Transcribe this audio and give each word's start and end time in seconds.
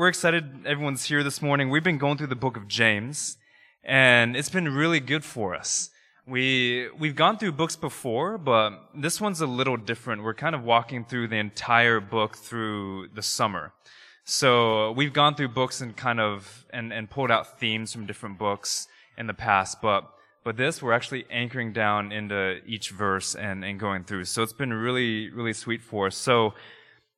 we're 0.00 0.08
excited 0.08 0.64
everyone's 0.64 1.04
here 1.04 1.22
this 1.22 1.42
morning. 1.42 1.68
We've 1.68 1.84
been 1.84 1.98
going 1.98 2.16
through 2.16 2.28
the 2.28 2.34
book 2.34 2.56
of 2.56 2.66
James, 2.66 3.36
and 3.84 4.34
it's 4.34 4.48
been 4.48 4.74
really 4.74 4.98
good 4.98 5.26
for 5.26 5.54
us. 5.54 5.90
We, 6.26 6.88
we've 6.98 7.14
gone 7.14 7.36
through 7.36 7.52
books 7.52 7.76
before, 7.76 8.38
but 8.38 8.80
this 8.94 9.20
one's 9.20 9.42
a 9.42 9.46
little 9.46 9.76
different. 9.76 10.22
We're 10.22 10.32
kind 10.32 10.54
of 10.54 10.64
walking 10.64 11.04
through 11.04 11.28
the 11.28 11.36
entire 11.36 12.00
book 12.00 12.38
through 12.38 13.08
the 13.08 13.20
summer. 13.20 13.74
So 14.24 14.92
we've 14.92 15.12
gone 15.12 15.34
through 15.34 15.48
books 15.48 15.82
and 15.82 15.94
kind 15.94 16.18
of, 16.18 16.64
and, 16.70 16.94
and 16.94 17.10
pulled 17.10 17.30
out 17.30 17.60
themes 17.60 17.92
from 17.92 18.06
different 18.06 18.38
books 18.38 18.88
in 19.18 19.26
the 19.26 19.34
past, 19.34 19.82
but, 19.82 20.10
but 20.44 20.56
this, 20.56 20.82
we're 20.82 20.94
actually 20.94 21.26
anchoring 21.30 21.74
down 21.74 22.10
into 22.10 22.60
each 22.64 22.88
verse 22.88 23.34
and, 23.34 23.66
and 23.66 23.78
going 23.78 24.04
through. 24.04 24.24
So 24.24 24.42
it's 24.42 24.54
been 24.54 24.72
really, 24.72 25.28
really 25.28 25.52
sweet 25.52 25.82
for 25.82 26.06
us. 26.06 26.16
So 26.16 26.54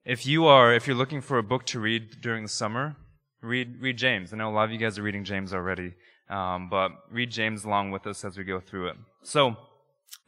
if 0.05 0.27
you 0.27 0.47
are, 0.47 0.75
if 0.75 0.87
you're 0.87 0.97
looking 0.97 1.21
for 1.21 1.39
a 1.39 1.43
book 1.43 1.65
to 1.67 1.81
read 1.81 2.21
during 2.21 2.43
the 2.43 2.49
summer, 2.49 2.97
read, 3.41 3.81
read 3.81 3.97
James. 3.97 4.33
I 4.33 4.37
know 4.37 4.49
a 4.49 4.55
lot 4.55 4.65
of 4.65 4.73
you 4.73 4.79
guys 4.79 4.99
are 4.99 5.03
reading 5.03 5.25
James 5.25 5.53
already. 5.53 5.95
Um, 6.33 6.69
but 6.71 6.93
read 7.11 7.31
James 7.31 7.65
along 7.65 7.91
with 7.91 8.07
us 8.07 8.25
as 8.25 8.39
we 8.39 8.45
go 8.45 8.59
through 8.59 8.89
it. 8.89 8.97
So, 9.23 9.55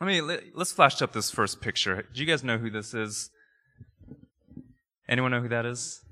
let 0.01 0.07
me, 0.07 0.21
let, 0.21 0.43
us 0.59 0.71
flash 0.71 1.01
up 1.01 1.13
this 1.13 1.31
first 1.31 1.63
picture. 1.63 2.07
Do 2.13 2.21
you 2.21 2.27
guys 2.27 2.45
know 2.45 2.59
who 2.59 2.69
this 2.69 2.93
is? 2.93 3.31
Anyone 5.09 5.31
know 5.31 5.41
who 5.41 5.49
that 5.49 5.65
is? 5.65 6.03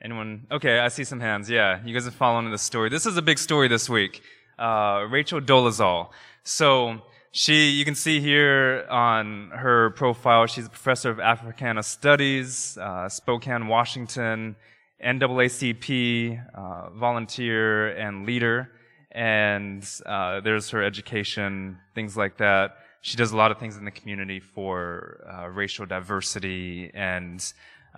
Anyone? 0.00 0.46
Okay, 0.52 0.78
I 0.78 0.88
see 0.88 1.02
some 1.02 1.18
hands. 1.18 1.50
Yeah, 1.50 1.80
you 1.84 1.92
guys 1.92 2.06
are 2.06 2.12
following 2.12 2.50
the 2.50 2.58
story. 2.58 2.88
This 2.88 3.04
is 3.04 3.16
a 3.16 3.22
big 3.22 3.38
story 3.38 3.66
this 3.66 3.88
week. 3.88 4.22
Uh, 4.58 5.06
Rachel 5.10 5.40
Dolezal. 5.40 6.10
So, 6.44 7.02
she, 7.32 7.70
you 7.70 7.84
can 7.84 7.94
see 7.94 8.20
here 8.20 8.86
on 8.90 9.50
her 9.50 9.90
profile, 9.90 10.46
she's 10.46 10.66
a 10.66 10.70
professor 10.70 11.10
of 11.10 11.20
Africana 11.20 11.82
Studies, 11.82 12.78
uh, 12.78 13.08
Spokane, 13.08 13.68
Washington, 13.68 14.56
NAACP, 15.04 16.42
uh, 16.54 16.90
volunteer 16.90 17.88
and 17.88 18.26
leader 18.26 18.70
and 19.16 19.88
uh, 20.04 20.40
there's 20.40 20.68
her 20.70 20.84
education, 20.84 21.78
things 21.94 22.18
like 22.18 22.36
that. 22.36 22.76
She 23.00 23.16
does 23.16 23.32
a 23.32 23.36
lot 23.36 23.50
of 23.50 23.58
things 23.58 23.78
in 23.78 23.84
the 23.86 23.90
community 23.90 24.40
for 24.40 25.26
uh, 25.26 25.48
racial 25.48 25.86
diversity 25.86 26.90
and 26.94 27.42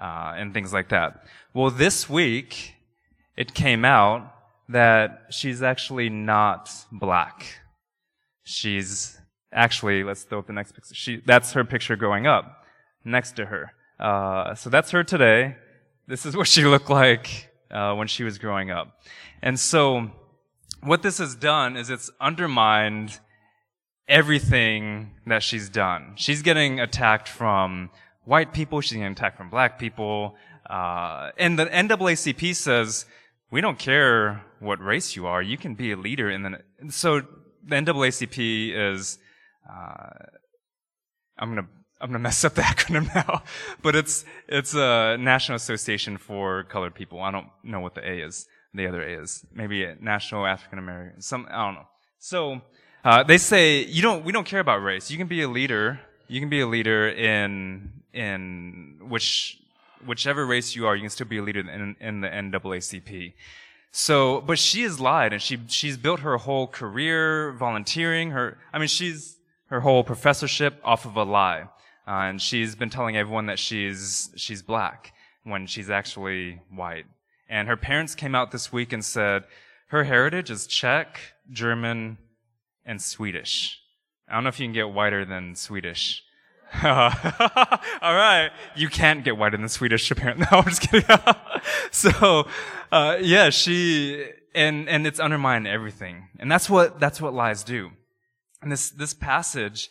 uh, 0.00 0.34
and 0.36 0.54
things 0.54 0.72
like 0.72 0.90
that. 0.90 1.24
Well, 1.52 1.70
this 1.70 2.08
week 2.08 2.74
it 3.36 3.52
came 3.52 3.84
out 3.84 4.32
that 4.68 5.26
she's 5.30 5.60
actually 5.60 6.08
not 6.08 6.70
black. 6.92 7.62
She's 8.44 9.18
actually 9.52 10.04
let's 10.04 10.24
throw 10.24 10.40
up 10.40 10.46
the 10.46 10.52
next 10.52 10.72
picture. 10.72 10.94
She 10.94 11.22
that's 11.24 11.52
her 11.52 11.64
picture 11.64 11.96
growing 11.96 12.26
up 12.26 12.64
next 13.04 13.36
to 13.36 13.46
her. 13.46 13.72
Uh, 13.98 14.54
so 14.54 14.70
that's 14.70 14.90
her 14.90 15.04
today. 15.04 15.56
This 16.06 16.26
is 16.26 16.36
what 16.38 16.48
she 16.48 16.64
looked 16.64 16.90
like 16.90 17.50
uh, 17.70 17.94
when 17.94 18.08
she 18.08 18.24
was 18.24 18.38
growing 18.38 18.70
up, 18.70 19.00
and 19.42 19.58
so 19.58 20.10
what 20.80 21.02
this 21.02 21.18
has 21.18 21.34
done 21.34 21.76
is 21.76 21.90
it's 21.90 22.10
undermined 22.20 23.18
everything 24.08 25.10
that 25.26 25.42
she's 25.42 25.68
done. 25.68 26.12
She's 26.16 26.42
getting 26.42 26.80
attacked 26.80 27.28
from 27.28 27.90
white 28.24 28.52
people, 28.52 28.80
she's 28.80 28.92
getting 28.92 29.12
attacked 29.12 29.36
from 29.36 29.50
black 29.50 29.78
people, 29.78 30.36
uh, 30.68 31.30
and 31.36 31.58
the 31.58 31.66
NAACP 31.66 32.54
says, 32.54 33.06
we 33.50 33.60
don't 33.60 33.78
care 33.78 34.44
what 34.60 34.80
race 34.80 35.16
you 35.16 35.26
are, 35.26 35.42
you 35.42 35.56
can 35.56 35.74
be 35.74 35.92
a 35.92 35.96
leader 35.96 36.30
in 36.30 36.42
the, 36.42 36.60
so 36.90 37.20
the 37.66 37.76
NAACP 37.76 38.72
is, 38.74 39.18
uh, 39.68 40.10
I'm 41.38 41.50
gonna, 41.50 41.68
I'm 42.00 42.08
gonna 42.08 42.18
mess 42.18 42.44
up 42.44 42.54
the 42.54 42.62
acronym 42.72 43.14
now, 43.14 43.42
but 43.82 43.94
it's, 43.94 44.24
it's 44.48 44.74
a 44.74 45.16
National 45.18 45.56
Association 45.56 46.16
for 46.18 46.64
Colored 46.64 46.94
People. 46.94 47.20
I 47.20 47.30
don't 47.30 47.48
know 47.62 47.80
what 47.80 47.94
the 47.94 48.08
A 48.08 48.20
is 48.20 48.46
the 48.74 48.86
other 48.86 49.02
A 49.02 49.22
is. 49.22 49.44
Maybe 49.52 49.86
National 50.00 50.46
African 50.46 50.78
American. 50.78 51.20
Some 51.20 51.46
I 51.50 51.66
don't 51.66 51.74
know. 51.74 51.88
So 52.18 52.60
uh, 53.04 53.22
they 53.22 53.38
say 53.38 53.84
you 53.84 54.02
don't. 54.02 54.24
We 54.24 54.32
don't 54.32 54.46
care 54.46 54.60
about 54.60 54.82
race. 54.82 55.10
You 55.10 55.18
can 55.18 55.26
be 55.26 55.42
a 55.42 55.48
leader. 55.48 56.00
You 56.28 56.40
can 56.40 56.48
be 56.48 56.60
a 56.60 56.66
leader 56.66 57.08
in 57.08 57.92
in 58.12 59.00
which 59.08 59.58
whichever 60.04 60.46
race 60.46 60.74
you 60.74 60.86
are. 60.86 60.94
You 60.94 61.02
can 61.02 61.10
still 61.10 61.26
be 61.26 61.38
a 61.38 61.42
leader 61.42 61.60
in, 61.60 61.96
in 62.00 62.20
the 62.20 62.28
NAACP. 62.28 63.34
So, 63.90 64.42
but 64.42 64.58
she 64.58 64.82
has 64.82 65.00
lied, 65.00 65.32
and 65.32 65.40
she 65.40 65.58
she's 65.68 65.96
built 65.96 66.20
her 66.20 66.36
whole 66.36 66.66
career 66.66 67.52
volunteering. 67.52 68.32
Her, 68.32 68.58
I 68.72 68.78
mean, 68.78 68.88
she's 68.88 69.37
her 69.68 69.80
whole 69.80 70.04
professorship 70.04 70.80
off 70.84 71.04
of 71.04 71.16
a 71.16 71.24
lie, 71.24 71.62
uh, 72.06 72.10
and 72.10 72.40
she's 72.42 72.74
been 72.74 72.90
telling 72.90 73.16
everyone 73.16 73.46
that 73.46 73.58
she's 73.58 74.30
she's 74.36 74.62
black 74.62 75.12
when 75.44 75.66
she's 75.66 75.90
actually 75.90 76.60
white. 76.70 77.06
And 77.48 77.68
her 77.68 77.76
parents 77.76 78.14
came 78.14 78.34
out 78.34 78.50
this 78.50 78.70
week 78.72 78.92
and 78.92 79.02
said, 79.04 79.44
her 79.88 80.04
heritage 80.04 80.50
is 80.50 80.66
Czech, 80.66 81.18
German, 81.50 82.18
and 82.84 83.00
Swedish. 83.00 83.80
I 84.28 84.34
don't 84.34 84.44
know 84.44 84.48
if 84.48 84.60
you 84.60 84.66
can 84.66 84.74
get 84.74 84.90
whiter 84.90 85.24
than 85.24 85.54
Swedish. 85.54 86.22
All 86.84 87.10
right. 88.02 88.50
You 88.76 88.88
can't 88.88 89.24
get 89.24 89.38
whiter 89.38 89.56
than 89.56 89.68
Swedish, 89.68 90.10
apparently. 90.10 90.46
No, 90.52 90.58
I'm 90.58 90.64
just 90.64 90.82
kidding. 90.82 91.08
so, 91.90 92.46
uh, 92.92 93.16
yeah, 93.20 93.48
she, 93.48 94.26
and, 94.54 94.86
and 94.90 95.06
it's 95.06 95.18
undermined 95.18 95.66
everything. 95.66 96.28
And 96.38 96.52
that's 96.52 96.68
what, 96.68 97.00
that's 97.00 97.20
what 97.22 97.32
lies 97.32 97.64
do. 97.64 97.90
And 98.62 98.72
this, 98.72 98.90
this 98.90 99.14
passage, 99.14 99.90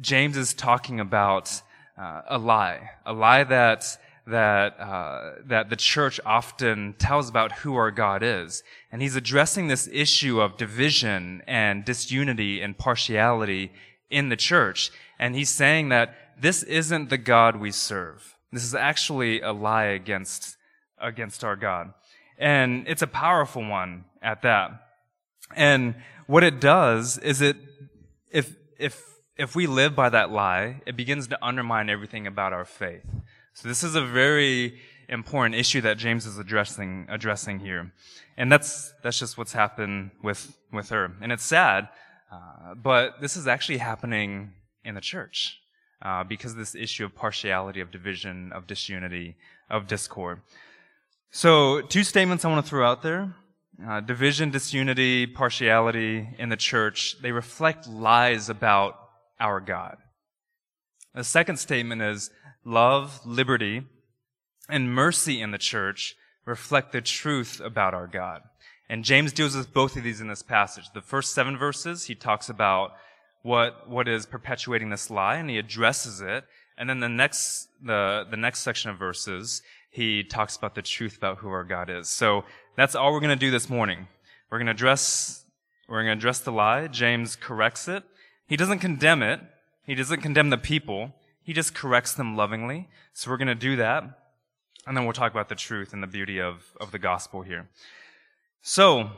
James 0.00 0.36
is 0.36 0.54
talking 0.54 1.00
about 1.00 1.62
uh, 1.98 2.22
a 2.28 2.38
lie. 2.38 2.90
A 3.06 3.12
lie 3.12 3.44
that, 3.44 3.84
that 4.26 4.78
uh, 4.80 5.32
that 5.46 5.70
the 5.70 5.76
church 5.76 6.20
often 6.24 6.94
tells 6.98 7.28
about 7.28 7.52
who 7.52 7.76
our 7.76 7.90
God 7.90 8.22
is, 8.22 8.62
and 8.90 9.02
he's 9.02 9.16
addressing 9.16 9.68
this 9.68 9.88
issue 9.92 10.40
of 10.40 10.56
division 10.56 11.42
and 11.46 11.84
disunity 11.84 12.60
and 12.60 12.76
partiality 12.76 13.72
in 14.08 14.28
the 14.28 14.36
church, 14.36 14.90
and 15.18 15.34
he's 15.34 15.50
saying 15.50 15.88
that 15.90 16.14
this 16.40 16.62
isn't 16.62 17.10
the 17.10 17.18
God 17.18 17.56
we 17.56 17.70
serve. 17.70 18.36
This 18.52 18.64
is 18.64 18.74
actually 18.74 19.40
a 19.40 19.52
lie 19.52 19.86
against 19.86 20.56
against 20.98 21.44
our 21.44 21.56
God, 21.56 21.92
and 22.38 22.84
it's 22.86 23.02
a 23.02 23.06
powerful 23.06 23.66
one 23.66 24.04
at 24.22 24.42
that. 24.42 24.70
And 25.56 25.96
what 26.26 26.44
it 26.44 26.60
does 26.60 27.18
is 27.18 27.40
it 27.40 27.56
if 28.30 28.54
if 28.78 29.02
if 29.36 29.56
we 29.56 29.66
live 29.66 29.96
by 29.96 30.10
that 30.10 30.30
lie, 30.30 30.82
it 30.86 30.96
begins 30.96 31.28
to 31.28 31.38
undermine 31.42 31.88
everything 31.88 32.26
about 32.26 32.52
our 32.52 32.66
faith. 32.66 33.06
So 33.54 33.68
this 33.68 33.82
is 33.82 33.94
a 33.94 34.04
very 34.04 34.78
important 35.08 35.54
issue 35.54 35.80
that 35.80 35.96
James 35.96 36.26
is 36.26 36.38
addressing, 36.38 37.06
addressing 37.08 37.58
here. 37.60 37.92
And 38.36 38.52
that's, 38.52 38.92
that's 39.02 39.18
just 39.18 39.38
what's 39.38 39.54
happened 39.54 40.10
with, 40.22 40.56
with 40.72 40.90
her. 40.90 41.12
And 41.22 41.32
it's 41.32 41.42
sad, 41.42 41.88
uh, 42.30 42.74
but 42.74 43.20
this 43.22 43.36
is 43.36 43.46
actually 43.46 43.78
happening 43.78 44.52
in 44.84 44.94
the 44.94 45.00
church. 45.00 45.56
Uh, 46.02 46.24
because 46.24 46.54
this 46.54 46.74
issue 46.74 47.04
of 47.04 47.14
partiality, 47.14 47.80
of 47.80 47.90
division, 47.90 48.52
of 48.52 48.66
disunity, 48.66 49.36
of 49.68 49.86
discord. 49.86 50.40
So, 51.30 51.82
two 51.82 52.04
statements 52.04 52.42
I 52.42 52.48
want 52.48 52.64
to 52.64 52.70
throw 52.70 52.90
out 52.90 53.02
there. 53.02 53.34
Uh, 53.88 54.00
division, 54.00 54.50
disunity, 54.50 55.26
partiality 55.26 56.28
in 56.38 56.50
the 56.50 56.56
church, 56.56 57.16
they 57.22 57.32
reflect 57.32 57.88
lies 57.88 58.50
about 58.50 58.94
our 59.38 59.58
God. 59.58 59.96
The 61.14 61.24
second 61.24 61.56
statement 61.56 62.02
is 62.02 62.30
love, 62.64 63.20
liberty, 63.24 63.82
and 64.68 64.94
mercy 64.94 65.40
in 65.40 65.50
the 65.50 65.58
church 65.58 66.14
reflect 66.44 66.92
the 66.92 67.00
truth 67.00 67.60
about 67.60 67.94
our 67.94 68.06
God. 68.06 68.42
And 68.88 69.04
James 69.04 69.32
deals 69.32 69.56
with 69.56 69.72
both 69.72 69.96
of 69.96 70.02
these 70.02 70.20
in 70.20 70.28
this 70.28 70.42
passage. 70.42 70.84
The 70.92 71.00
first 71.00 71.32
seven 71.32 71.56
verses, 71.56 72.04
he 72.04 72.14
talks 72.14 72.48
about 72.48 72.92
what, 73.42 73.88
what 73.88 74.08
is 74.08 74.26
perpetuating 74.26 74.90
this 74.90 75.10
lie 75.10 75.36
and 75.36 75.48
he 75.48 75.58
addresses 75.58 76.20
it. 76.20 76.44
And 76.76 76.88
then 76.90 77.00
the 77.00 77.08
next, 77.08 77.68
the, 77.82 78.26
the 78.30 78.36
next 78.36 78.60
section 78.60 78.90
of 78.90 78.98
verses, 78.98 79.62
he 79.90 80.22
talks 80.22 80.56
about 80.56 80.74
the 80.74 80.82
truth 80.82 81.16
about 81.16 81.38
who 81.38 81.48
our 81.48 81.64
God 81.64 81.88
is. 81.88 82.08
So 82.08 82.44
that's 82.80 82.94
all 82.94 83.12
we're 83.12 83.20
going 83.20 83.28
to 83.28 83.36
do 83.36 83.50
this 83.50 83.68
morning. 83.68 84.08
We're 84.50 84.56
going 84.56 84.66
to 84.66 84.72
address, 84.72 85.44
we're 85.86 86.02
going 86.02 86.06
to 86.06 86.18
address 86.18 86.40
the 86.40 86.50
lie. 86.50 86.86
James 86.86 87.36
corrects 87.36 87.88
it. 87.88 88.04
He 88.46 88.56
doesn't 88.56 88.78
condemn 88.78 89.22
it. 89.22 89.38
He 89.84 89.94
doesn't 89.94 90.22
condemn 90.22 90.48
the 90.48 90.56
people. 90.56 91.12
He 91.42 91.52
just 91.52 91.74
corrects 91.74 92.14
them 92.14 92.38
lovingly. 92.38 92.88
So 93.12 93.30
we're 93.30 93.36
going 93.36 93.48
to 93.48 93.54
do 93.54 93.76
that. 93.76 94.04
And 94.86 94.96
then 94.96 95.04
we'll 95.04 95.12
talk 95.12 95.30
about 95.30 95.50
the 95.50 95.54
truth 95.54 95.92
and 95.92 96.02
the 96.02 96.06
beauty 96.06 96.40
of, 96.40 96.74
of 96.80 96.90
the 96.90 96.98
gospel 96.98 97.42
here. 97.42 97.68
So, 98.62 99.10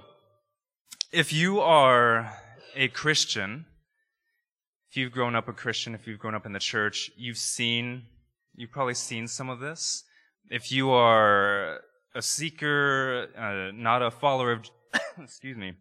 if 1.12 1.32
you 1.32 1.60
are 1.60 2.36
a 2.74 2.88
Christian, 2.88 3.66
if 4.90 4.96
you've 4.96 5.12
grown 5.12 5.36
up 5.36 5.46
a 5.46 5.52
Christian, 5.52 5.94
if 5.94 6.08
you've 6.08 6.18
grown 6.18 6.34
up 6.34 6.46
in 6.46 6.52
the 6.52 6.58
church, 6.58 7.12
you've 7.16 7.38
seen, 7.38 8.02
you've 8.56 8.72
probably 8.72 8.94
seen 8.94 9.28
some 9.28 9.48
of 9.48 9.60
this. 9.60 10.02
If 10.50 10.72
you 10.72 10.90
are 10.90 11.82
a 12.14 12.22
seeker, 12.22 13.28
uh, 13.36 13.72
not 13.74 14.02
a 14.02 14.10
follower 14.10 14.52
of, 14.52 14.70
excuse 15.22 15.56
me, 15.56 15.74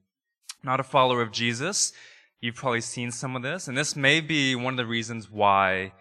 not 0.63 0.79
a 0.79 0.83
follower 0.83 1.21
of 1.21 1.31
Jesus, 1.31 1.93
you've 2.39 2.55
probably 2.55 2.81
seen 2.81 3.11
some 3.11 3.35
of 3.35 3.41
this. 3.41 3.67
And 3.67 3.77
this 3.77 3.95
may 3.95 4.21
be 4.21 4.55
one 4.55 4.73
of 4.73 4.77
the 4.77 4.85
reasons 4.85 5.29
why 5.29 5.93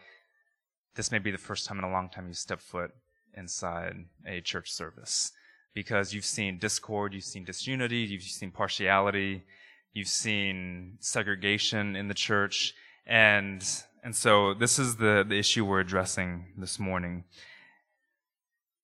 this 0.94 1.11
may 1.11 1.19
be 1.19 1.31
the 1.31 1.38
first 1.38 1.67
time 1.67 1.79
in 1.79 1.85
a 1.85 1.91
long 1.91 2.09
time 2.09 2.29
you 2.29 2.35
step 2.35 2.61
foot 2.61 2.93
inside 3.35 3.94
a 4.27 4.41
church 4.41 4.71
service. 4.73 5.32
because 5.75 6.12
you've 6.12 6.25
seen 6.25 6.59
discord, 6.59 7.15
you've 7.15 7.25
seen 7.25 7.44
disunity, 7.44 7.99
you've 7.99 8.23
seen 8.23 8.50
partiality, 8.50 9.44
you've 9.93 10.09
seen 10.09 10.97
segregation 11.00 11.97
in 11.97 12.09
the 12.09 12.15
church, 12.15 12.75
and 13.06 13.65
and 14.03 14.17
so 14.17 14.55
this 14.55 14.79
is 14.79 14.97
the, 14.97 15.25
the 15.29 15.38
issue 15.38 15.65
we're 15.65 15.81
addressing 15.81 16.47
this 16.56 16.79
morning. 16.79 17.25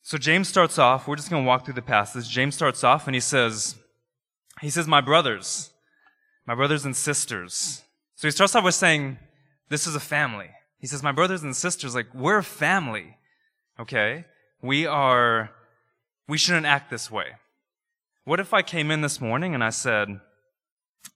So 0.06 0.18
James 0.18 0.46
starts 0.46 0.78
off, 0.78 1.08
we're 1.08 1.16
just 1.16 1.30
going 1.30 1.42
to 1.42 1.46
walk 1.48 1.64
through 1.64 1.74
the 1.74 1.82
passage. 1.82 2.28
James 2.28 2.54
starts 2.54 2.84
off 2.84 3.08
and 3.08 3.14
he 3.16 3.20
says, 3.20 3.74
he 4.60 4.70
says, 4.70 4.86
my 4.86 5.00
brothers, 5.00 5.70
my 6.46 6.54
brothers 6.54 6.84
and 6.84 6.94
sisters. 6.94 7.82
So 8.14 8.28
he 8.28 8.30
starts 8.30 8.54
off 8.54 8.62
with 8.62 8.76
saying, 8.76 9.18
this 9.68 9.84
is 9.84 9.96
a 9.96 10.00
family. 10.00 10.50
He 10.78 10.86
says, 10.86 11.02
my 11.02 11.10
brothers 11.10 11.42
and 11.42 11.56
sisters, 11.56 11.92
like, 11.92 12.06
we're 12.14 12.38
a 12.38 12.44
family. 12.44 13.16
Okay? 13.80 14.26
We 14.62 14.86
are, 14.86 15.50
we 16.28 16.38
shouldn't 16.38 16.66
act 16.66 16.88
this 16.88 17.10
way. 17.10 17.32
What 18.24 18.38
if 18.38 18.54
I 18.54 18.62
came 18.62 18.92
in 18.92 19.00
this 19.00 19.20
morning 19.20 19.56
and 19.56 19.64
I 19.64 19.70
said, 19.70 20.20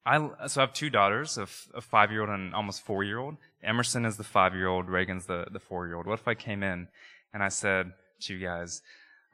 I, 0.05 0.19
so 0.49 0.63
I 0.63 0.65
have 0.65 0.73
two 0.73 0.91
daughters, 0.91 1.39
a, 1.39 1.47
a 1.77 1.81
five 1.81 2.11
year 2.11 2.23
old 2.23 2.31
and 2.31 2.53
almost 2.57 2.85
four 2.85 3.05
year 3.05 3.21
old. 3.21 3.37
Emerson 3.63 4.05
is 4.05 4.17
the 4.17 4.25
five 4.25 4.53
year 4.53 4.67
old, 4.67 4.89
Reagan's 4.89 5.27
the, 5.27 5.47
the 5.53 5.61
four 5.61 5.87
year 5.87 5.95
old. 5.95 6.07
What 6.07 6.19
if 6.19 6.27
I 6.27 6.35
came 6.35 6.65
in 6.65 6.89
and 7.33 7.41
I 7.45 7.51
said 7.51 7.93
to 8.23 8.35
you 8.35 8.41
guys, 8.45 8.83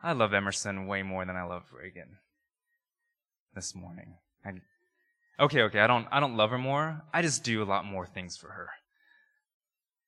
I 0.02 0.12
love 0.12 0.34
Emerson 0.34 0.86
way 0.86 1.02
more 1.02 1.24
than 1.24 1.36
I 1.36 1.44
love 1.44 1.64
Reagan 1.72 2.18
this 3.54 3.74
morning? 3.74 4.14
I, 4.44 4.52
okay, 5.40 5.62
okay, 5.62 5.80
I 5.80 5.86
don't, 5.86 6.06
I 6.10 6.20
don't 6.20 6.36
love 6.36 6.50
her 6.50 6.58
more. 6.58 7.02
I 7.12 7.22
just 7.22 7.42
do 7.42 7.62
a 7.62 7.64
lot 7.64 7.84
more 7.84 8.06
things 8.06 8.36
for 8.36 8.48
her. 8.48 8.68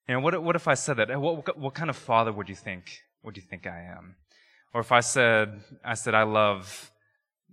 You 0.08 0.14
know, 0.14 0.20
what, 0.20 0.42
what 0.42 0.56
if 0.56 0.68
I 0.68 0.74
said 0.74 0.96
that? 0.98 1.20
What, 1.20 1.58
what 1.58 1.74
kind 1.74 1.90
of 1.90 1.96
father 1.96 2.32
would 2.32 2.48
you 2.48 2.54
think, 2.54 3.02
would 3.22 3.36
you 3.36 3.42
think 3.42 3.66
I 3.66 3.94
am? 3.96 4.16
Or 4.72 4.80
if 4.80 4.92
I 4.92 5.00
said, 5.00 5.60
I 5.84 5.94
said, 5.94 6.14
I 6.14 6.22
love 6.22 6.90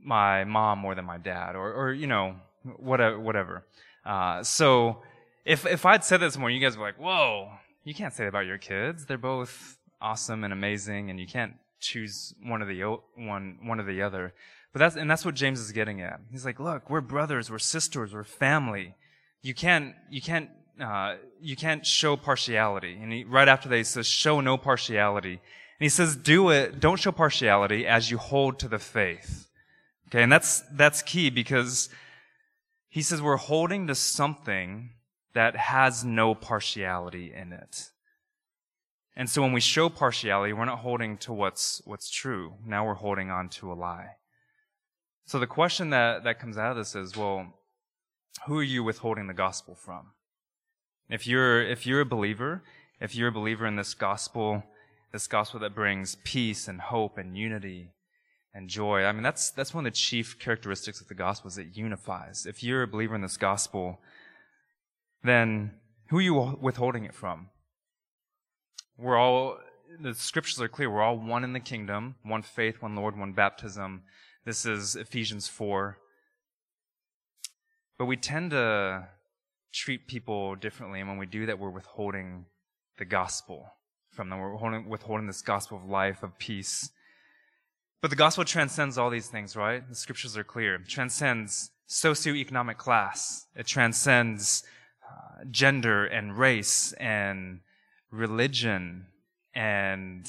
my 0.01 0.43
mom 0.43 0.79
more 0.79 0.95
than 0.95 1.05
my 1.05 1.17
dad, 1.17 1.55
or, 1.55 1.73
or, 1.73 1.93
you 1.93 2.07
know, 2.07 2.35
whatever, 2.77 3.19
whatever. 3.19 3.65
Uh, 4.05 4.43
so 4.43 5.01
if, 5.45 5.65
if 5.65 5.85
I'd 5.85 6.03
said 6.03 6.19
this 6.19 6.37
morning, 6.37 6.59
you 6.59 6.65
guys 6.65 6.77
were 6.77 6.85
like, 6.85 6.99
whoa, 6.99 7.49
you 7.83 7.93
can't 7.93 8.13
say 8.13 8.23
that 8.23 8.29
about 8.29 8.45
your 8.45 8.57
kids. 8.57 9.05
They're 9.05 9.17
both 9.17 9.77
awesome 10.05 10.43
and 10.43 10.53
amazing, 10.53 11.09
and 11.09 11.19
you 11.19 11.25
can't 11.25 11.53
choose 11.79 12.33
one 12.43 12.61
or 12.61 12.65
the, 12.65 12.99
one, 13.15 13.57
one 13.63 13.79
or 13.79 13.83
the 13.83 14.03
other. 14.03 14.33
But 14.71 14.79
that's, 14.79 14.95
and 14.95 15.09
that's 15.09 15.25
what 15.25 15.33
James 15.33 15.59
is 15.59 15.71
getting 15.71 16.01
at. 16.01 16.19
He's 16.31 16.45
like, 16.45 16.59
look, 16.59 16.89
we're 16.89 17.01
brothers, 17.01 17.49
we're 17.49 17.59
sisters, 17.59 18.13
we're 18.13 18.23
family. 18.23 18.93
You 19.41 19.55
can't, 19.55 19.95
you 20.11 20.21
can't, 20.21 20.49
uh, 20.79 21.15
you 21.41 21.55
can't 21.55 21.85
show 21.85 22.17
partiality. 22.17 22.99
And 23.01 23.11
he, 23.11 23.23
right 23.23 23.47
after 23.47 23.67
that, 23.69 23.77
he 23.77 23.83
says, 23.83 24.05
show 24.05 24.41
no 24.41 24.57
partiality. 24.57 25.31
And 25.31 25.39
he 25.79 25.89
says, 25.89 26.15
do 26.15 26.51
it, 26.51 26.79
don't 26.79 26.99
show 26.99 27.11
partiality 27.11 27.87
as 27.87 28.11
you 28.11 28.17
hold 28.17 28.59
to 28.59 28.67
the 28.67 28.79
faith. 28.79 29.47
Okay, 30.07 30.21
and 30.21 30.31
that's, 30.31 30.61
that's 30.71 31.01
key 31.01 31.31
because 31.31 31.89
he 32.89 33.01
says 33.01 33.21
we're 33.21 33.37
holding 33.37 33.87
to 33.87 33.95
something 33.95 34.91
that 35.33 35.55
has 35.55 36.05
no 36.05 36.35
partiality 36.35 37.33
in 37.33 37.53
it. 37.53 37.89
And 39.15 39.29
so 39.29 39.41
when 39.41 39.53
we 39.53 39.61
show 39.61 39.89
partiality, 39.89 40.51
we're 40.51 40.65
not 40.65 40.79
holding 40.79 41.17
to 41.19 41.31
what's, 41.31 41.81
what's 41.85 42.09
true. 42.09 42.55
Now 42.65 42.85
we're 42.85 42.95
holding 42.95 43.31
on 43.31 43.47
to 43.49 43.71
a 43.71 43.73
lie. 43.73 44.17
So 45.25 45.39
the 45.39 45.47
question 45.47 45.89
that, 45.91 46.23
that 46.25 46.39
comes 46.39 46.57
out 46.57 46.71
of 46.71 46.77
this 46.77 46.95
is, 46.95 47.15
well, 47.15 47.53
who 48.45 48.59
are 48.59 48.63
you 48.63 48.83
withholding 48.83 49.27
the 49.27 49.33
gospel 49.33 49.73
from? 49.73 50.11
If 51.09 51.25
you're, 51.25 51.61
if 51.61 51.85
you're 51.85 52.01
a 52.01 52.05
believer, 52.05 52.63
if 52.99 53.15
you're 53.15 53.29
a 53.29 53.31
believer 53.31 53.65
in 53.65 53.77
this 53.77 53.93
gospel, 53.93 54.63
this 55.13 55.27
gospel 55.27 55.61
that 55.61 55.73
brings 55.73 56.17
peace 56.25 56.67
and 56.67 56.81
hope 56.81 57.17
and 57.17 57.37
unity 57.37 57.91
and 58.53 58.69
joy. 58.69 59.05
I 59.05 59.11
mean, 59.13 59.23
that's, 59.23 59.49
that's 59.51 59.73
one 59.73 59.85
of 59.85 59.93
the 59.93 59.97
chief 59.97 60.37
characteristics 60.39 60.99
of 60.99 61.07
the 61.07 61.13
gospel 61.13 61.47
is 61.47 61.57
it 61.57 61.67
unifies. 61.75 62.45
If 62.45 62.63
you're 62.63 62.83
a 62.83 62.87
believer 62.87 63.15
in 63.15 63.21
this 63.21 63.37
gospel, 63.37 63.99
then 65.23 65.71
who 66.09 66.17
are 66.17 66.21
you 66.21 66.33
withholding 66.61 67.05
it 67.05 67.13
from? 67.13 67.49
We're 68.97 69.17
all, 69.17 69.57
the 69.99 70.13
scriptures 70.13 70.61
are 70.61 70.69
clear. 70.69 70.89
We're 70.89 71.01
all 71.01 71.17
one 71.17 71.43
in 71.43 71.51
the 71.51 71.59
kingdom, 71.59 72.15
one 72.23 72.41
faith, 72.41 72.81
one 72.81 72.95
Lord, 72.95 73.17
one 73.17 73.33
baptism. 73.33 74.03
This 74.45 74.65
is 74.65 74.95
Ephesians 74.95 75.49
4. 75.49 75.97
But 77.97 78.05
we 78.05 78.15
tend 78.15 78.51
to 78.51 79.09
treat 79.73 80.07
people 80.07 80.55
differently, 80.55 81.01
and 81.01 81.09
when 81.09 81.17
we 81.17 81.25
do 81.25 81.45
that, 81.45 81.59
we're 81.59 81.69
withholding 81.69 82.45
the 82.97 83.03
gospel 83.03 83.73
from 84.11 84.29
them. 84.29 84.39
We're 84.39 84.81
withholding 84.87 85.27
this 85.27 85.41
gospel 85.41 85.77
of 85.77 85.89
life, 85.89 86.23
of 86.23 86.37
peace. 86.37 86.89
But 88.01 88.11
the 88.11 88.15
gospel 88.15 88.45
transcends 88.45 88.97
all 88.97 89.09
these 89.09 89.27
things, 89.27 89.57
right? 89.57 89.87
The 89.87 89.95
scriptures 89.95 90.37
are 90.37 90.43
clear. 90.45 90.75
It 90.75 90.87
transcends 90.87 91.71
socioeconomic 91.89 92.77
class. 92.77 93.47
It 93.57 93.67
transcends 93.67 94.63
uh, 95.03 95.43
gender 95.51 96.05
and 96.05 96.37
race 96.37 96.93
and 96.93 97.59
religion 98.15 99.07
and 99.53 100.27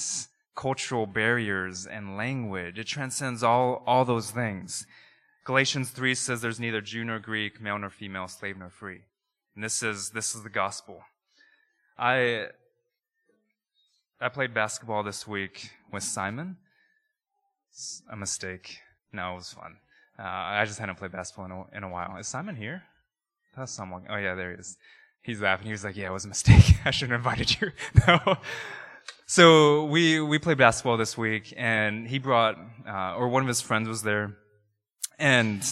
cultural 0.55 1.07
barriers 1.07 1.87
and 1.87 2.17
language. 2.17 2.79
It 2.79 2.87
transcends 2.87 3.43
all, 3.43 3.83
all 3.87 4.05
those 4.05 4.31
things. 4.31 4.87
Galatians 5.45 5.91
3 5.91 6.15
says 6.15 6.41
there's 6.41 6.59
neither 6.59 6.81
Jew 6.81 7.05
nor 7.05 7.19
Greek, 7.19 7.61
male 7.61 7.79
nor 7.79 7.91
female, 7.91 8.27
slave 8.29 8.57
nor 8.59 8.71
free. 8.71 9.03
And 9.55 9.63
this 9.63 9.83
is, 9.83 10.11
this 10.11 10.35
is 10.35 10.43
the 10.43 10.51
gospel. 10.51 11.03
I, 11.99 12.49
I 14.21 14.29
played 14.29 14.53
basketball 14.53 15.03
this 15.03 15.27
week 15.27 15.71
with 15.93 16.03
Simon 16.03 16.57
a 18.11 18.17
mistake. 18.17 18.79
No, 19.13 19.33
it 19.33 19.37
was 19.37 19.53
fun. 19.53 19.77
Uh, 20.19 20.23
I 20.23 20.65
just 20.65 20.79
hadn't 20.79 20.97
played 20.97 21.13
basketball 21.13 21.45
in 21.47 21.53
a, 21.53 21.77
in 21.77 21.83
a 21.85 21.89
while. 21.89 22.17
Is 22.17 22.27
Simon 22.27 22.57
here? 22.57 22.83
That's 23.57 23.73
someone. 23.73 24.05
Oh 24.09 24.17
yeah, 24.17 24.35
there 24.35 24.53
he 24.53 24.59
is. 24.59 24.77
He's 25.27 25.41
laughing. 25.41 25.67
He 25.67 25.73
was 25.73 25.85
like, 25.85 25.97
"Yeah, 25.97 26.07
it 26.07 26.13
was 26.13 26.25
a 26.25 26.29
mistake. 26.29 26.77
I 26.85 26.91
shouldn't 26.91 27.13
have 27.13 27.21
invited 27.21 27.61
you." 27.61 27.73
no. 28.07 28.37
So 29.27 29.85
we 29.87 30.21
we 30.21 30.39
played 30.39 30.59
basketball 30.59 30.97
this 30.97 31.19
week, 31.19 31.53
and 31.57 32.07
he 32.07 32.19
brought, 32.19 32.57
uh, 32.89 33.17
or 33.17 33.29
one 33.29 33.43
of 33.43 33.49
his 33.49 33.61
friends 33.61 33.89
was 33.89 34.03
there, 34.03 34.37
and 35.19 35.63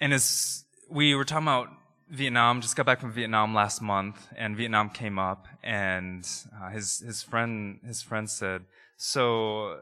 and 0.00 0.12
as 0.12 0.64
we 0.90 1.14
were 1.14 1.24
talking 1.24 1.44
about 1.44 1.68
Vietnam, 2.10 2.60
just 2.60 2.76
got 2.76 2.84
back 2.84 3.00
from 3.00 3.12
Vietnam 3.12 3.54
last 3.54 3.80
month, 3.80 4.28
and 4.36 4.56
Vietnam 4.56 4.90
came 4.90 5.18
up, 5.18 5.48
and 5.62 6.28
uh, 6.60 6.68
his 6.70 6.98
his 6.98 7.22
friend 7.22 7.80
his 7.86 8.02
friend 8.02 8.28
said, 8.28 8.66
"So 8.98 9.80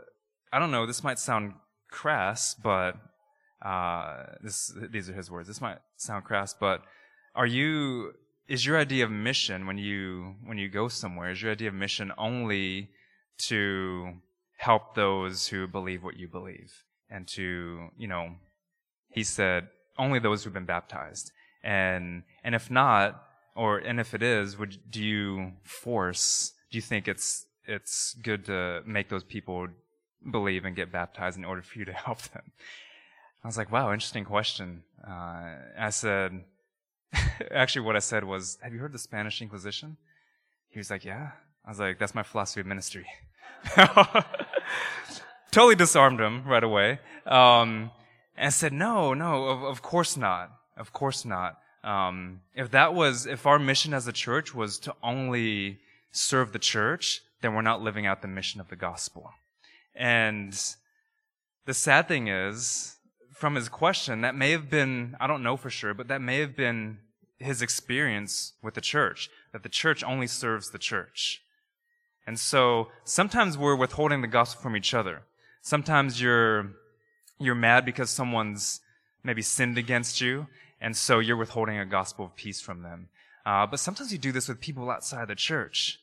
I 0.52 0.58
don't 0.58 0.70
know, 0.70 0.86
this 0.86 1.04
might 1.04 1.18
sound 1.18 1.54
crass, 1.90 2.54
but 2.54 2.96
uh, 3.62 4.24
this, 4.42 4.72
these 4.90 5.08
are 5.08 5.12
his 5.12 5.30
words. 5.30 5.46
This 5.48 5.60
might 5.60 5.78
sound 5.96 6.24
crass, 6.24 6.54
but 6.58 6.82
are 7.34 7.46
you, 7.46 8.12
is 8.50 8.66
your 8.66 8.76
idea 8.76 9.04
of 9.04 9.12
mission 9.12 9.64
when 9.64 9.78
you, 9.78 10.34
when 10.44 10.58
you 10.58 10.68
go 10.68 10.88
somewhere, 10.88 11.30
is 11.30 11.40
your 11.40 11.52
idea 11.52 11.68
of 11.68 11.74
mission 11.74 12.10
only 12.18 12.90
to 13.38 14.12
help 14.56 14.96
those 14.96 15.46
who 15.46 15.68
believe 15.68 16.02
what 16.02 16.16
you 16.16 16.26
believe? 16.26 16.74
And 17.08 17.28
to, 17.28 17.90
you 17.96 18.08
know, 18.08 18.34
he 19.08 19.22
said, 19.22 19.68
only 19.96 20.18
those 20.18 20.42
who've 20.42 20.52
been 20.52 20.64
baptized. 20.64 21.30
And, 21.62 22.24
and 22.42 22.56
if 22.56 22.72
not, 22.72 23.22
or, 23.54 23.78
and 23.78 24.00
if 24.00 24.14
it 24.14 24.22
is, 24.22 24.58
would, 24.58 24.76
do 24.90 25.00
you 25.00 25.52
force, 25.62 26.52
do 26.72 26.78
you 26.78 26.82
think 26.82 27.06
it's, 27.06 27.46
it's 27.66 28.14
good 28.14 28.46
to 28.46 28.82
make 28.84 29.08
those 29.08 29.22
people 29.22 29.68
believe 30.28 30.64
and 30.64 30.74
get 30.74 30.90
baptized 30.90 31.38
in 31.38 31.44
order 31.44 31.62
for 31.62 31.78
you 31.78 31.84
to 31.84 31.92
help 32.06 32.20
them? 32.22 32.50
I 33.44 33.46
was 33.46 33.56
like, 33.56 33.70
wow, 33.70 33.92
interesting 33.92 34.24
question. 34.24 34.82
Uh, 35.06 35.54
I 35.78 35.90
said, 35.90 36.42
actually, 37.50 37.82
what 37.82 37.96
I 37.96 38.00
said 38.00 38.24
was, 38.24 38.58
have 38.62 38.72
you 38.72 38.78
heard 38.78 38.92
the 38.92 38.98
Spanish 38.98 39.42
Inquisition? 39.42 39.96
He 40.70 40.78
was 40.78 40.90
like, 40.90 41.04
yeah. 41.04 41.32
I 41.64 41.68
was 41.68 41.78
like, 41.78 41.98
that's 41.98 42.14
my 42.14 42.22
philosophy 42.22 42.60
of 42.60 42.66
ministry. 42.66 43.06
totally 45.50 45.74
disarmed 45.74 46.20
him 46.20 46.44
right 46.46 46.64
away. 46.64 47.00
Um, 47.26 47.90
and 48.36 48.52
said, 48.52 48.72
no, 48.72 49.14
no, 49.14 49.44
of, 49.44 49.62
of 49.62 49.82
course 49.82 50.16
not. 50.16 50.50
Of 50.76 50.92
course 50.92 51.24
not. 51.24 51.58
Um, 51.84 52.40
if 52.54 52.70
that 52.70 52.94
was, 52.94 53.26
if 53.26 53.46
our 53.46 53.58
mission 53.58 53.94
as 53.94 54.06
a 54.06 54.12
church 54.12 54.54
was 54.54 54.78
to 54.80 54.94
only 55.02 55.78
serve 56.12 56.52
the 56.52 56.58
church, 56.58 57.22
then 57.42 57.54
we're 57.54 57.62
not 57.62 57.82
living 57.82 58.06
out 58.06 58.22
the 58.22 58.28
mission 58.28 58.60
of 58.60 58.68
the 58.68 58.76
gospel. 58.76 59.30
And 59.94 60.58
the 61.66 61.74
sad 61.74 62.08
thing 62.08 62.28
is, 62.28 62.96
from 63.40 63.54
his 63.54 63.68
question, 63.68 64.20
that 64.20 64.34
may 64.34 64.50
have 64.50 64.68
been, 64.68 65.16
I 65.18 65.26
don't 65.26 65.42
know 65.42 65.56
for 65.56 65.70
sure, 65.70 65.94
but 65.94 66.08
that 66.08 66.20
may 66.20 66.40
have 66.40 66.54
been 66.54 66.98
his 67.38 67.62
experience 67.62 68.52
with 68.62 68.74
the 68.74 68.80
church, 68.80 69.30
that 69.52 69.62
the 69.62 69.68
church 69.68 70.04
only 70.04 70.26
serves 70.26 70.70
the 70.70 70.78
church. 70.78 71.42
And 72.26 72.38
so 72.38 72.88
sometimes 73.04 73.56
we're 73.56 73.76
withholding 73.76 74.20
the 74.20 74.28
gospel 74.28 74.62
from 74.62 74.76
each 74.76 74.92
other. 74.92 75.22
Sometimes 75.62 76.20
you're, 76.20 76.72
you're 77.38 77.54
mad 77.54 77.84
because 77.84 78.10
someone's 78.10 78.80
maybe 79.24 79.42
sinned 79.42 79.78
against 79.78 80.20
you, 80.20 80.46
and 80.80 80.96
so 80.96 81.18
you're 81.18 81.36
withholding 81.36 81.78
a 81.78 81.86
gospel 81.86 82.26
of 82.26 82.36
peace 82.36 82.60
from 82.60 82.82
them. 82.82 83.08
Uh, 83.46 83.66
but 83.66 83.80
sometimes 83.80 84.12
you 84.12 84.18
do 84.18 84.32
this 84.32 84.48
with 84.48 84.60
people 84.60 84.90
outside 84.90 85.28
the 85.28 85.34
church. 85.34 85.98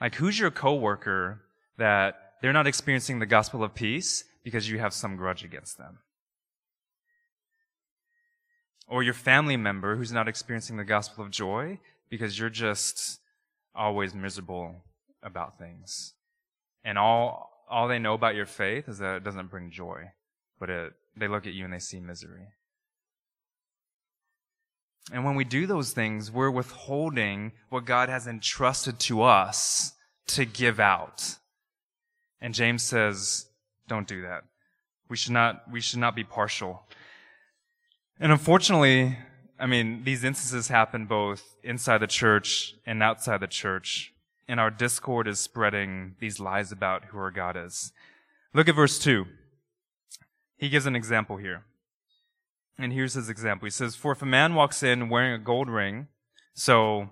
Like, 0.00 0.16
who's 0.16 0.38
your 0.38 0.50
coworker 0.50 1.40
that 1.78 2.34
they're 2.42 2.52
not 2.52 2.66
experiencing 2.66 3.18
the 3.18 3.26
gospel 3.26 3.64
of 3.64 3.74
peace 3.74 4.24
because 4.44 4.68
you 4.68 4.78
have 4.78 4.92
some 4.92 5.16
grudge 5.16 5.44
against 5.44 5.78
them. 5.78 5.98
Or 8.88 9.02
your 9.02 9.14
family 9.14 9.56
member 9.56 9.96
who's 9.96 10.12
not 10.12 10.28
experiencing 10.28 10.76
the 10.76 10.84
gospel 10.84 11.24
of 11.24 11.30
joy 11.30 11.78
because 12.08 12.38
you're 12.38 12.50
just 12.50 13.20
always 13.74 14.14
miserable 14.14 14.76
about 15.22 15.58
things. 15.58 16.14
And 16.84 16.98
all, 16.98 17.64
all 17.68 17.86
they 17.86 17.98
know 17.98 18.14
about 18.14 18.34
your 18.34 18.46
faith 18.46 18.88
is 18.88 18.98
that 18.98 19.16
it 19.16 19.24
doesn't 19.24 19.50
bring 19.50 19.70
joy, 19.70 20.12
but 20.58 20.70
it, 20.70 20.92
they 21.16 21.28
look 21.28 21.46
at 21.46 21.52
you 21.52 21.64
and 21.64 21.72
they 21.72 21.78
see 21.78 22.00
misery. 22.00 22.48
And 25.12 25.24
when 25.24 25.34
we 25.34 25.44
do 25.44 25.66
those 25.66 25.92
things, 25.92 26.30
we're 26.30 26.50
withholding 26.50 27.52
what 27.68 27.84
God 27.84 28.08
has 28.08 28.26
entrusted 28.26 28.98
to 29.00 29.22
us 29.22 29.92
to 30.28 30.44
give 30.44 30.78
out. 30.80 31.36
And 32.40 32.54
James 32.54 32.82
says, 32.82 33.46
don't 33.88 34.06
do 34.06 34.22
that. 34.22 34.44
We 35.08 35.16
should 35.16 35.32
not, 35.32 35.70
we 35.70 35.80
should 35.80 35.98
not 35.98 36.14
be 36.14 36.24
partial. 36.24 36.82
And 38.20 38.32
unfortunately, 38.32 39.16
I 39.58 39.66
mean, 39.66 40.02
these 40.04 40.24
instances 40.24 40.68
happen 40.68 41.06
both 41.06 41.56
inside 41.62 41.98
the 41.98 42.06
church 42.06 42.74
and 42.84 43.02
outside 43.02 43.40
the 43.40 43.46
church. 43.46 44.12
And 44.48 44.58
our 44.58 44.70
discord 44.70 45.28
is 45.28 45.38
spreading 45.38 46.16
these 46.20 46.40
lies 46.40 46.72
about 46.72 47.06
who 47.06 47.18
our 47.18 47.30
God 47.30 47.56
is. 47.56 47.92
Look 48.54 48.68
at 48.68 48.74
verse 48.74 48.98
2. 48.98 49.26
He 50.56 50.68
gives 50.68 50.86
an 50.86 50.96
example 50.96 51.36
here. 51.36 51.64
And 52.78 52.92
here's 52.92 53.14
his 53.14 53.28
example. 53.28 53.66
He 53.66 53.70
says, 53.70 53.94
For 53.94 54.12
if 54.12 54.22
a 54.22 54.26
man 54.26 54.54
walks 54.54 54.82
in 54.82 55.08
wearing 55.08 55.32
a 55.32 55.38
gold 55.38 55.68
ring, 55.68 56.08
so 56.54 57.10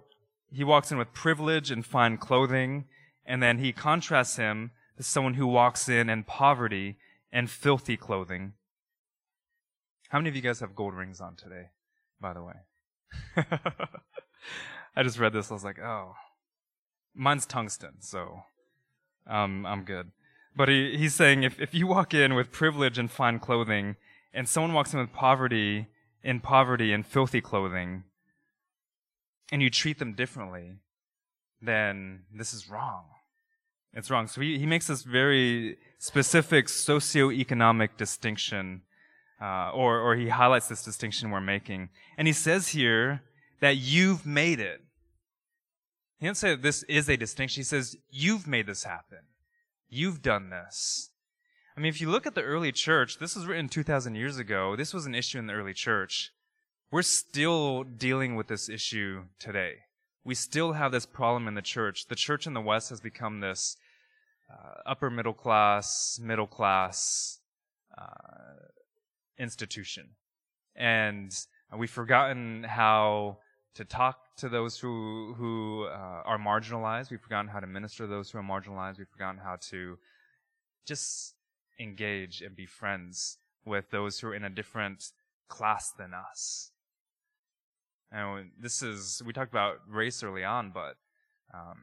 he 0.50 0.64
walks 0.64 0.90
in 0.90 0.98
with 0.98 1.12
privilege 1.12 1.70
and 1.70 1.84
fine 1.84 2.16
clothing, 2.16 2.86
and 3.24 3.42
then 3.42 3.58
he 3.58 3.72
contrasts 3.72 4.36
him 4.36 4.70
to 4.96 5.02
someone 5.02 5.34
who 5.34 5.46
walks 5.46 5.88
in 5.88 6.08
in 6.08 6.24
poverty 6.24 6.96
and 7.32 7.50
filthy 7.50 7.96
clothing. 7.96 8.54
How 10.08 10.18
many 10.18 10.28
of 10.28 10.36
you 10.36 10.42
guys 10.42 10.60
have 10.60 10.74
gold 10.74 10.94
rings 10.94 11.20
on 11.20 11.36
today, 11.36 11.70
by 12.20 12.32
the 12.32 12.42
way? 12.42 12.54
I 14.96 15.02
just 15.02 15.18
read 15.18 15.32
this. 15.32 15.50
I 15.50 15.54
was 15.54 15.64
like, 15.64 15.78
oh, 15.78 16.14
mine's 17.14 17.46
tungsten, 17.46 18.00
so 18.00 18.42
um, 19.26 19.66
I'm 19.66 19.82
good. 19.82 20.12
But 20.56 20.68
he, 20.68 20.96
he's 20.96 21.14
saying 21.14 21.42
if, 21.42 21.60
if 21.60 21.74
you 21.74 21.86
walk 21.86 22.14
in 22.14 22.34
with 22.34 22.52
privilege 22.52 22.98
and 22.98 23.10
fine 23.10 23.38
clothing, 23.38 23.96
and 24.32 24.48
someone 24.48 24.72
walks 24.72 24.92
in 24.92 25.00
with 25.00 25.12
poverty, 25.12 25.86
in 26.22 26.40
poverty 26.40 26.92
and 26.92 27.06
filthy 27.06 27.40
clothing, 27.40 28.04
and 29.50 29.62
you 29.62 29.70
treat 29.70 29.98
them 29.98 30.14
differently, 30.14 30.76
then 31.60 32.20
this 32.34 32.52
is 32.52 32.68
wrong. 32.68 33.04
It's 33.92 34.10
wrong. 34.10 34.26
So 34.26 34.40
he, 34.40 34.58
he 34.58 34.66
makes 34.66 34.86
this 34.86 35.02
very 35.02 35.78
specific 35.98 36.66
socioeconomic 36.66 37.96
distinction, 37.96 38.82
uh, 39.40 39.70
or, 39.72 40.00
or 40.00 40.16
he 40.16 40.28
highlights 40.28 40.68
this 40.68 40.82
distinction 40.82 41.30
we're 41.30 41.40
making. 41.40 41.90
And 42.16 42.26
he 42.26 42.32
says 42.32 42.68
here 42.68 43.22
that 43.60 43.76
you've 43.76 44.26
made 44.26 44.60
it. 44.60 44.80
He 46.18 46.26
doesn't 46.26 46.40
say 46.40 46.50
that 46.50 46.62
this 46.62 46.82
is 46.84 47.08
a 47.08 47.16
distinction. 47.16 47.60
He 47.60 47.64
says, 47.64 47.96
you've 48.10 48.46
made 48.46 48.66
this 48.66 48.84
happen. 48.84 49.18
You've 49.88 50.22
done 50.22 50.50
this. 50.50 51.10
I 51.76 51.80
mean, 51.80 51.90
if 51.90 52.00
you 52.00 52.08
look 52.08 52.26
at 52.26 52.34
the 52.34 52.42
early 52.42 52.72
church, 52.72 53.18
this 53.18 53.36
was 53.36 53.46
written 53.46 53.68
2,000 53.68 54.14
years 54.14 54.38
ago. 54.38 54.76
This 54.76 54.94
was 54.94 55.04
an 55.04 55.14
issue 55.14 55.38
in 55.38 55.46
the 55.46 55.52
early 55.52 55.74
church. 55.74 56.32
We're 56.90 57.02
still 57.02 57.84
dealing 57.84 58.34
with 58.34 58.46
this 58.46 58.70
issue 58.70 59.24
today. 59.38 59.74
We 60.24 60.34
still 60.34 60.72
have 60.72 60.92
this 60.92 61.04
problem 61.04 61.46
in 61.46 61.54
the 61.54 61.62
church. 61.62 62.06
The 62.06 62.14
church 62.14 62.46
in 62.46 62.54
the 62.54 62.60
West 62.62 62.88
has 62.88 63.00
become 63.00 63.40
this 63.40 63.76
uh, 64.50 64.80
upper 64.86 65.10
middle 65.10 65.34
class, 65.34 66.18
middle 66.22 66.46
class 66.46 67.40
uh, 67.96 68.06
institution. 69.38 70.10
And 70.74 71.32
we've 71.76 71.90
forgotten 71.90 72.64
how 72.64 73.38
to 73.74 73.84
talk 73.84 74.36
to 74.36 74.48
those 74.48 74.78
who, 74.78 75.34
who 75.36 75.84
uh, 75.84 76.22
are 76.24 76.38
marginalized. 76.38 77.10
We've 77.10 77.20
forgotten 77.20 77.48
how 77.48 77.60
to 77.60 77.66
minister 77.66 78.04
to 78.04 78.06
those 78.08 78.30
who 78.30 78.38
are 78.38 78.42
marginalized. 78.42 78.98
We've 78.98 79.08
forgotten 79.08 79.38
how 79.38 79.56
to 79.70 79.98
just 80.86 81.34
engage 81.78 82.40
and 82.40 82.56
be 82.56 82.66
friends 82.66 83.38
with 83.66 83.90
those 83.90 84.20
who 84.20 84.28
are 84.28 84.34
in 84.34 84.44
a 84.44 84.50
different 84.50 85.12
class 85.48 85.92
than 85.92 86.12
us. 86.14 86.70
And 88.10 88.50
this 88.58 88.82
is, 88.82 89.22
we 89.26 89.32
talked 89.32 89.52
about 89.52 89.80
race 89.88 90.22
early 90.22 90.44
on, 90.44 90.70
but 90.72 90.96
um, 91.52 91.76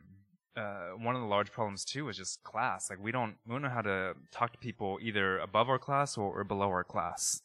uh, 0.56 0.98
one 0.98 1.16
of 1.16 1.22
the 1.22 1.28
large 1.28 1.52
problems 1.52 1.86
too 1.86 2.10
is 2.10 2.18
just 2.18 2.42
class. 2.44 2.90
Like 2.90 3.04
we 3.04 3.12
don't, 3.12 3.36
we 3.46 3.54
don't 3.54 3.62
know 3.62 3.70
how 3.70 3.82
to 3.82 4.14
talk 4.32 4.52
to 4.54 4.58
people 4.58 4.98
either 5.02 5.38
above 5.38 5.70
our 5.70 5.80
class 5.80 6.18
or, 6.18 6.40
or 6.40 6.44
below 6.44 6.70
our 6.70 6.84
class. 6.84 7.42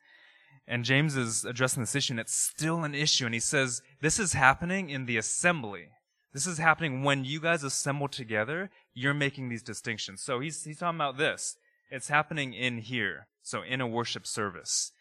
And 0.70 0.84
James 0.84 1.16
is 1.16 1.46
addressing 1.46 1.82
this 1.82 1.94
issue, 1.94 2.12
and 2.12 2.20
it's 2.20 2.34
still 2.34 2.84
an 2.84 2.94
issue. 2.94 3.24
And 3.24 3.32
he 3.32 3.40
says, 3.40 3.80
This 4.02 4.18
is 4.18 4.34
happening 4.34 4.90
in 4.90 5.06
the 5.06 5.16
assembly. 5.16 5.88
This 6.34 6.46
is 6.46 6.58
happening 6.58 7.02
when 7.02 7.24
you 7.24 7.40
guys 7.40 7.64
assemble 7.64 8.06
together, 8.06 8.70
you're 8.92 9.14
making 9.14 9.48
these 9.48 9.62
distinctions. 9.62 10.20
So 10.20 10.40
he's, 10.40 10.62
he's 10.64 10.78
talking 10.78 10.98
about 10.98 11.16
this. 11.16 11.56
It's 11.90 12.08
happening 12.08 12.52
in 12.52 12.78
here. 12.78 13.28
So 13.42 13.62
in 13.62 13.80
a 13.80 13.86
worship 13.86 14.26
service. 14.26 14.92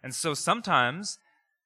And 0.00 0.14
so 0.14 0.32
sometimes 0.32 1.18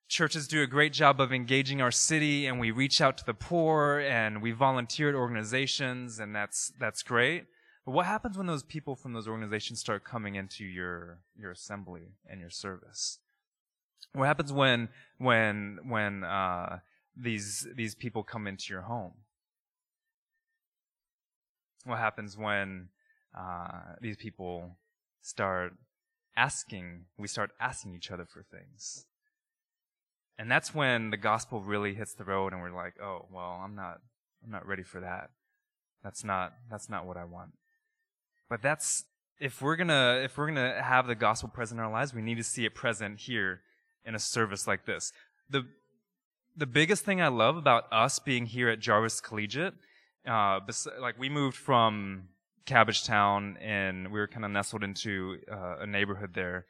churches 0.08 0.48
do 0.48 0.62
a 0.62 0.66
great 0.66 0.94
job 0.94 1.20
of 1.20 1.30
engaging 1.30 1.82
our 1.82 1.90
city 1.90 2.46
and 2.46 2.58
we 2.58 2.70
reach 2.70 3.02
out 3.02 3.18
to 3.18 3.26
the 3.26 3.34
poor 3.34 4.00
and 4.00 4.40
we 4.40 4.52
volunteer 4.52 5.10
at 5.10 5.14
organizations 5.14 6.18
and 6.18 6.34
that's, 6.34 6.72
that's 6.80 7.02
great. 7.02 7.44
But 7.84 7.92
what 7.92 8.06
happens 8.06 8.38
when 8.38 8.46
those 8.46 8.62
people 8.62 8.96
from 8.96 9.12
those 9.12 9.28
organizations 9.28 9.80
start 9.80 10.02
coming 10.02 10.34
into 10.34 10.64
your, 10.64 11.18
your 11.36 11.50
assembly 11.50 12.14
and 12.26 12.40
your 12.40 12.50
service? 12.50 13.18
What 14.12 14.26
happens 14.26 14.52
when, 14.52 14.88
when, 15.18 15.78
when, 15.86 16.24
uh, 16.24 16.78
these, 17.16 17.66
these 17.74 17.94
people 17.94 18.22
come 18.22 18.46
into 18.46 18.66
your 18.70 18.82
home? 18.82 19.12
What 21.84 21.98
happens 21.98 22.36
when 22.36 22.88
uh, 23.36 23.94
these 24.00 24.16
people 24.16 24.76
start 25.22 25.74
asking, 26.36 27.04
we 27.18 27.28
start 27.28 27.50
asking 27.60 27.94
each 27.94 28.10
other 28.10 28.24
for 28.24 28.42
things. 28.42 29.06
And 30.38 30.50
that's 30.50 30.74
when 30.74 31.10
the 31.10 31.16
gospel 31.16 31.60
really 31.60 31.94
hits 31.94 32.14
the 32.14 32.24
road 32.24 32.52
and 32.52 32.62
we're 32.62 32.74
like, 32.74 32.94
oh, 33.02 33.26
well, 33.30 33.60
I'm 33.62 33.74
not, 33.74 34.00
I'm 34.42 34.50
not 34.50 34.66
ready 34.66 34.82
for 34.82 35.00
that. 35.00 35.30
That's 36.02 36.24
not, 36.24 36.54
that's 36.70 36.88
not 36.88 37.06
what 37.06 37.16
I 37.16 37.24
want. 37.24 37.52
But 38.48 38.62
that's, 38.62 39.04
if 39.38 39.62
we're 39.62 39.76
gonna, 39.76 40.20
if 40.24 40.36
we're 40.36 40.46
gonna 40.46 40.82
have 40.82 41.06
the 41.06 41.14
gospel 41.14 41.48
present 41.48 41.78
in 41.78 41.84
our 41.84 41.92
lives, 41.92 42.14
we 42.14 42.22
need 42.22 42.36
to 42.36 42.44
see 42.44 42.64
it 42.64 42.74
present 42.74 43.20
here 43.20 43.60
in 44.04 44.14
a 44.14 44.18
service 44.18 44.66
like 44.66 44.86
this. 44.86 45.12
The, 45.48 45.66
the 46.56 46.66
biggest 46.66 47.04
thing 47.04 47.20
I 47.20 47.28
love 47.28 47.56
about 47.56 47.84
us 47.92 48.18
being 48.18 48.46
here 48.46 48.68
at 48.68 48.80
Jarvis 48.80 49.20
Collegiate, 49.20 49.74
uh, 50.26 50.60
like 51.00 51.18
we 51.18 51.28
moved 51.28 51.56
from 51.56 52.28
Cabbagetown, 52.66 53.56
and 53.60 54.12
we 54.12 54.20
were 54.20 54.28
kind 54.28 54.44
of 54.44 54.50
nestled 54.50 54.84
into 54.84 55.38
uh, 55.50 55.78
a 55.80 55.86
neighborhood 55.86 56.34
there. 56.34 56.66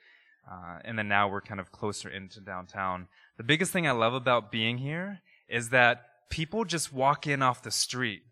Uh, 0.51 0.79
and 0.85 0.99
then 0.99 1.09
now 1.09 1.29
we're 1.29 1.41
kind 1.41 1.61
of 1.61 1.71
closer 1.71 2.09
into 2.09 2.41
downtown. 2.41 3.09
The 3.37 3.45
biggest 3.45 3.73
thing 3.73 3.87
I 3.87 3.93
love 3.93 4.15
about 4.15 4.51
being 4.51 4.79
here 4.79 5.21
is 5.49 5.69
that 5.71 6.07
people 6.31 6.65
just 6.65 6.93
walk 6.93 7.27
in 7.27 7.43
off 7.43 7.63
the 7.63 7.71
street, 7.71 8.23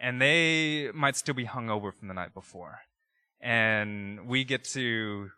and 0.00 0.20
they 0.20 0.90
might 0.92 1.16
still 1.16 1.34
be 1.34 1.44
hungover 1.44 1.94
from 1.94 2.08
the 2.08 2.14
night 2.14 2.34
before, 2.34 2.80
and 3.40 4.26
we 4.26 4.44
get 4.44 4.64
to 4.64 5.30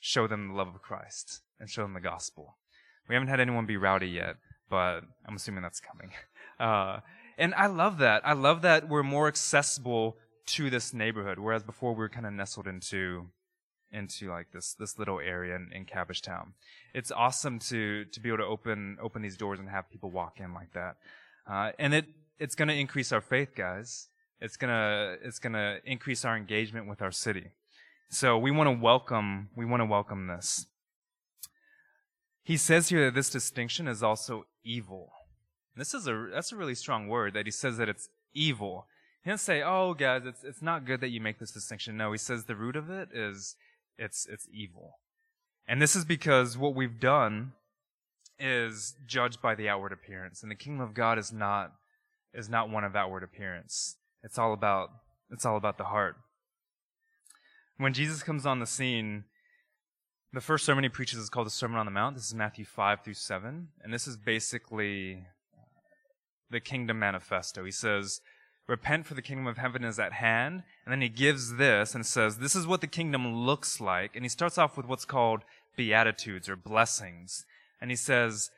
show 0.00 0.26
them 0.26 0.48
the 0.48 0.54
love 0.54 0.68
of 0.68 0.82
Christ 0.82 1.42
and 1.62 1.70
show 1.70 1.82
them 1.82 1.94
the 1.94 2.00
gospel. 2.00 2.56
We 3.08 3.14
haven't 3.14 3.28
had 3.28 3.40
anyone 3.40 3.64
be 3.64 3.78
rowdy 3.78 4.08
yet, 4.08 4.36
but 4.68 5.00
I'm 5.26 5.36
assuming 5.36 5.62
that's 5.62 5.80
coming. 5.80 6.10
Uh, 6.60 7.00
and 7.38 7.54
I 7.54 7.66
love 7.66 7.98
that. 7.98 8.22
I 8.24 8.34
love 8.34 8.62
that 8.62 8.88
we're 8.88 9.02
more 9.02 9.26
accessible 9.26 10.16
to 10.46 10.70
this 10.70 10.94
neighborhood, 10.94 11.40
whereas 11.40 11.64
before 11.64 11.92
we 11.92 11.98
were 11.98 12.08
kind 12.08 12.26
of 12.26 12.32
nestled 12.32 12.68
into 12.68 13.30
into 13.90 14.30
like 14.30 14.52
this 14.52 14.74
this 14.74 14.96
little 14.96 15.18
area 15.18 15.56
in, 15.56 15.70
in 15.72 15.84
Cabbagetown. 15.84 16.52
It's 16.94 17.10
awesome 17.10 17.58
to 17.60 18.04
to 18.04 18.20
be 18.20 18.28
able 18.28 18.38
to 18.38 18.44
open 18.44 18.98
open 19.02 19.22
these 19.22 19.36
doors 19.36 19.58
and 19.58 19.68
have 19.68 19.90
people 19.90 20.10
walk 20.10 20.38
in 20.38 20.54
like 20.54 20.72
that, 20.74 20.96
uh, 21.50 21.72
and 21.80 21.94
it 21.94 22.06
it's 22.38 22.54
going 22.54 22.68
to 22.68 22.74
increase 22.74 23.10
our 23.10 23.20
faith, 23.20 23.56
guys. 23.56 24.08
It's 24.40 24.56
gonna 24.56 25.16
it's 25.22 25.38
gonna 25.38 25.78
increase 25.84 26.24
our 26.24 26.36
engagement 26.36 26.86
with 26.86 27.02
our 27.02 27.10
city. 27.10 27.50
So 28.10 28.38
we 28.38 28.50
want 28.50 28.68
to 28.68 28.82
welcome 28.82 29.48
we 29.56 29.64
want 29.64 29.80
to 29.80 29.86
welcome 29.86 30.26
this. 30.26 30.66
He 32.44 32.56
says 32.56 32.88
here 32.88 33.04
that 33.06 33.14
this 33.14 33.30
distinction 33.30 33.86
is 33.86 34.02
also 34.02 34.46
evil. 34.64 35.12
this 35.76 35.94
is 35.94 36.06
a 36.06 36.28
that's 36.32 36.52
a 36.52 36.56
really 36.56 36.74
strong 36.74 37.08
word 37.08 37.34
that 37.34 37.46
he 37.46 37.52
says 37.52 37.76
that 37.78 37.88
it's 37.88 38.08
evil. 38.34 38.86
He 39.22 39.30
doesn't 39.30 39.44
say, 39.44 39.62
"Oh, 39.62 39.94
guys, 39.94 40.22
it's 40.26 40.42
it's 40.44 40.62
not 40.62 40.84
good 40.84 41.00
that 41.00 41.10
you 41.10 41.20
make 41.20 41.38
this 41.38 41.52
distinction." 41.52 41.96
No, 41.96 42.12
he 42.12 42.18
says 42.18 42.44
the 42.44 42.56
root 42.56 42.76
of 42.76 42.90
it 42.90 43.08
is 43.14 43.56
it's 43.96 44.26
it's 44.26 44.48
evil, 44.52 44.98
and 45.66 45.80
this 45.80 45.94
is 45.94 46.04
because 46.04 46.58
what 46.58 46.74
we've 46.74 46.98
done 47.00 47.52
is 48.38 48.96
judged 49.06 49.40
by 49.40 49.54
the 49.54 49.68
outward 49.68 49.92
appearance, 49.92 50.42
and 50.42 50.50
the 50.50 50.56
kingdom 50.56 50.80
of 50.80 50.94
God 50.94 51.18
is 51.18 51.32
not 51.32 51.72
is 52.34 52.48
not 52.48 52.68
one 52.68 52.84
of 52.84 52.96
outward 52.96 53.22
appearance. 53.22 53.96
It's 54.22 54.38
all 54.38 54.52
about 54.52 54.90
it's 55.30 55.46
all 55.46 55.56
about 55.56 55.78
the 55.78 55.84
heart. 55.84 56.16
When 57.76 57.94
Jesus 57.94 58.22
comes 58.22 58.44
on 58.44 58.58
the 58.60 58.66
scene, 58.66 59.24
The 60.34 60.40
first 60.40 60.64
sermon 60.64 60.82
he 60.82 60.88
preaches 60.88 61.18
is 61.18 61.28
called 61.28 61.46
the 61.46 61.50
Sermon 61.50 61.76
on 61.76 61.84
the 61.84 61.92
Mount. 61.92 62.16
This 62.16 62.28
is 62.28 62.34
Matthew 62.34 62.64
5 62.64 63.04
through 63.04 63.12
7. 63.12 63.68
And 63.84 63.92
this 63.92 64.08
is 64.08 64.16
basically 64.16 65.26
uh, 65.54 65.60
the 66.50 66.58
kingdom 66.58 66.98
manifesto. 66.98 67.62
He 67.66 67.70
says, 67.70 68.22
Repent 68.66 69.04
for 69.04 69.12
the 69.12 69.20
kingdom 69.20 69.46
of 69.46 69.58
heaven 69.58 69.84
is 69.84 69.98
at 69.98 70.14
hand. 70.14 70.62
And 70.86 70.92
then 70.92 71.02
he 71.02 71.10
gives 71.10 71.56
this 71.56 71.94
and 71.94 72.06
says, 72.06 72.38
This 72.38 72.56
is 72.56 72.66
what 72.66 72.80
the 72.80 72.86
kingdom 72.86 73.44
looks 73.44 73.78
like. 73.78 74.16
And 74.16 74.24
he 74.24 74.30
starts 74.30 74.56
off 74.56 74.74
with 74.74 74.86
what's 74.86 75.04
called 75.04 75.42
beatitudes 75.76 76.48
or 76.48 76.56
blessings. 76.56 77.44
And 77.78 77.90
he 77.90 77.96
says, 77.96 78.50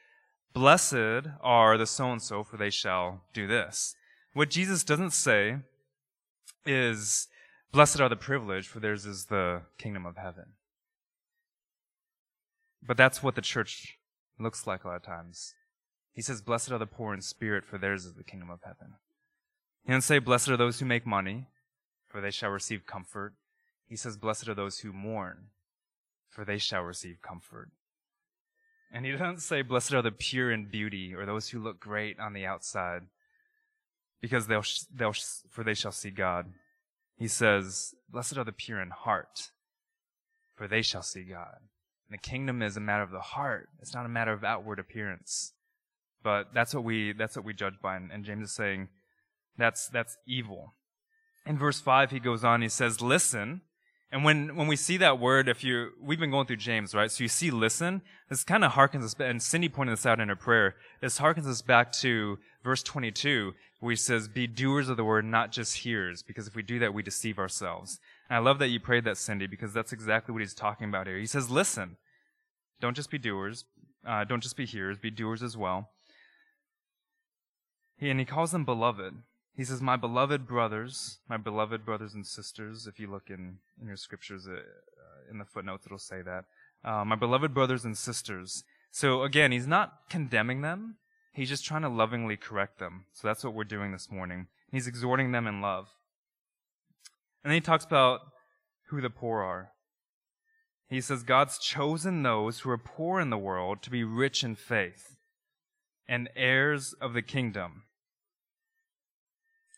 Blessed 0.53 1.27
are 1.43 1.77
the 1.77 1.87
so 1.87 2.13
and 2.13 2.23
so, 2.23 2.45
for 2.45 2.57
they 2.57 2.71
shall 2.71 3.23
do 3.33 3.49
this. 3.49 3.97
What 4.33 4.49
Jesus 4.49 4.85
doesn't 4.85 5.11
say 5.11 5.57
is, 6.65 7.27
Blessed 7.73 8.01
are 8.01 8.09
the 8.09 8.15
privileged, 8.15 8.69
for 8.69 8.79
theirs 8.79 9.07
is 9.07 9.25
the 9.25 9.63
kingdom 9.77 10.07
of 10.07 10.17
heaven. 10.17 10.53
But 12.87 12.97
that's 12.97 13.23
what 13.23 13.35
the 13.35 13.43
church 13.43 13.99
looks 14.39 14.67
like 14.67 14.85
a 14.85 14.89
lot 14.89 14.97
of 14.97 15.03
times. 15.03 15.55
He 16.13 16.23
says, 16.23 16.43
Blessed 16.43 16.71
are 16.71 16.79
the 16.79 16.87
poor 16.87 17.15
in 17.15 17.21
spirit, 17.21 17.65
for 17.65 17.79
theirs 17.79 18.05
is 18.05 18.15
the 18.15 18.25
kingdom 18.25 18.51
of 18.51 18.61
heaven. 18.63 18.95
He 19.85 19.93
doesn't 19.93 20.03
say, 20.03 20.19
Blessed 20.19 20.51
are 20.51 20.57
those 20.57 20.79
who 20.79 20.87
make 20.87 21.07
money, 21.07 21.47
for 22.07 22.21
they 22.21 22.31
shall 22.31 22.51
receive 22.51 22.87
comfort. 22.87 23.35
He 23.89 23.97
says, 23.97 24.17
Blessed 24.17 24.49
are 24.49 24.55
those 24.55 24.81
who 24.81 24.93
mourn, 24.93 25.49
for 26.29 26.45
they 26.45 26.59
shall 26.59 26.83
receive 26.83 27.23
comfort. 27.23 27.71
And 28.93 29.05
he 29.05 29.13
doesn't 29.13 29.41
say, 29.41 29.63
Blessed 29.63 29.95
are 29.95 30.03
the 30.03 30.13
pure 30.13 30.53
in 30.53 30.67
beauty, 30.67 31.15
or 31.15 31.27
those 31.27 31.49
who 31.49 31.59
look 31.59 31.81
great 31.81 32.21
on 32.21 32.33
the 32.33 32.47
outside, 32.47 33.03
because 34.21 34.47
they'll, 34.47 34.65
they'll, 34.95 35.15
for 35.51 35.65
they 35.65 35.75
shall 35.75 35.93
see 35.93 36.11
God. 36.11 36.53
He 37.17 37.29
says, 37.29 37.95
Blessed 38.09 38.39
are 38.39 38.45
the 38.45 38.53
pure 38.53 38.81
in 38.81 38.91
heart, 38.91 39.51
for 40.55 40.69
they 40.69 40.83
shall 40.83 41.03
see 41.03 41.25
God. 41.25 41.59
And 42.09 42.19
the 42.19 42.19
kingdom 42.19 42.63
is 42.63 42.77
a 42.77 42.81
matter 42.81 43.03
of 43.03 43.11
the 43.11 43.21
heart. 43.21 43.69
It's 43.81 43.95
not 43.95 44.07
a 44.07 44.11
matter 44.11 44.33
of 44.33 44.45
outward 44.45 44.79
appearance. 44.79 45.53
But 46.23 46.55
that's 46.55 46.75
what 46.75 46.85
we, 46.85 47.13
that's 47.13 47.37
what 47.37 47.45
we 47.45 47.55
judge 47.55 47.75
by. 47.83 47.97
And, 47.97 48.11
and 48.11 48.25
James 48.25 48.49
is 48.49 48.55
saying, 48.55 48.89
that's, 49.57 49.89
that's 49.89 50.17
evil. 50.27 50.75
In 51.47 51.59
verse 51.59 51.81
5, 51.81 52.11
he 52.11 52.21
goes 52.21 52.45
on, 52.45 52.63
he 52.63 52.69
says, 52.69 53.01
listen. 53.01 53.61
And 54.11 54.25
when, 54.25 54.57
when 54.57 54.69
we 54.69 54.77
see 54.77 54.97
that 54.99 55.19
word, 55.19 55.49
if 55.49 55.65
you, 55.65 55.91
we've 56.01 56.21
been 56.21 56.31
going 56.31 56.47
through 56.47 56.57
James, 56.57 56.95
right? 56.95 57.11
So 57.11 57.25
you 57.25 57.29
see 57.29 57.51
listen, 57.51 58.01
this 58.29 58.45
kind 58.45 58.65
of 58.65 58.73
harkens 58.73 59.03
us, 59.03 59.17
and 59.19 59.43
Cindy 59.43 59.69
pointed 59.69 59.93
this 59.93 60.07
out 60.07 60.21
in 60.21 60.29
her 60.29 60.37
prayer, 60.37 60.77
this 61.01 61.19
harkens 61.19 61.47
us 61.47 61.63
back 61.63 61.93
to 61.93 62.39
verse 62.63 62.83
22, 62.83 63.55
where 63.81 63.91
he 63.91 63.97
says, 63.97 64.29
be 64.29 64.47
doers 64.47 64.89
of 64.89 64.97
the 64.97 65.05
word, 65.05 65.25
not 65.25 65.53
just 65.53 65.79
hearers, 65.79 66.23
because 66.23 66.47
if 66.47 66.55
we 66.55 66.63
do 66.63 66.79
that, 66.79 66.95
we 66.95 67.03
deceive 67.03 67.39
ourselves. 67.39 67.99
And 68.29 68.37
I 68.37 68.39
love 68.39 68.59
that 68.59 68.69
you 68.69 68.81
prayed 68.81 69.05
that, 69.05 69.17
Cindy, 69.17 69.47
because 69.47 69.73
that's 69.73 69.93
exactly 69.93 70.33
what 70.33 70.41
he's 70.41 70.55
talking 70.55 70.89
about 70.89 71.07
here. 71.07 71.19
He 71.19 71.27
says, 71.27 71.51
listen, 71.51 71.97
don't 72.81 72.97
just 72.97 73.11
be 73.11 73.19
doers, 73.19 73.65
uh, 74.07 74.25
don't 74.25 74.43
just 74.43 74.57
be 74.57 74.67
hearers, 74.67 74.99
be 74.99 75.11
doers 75.11 75.43
as 75.43 75.57
well. 75.57 75.91
He, 77.97 78.11
and 78.11 78.19
he 78.19 78.27
calls 78.27 78.53
them 78.53 78.65
beloved. 78.65 79.15
He 79.57 79.65
says, 79.65 79.81
My 79.81 79.97
beloved 79.97 80.47
brothers, 80.49 81.19
my 81.29 81.37
beloved 81.37 81.85
brothers 81.85 82.13
and 82.13 82.27
sisters, 82.27 82.87
if 82.87 82.99
you 82.99 83.09
look 83.09 83.31
in, 83.31 83.59
in 83.81 83.87
your 83.87 83.97
scriptures, 83.97 84.49
uh, 84.49 84.61
in 85.31 85.39
the 85.39 85.45
footnotes, 85.45 85.87
it'll 85.87 85.99
say 85.99 86.23
that. 86.23 86.45
Uh, 86.85 87.05
my 87.05 87.17
beloved 87.17 87.55
brothers 87.55 87.85
and 87.85 87.97
sisters. 87.97 88.65
So 88.91 89.23
again, 89.23 89.53
he's 89.53 89.67
not 89.67 90.01
condemning 90.11 90.61
them. 90.61 90.97
He's 91.33 91.49
just 91.49 91.65
trying 91.65 91.83
to 91.83 91.89
lovingly 91.89 92.37
correct 92.37 92.79
them. 92.79 93.07
So 93.13 93.27
that's 93.27 93.43
what 93.45 93.55
we're 93.55 93.65
doing 93.65 93.93
this 93.93 94.11
morning. 94.11 94.49
He's 94.71 94.87
exhorting 94.87 95.33
them 95.33 95.47
in 95.47 95.61
love. 95.61 95.89
And 97.45 97.51
then 97.51 97.55
he 97.55 97.61
talks 97.61 97.85
about 97.85 98.21
who 98.89 99.01
the 99.01 99.11
poor 99.11 99.43
are. 99.43 99.71
He 100.89 101.01
says, 101.01 101.23
God's 101.23 101.59
chosen 101.59 102.23
those 102.23 102.61
who 102.61 102.71
are 102.71 102.79
poor 102.79 103.21
in 103.21 103.31
the 103.31 103.39
world 103.39 103.83
to 103.83 103.91
be 103.91 104.05
rich 104.05 104.43
in 104.43 104.55
faith 104.55 105.17
and 106.09 106.29
heirs 106.37 106.95
of 107.01 107.13
the 107.15 107.23
kingdom 107.23 107.85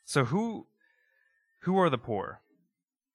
so 0.07 0.25
who 0.27 0.69
who 1.63 1.77
are 1.79 1.91
the 1.91 1.99
poor? 1.99 2.41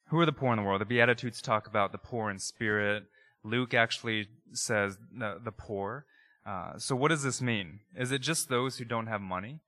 Who 0.10 0.20
are 0.20 0.26
the 0.26 0.34
poor 0.34 0.52
in 0.52 0.58
the 0.58 0.64
world? 0.64 0.82
The 0.82 0.86
Beatitudes 0.86 1.42
talk 1.42 1.66
about 1.66 1.94
the 1.94 1.98
poor 1.98 2.30
in 2.30 2.38
spirit. 2.38 3.06
Luke 3.44 3.74
actually 3.74 4.28
says 4.52 4.98
the, 5.18 5.40
the 5.42 5.54
poor. 5.54 6.06
Uh, 6.46 6.78
so 6.78 6.96
what 6.96 7.08
does 7.08 7.24
this 7.24 7.42
mean? 7.42 7.80
Is 7.96 8.12
it 8.12 8.20
just 8.20 8.50
those 8.50 8.78
who 8.78 8.84
don't 8.84 9.08
have 9.08 9.22
money? 9.22 9.62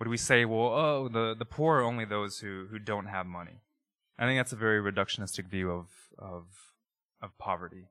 Would 0.00 0.08
we 0.08 0.16
say, 0.16 0.44
well, 0.44 0.72
oh, 0.74 1.08
the, 1.08 1.36
the 1.38 1.44
poor 1.44 1.76
are 1.76 1.84
only 1.84 2.04
those 2.04 2.38
who, 2.38 2.66
who 2.68 2.80
don't 2.80 3.06
have 3.06 3.26
money? 3.26 3.60
I 4.18 4.26
think 4.26 4.38
that's 4.38 4.52
a 4.52 4.56
very 4.56 4.80
reductionistic 4.80 5.48
view 5.48 5.70
of, 5.70 5.86
of, 6.18 6.44
of 7.20 7.36
poverty. 7.38 7.88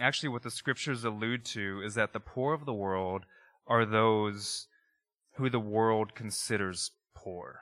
Actually, 0.00 0.28
what 0.28 0.42
the 0.42 0.50
scriptures 0.50 1.04
allude 1.04 1.44
to 1.44 1.82
is 1.84 1.94
that 1.94 2.12
the 2.12 2.20
poor 2.20 2.54
of 2.54 2.64
the 2.64 2.74
world 2.74 3.24
are 3.66 3.84
those 3.84 4.66
who 5.36 5.48
the 5.50 5.60
world 5.60 6.14
considers 6.14 6.92
poor. 7.14 7.60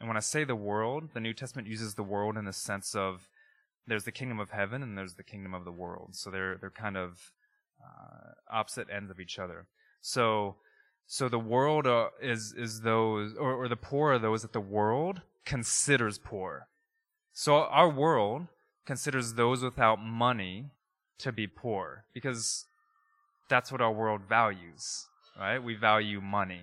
And 0.00 0.08
when 0.08 0.16
I 0.16 0.20
say 0.20 0.44
the 0.44 0.56
world, 0.56 1.10
the 1.14 1.20
New 1.20 1.32
Testament 1.32 1.68
uses 1.68 1.94
the 1.94 2.02
world 2.02 2.36
in 2.36 2.44
the 2.44 2.52
sense 2.52 2.94
of 2.94 3.28
there's 3.86 4.04
the 4.04 4.12
kingdom 4.12 4.40
of 4.40 4.50
heaven 4.50 4.82
and 4.82 4.96
there's 4.96 5.14
the 5.14 5.22
kingdom 5.22 5.54
of 5.54 5.64
the 5.64 5.72
world. 5.72 6.14
So 6.14 6.30
they're 6.30 6.56
they're 6.58 6.70
kind 6.70 6.96
of 6.96 7.32
uh, 7.82 8.32
opposite 8.50 8.88
ends 8.94 9.10
of 9.10 9.20
each 9.20 9.38
other. 9.38 9.66
So 10.00 10.56
so 11.06 11.28
the 11.28 11.38
world 11.38 11.86
uh, 11.86 12.08
is 12.20 12.54
is 12.56 12.80
those 12.80 13.34
or, 13.38 13.54
or 13.54 13.68
the 13.68 13.76
poor 13.76 14.12
are 14.12 14.18
those 14.18 14.42
that 14.42 14.52
the 14.52 14.60
world 14.60 15.22
considers 15.44 16.18
poor. 16.18 16.68
So 17.32 17.56
our 17.56 17.88
world 17.88 18.46
considers 18.86 19.34
those 19.34 19.62
without 19.62 20.00
money 20.00 20.70
to 21.18 21.32
be 21.32 21.46
poor 21.46 22.04
because 22.14 22.66
that's 23.48 23.70
what 23.70 23.80
our 23.80 23.92
world 23.92 24.22
values 24.28 25.06
right? 25.38 25.62
We 25.62 25.74
value 25.74 26.20
money. 26.20 26.62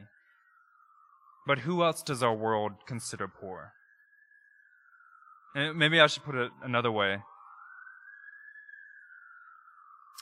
But 1.45 1.59
who 1.59 1.83
else 1.83 2.03
does 2.03 2.21
our 2.21 2.33
world 2.33 2.73
consider 2.85 3.27
poor? 3.27 3.73
And 5.55 5.77
maybe 5.77 5.99
I 5.99 6.07
should 6.07 6.23
put 6.23 6.35
it 6.35 6.51
another 6.63 6.91
way. 6.91 7.17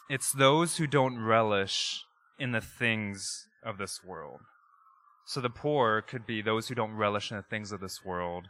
It's 0.10 0.32
those 0.32 0.78
who 0.78 0.88
don't 0.88 1.20
relish 1.20 2.04
in 2.40 2.52
the 2.52 2.62
things 2.62 3.48
of 3.64 3.78
this 3.78 4.04
world. 4.04 4.42
So 5.26 5.42
the 5.42 5.50
poor 5.50 6.02
could 6.02 6.26
be 6.26 6.42
those 6.42 6.68
who 6.68 6.76
don't 6.76 6.94
relish 6.94 7.32
in 7.32 7.38
the 7.38 7.44
things 7.44 7.72
of 7.72 7.82
this 7.82 8.04
world, 8.04 8.48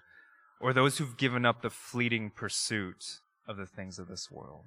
or 0.62 0.74
those 0.74 0.98
who've 0.98 1.17
given 1.17 1.45
up 1.45 1.62
the 1.62 1.69
fleeting 1.69 2.30
pursuit 2.30 3.19
of 3.48 3.58
the 3.58 3.65
things 3.65 4.00
of 4.00 4.08
this 4.08 4.30
world. 4.32 4.65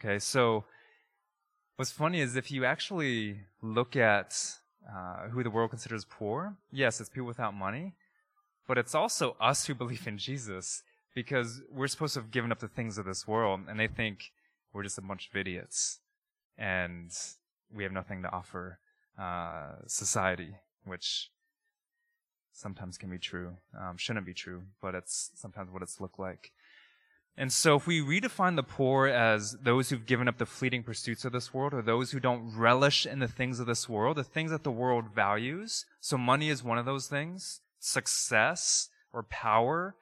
Okay, 0.00 0.18
so 0.18 0.64
What's 1.76 1.90
funny 1.90 2.20
is 2.20 2.36
if 2.36 2.50
you 2.50 2.64
actually 2.64 3.40
look 3.62 3.96
at 3.96 4.38
uh, 4.88 5.28
who 5.30 5.42
the 5.42 5.50
world 5.50 5.70
considers 5.70 6.04
poor, 6.04 6.54
yes, 6.70 7.00
it's 7.00 7.08
people 7.08 7.26
without 7.26 7.54
money, 7.54 7.94
but 8.68 8.76
it's 8.76 8.94
also 8.94 9.36
us 9.40 9.66
who 9.66 9.74
believe 9.74 10.06
in 10.06 10.18
Jesus 10.18 10.82
because 11.14 11.62
we're 11.70 11.88
supposed 11.88 12.14
to 12.14 12.20
have 12.20 12.30
given 12.30 12.52
up 12.52 12.60
the 12.60 12.68
things 12.68 12.98
of 12.98 13.06
this 13.06 13.26
world, 13.26 13.60
and 13.68 13.80
they 13.80 13.88
think 13.88 14.32
we're 14.72 14.82
just 14.82 14.98
a 14.98 15.02
bunch 15.02 15.28
of 15.28 15.36
idiots 15.36 15.98
and 16.58 17.10
we 17.74 17.82
have 17.82 17.92
nothing 17.92 18.22
to 18.22 18.32
offer 18.32 18.78
uh, 19.18 19.72
society, 19.86 20.56
which 20.84 21.30
sometimes 22.52 22.98
can 22.98 23.10
be 23.10 23.18
true, 23.18 23.56
um, 23.78 23.96
shouldn't 23.96 24.26
be 24.26 24.34
true, 24.34 24.62
but 24.80 24.94
it's 24.94 25.30
sometimes 25.34 25.70
what 25.70 25.82
it's 25.82 26.00
looked 26.00 26.18
like. 26.18 26.52
And 27.36 27.50
so 27.50 27.76
if 27.76 27.86
we 27.86 28.02
redefine 28.02 28.56
the 28.56 28.62
poor 28.62 29.06
as 29.06 29.56
those 29.62 29.88
who've 29.88 30.04
given 30.04 30.28
up 30.28 30.36
the 30.36 30.44
fleeting 30.44 30.82
pursuits 30.82 31.24
of 31.24 31.32
this 31.32 31.54
world 31.54 31.72
or 31.72 31.80
those 31.80 32.10
who 32.10 32.20
don't 32.20 32.54
relish 32.54 33.06
in 33.06 33.20
the 33.20 33.28
things 33.28 33.58
of 33.58 33.66
this 33.66 33.88
world, 33.88 34.18
the 34.18 34.24
things 34.24 34.50
that 34.50 34.64
the 34.64 34.70
world 34.70 35.06
values, 35.14 35.86
so 35.98 36.18
money 36.18 36.50
is 36.50 36.62
one 36.62 36.76
of 36.76 36.84
those 36.84 37.06
things, 37.06 37.60
success 37.78 38.90
or 39.14 39.22
power 39.22 39.94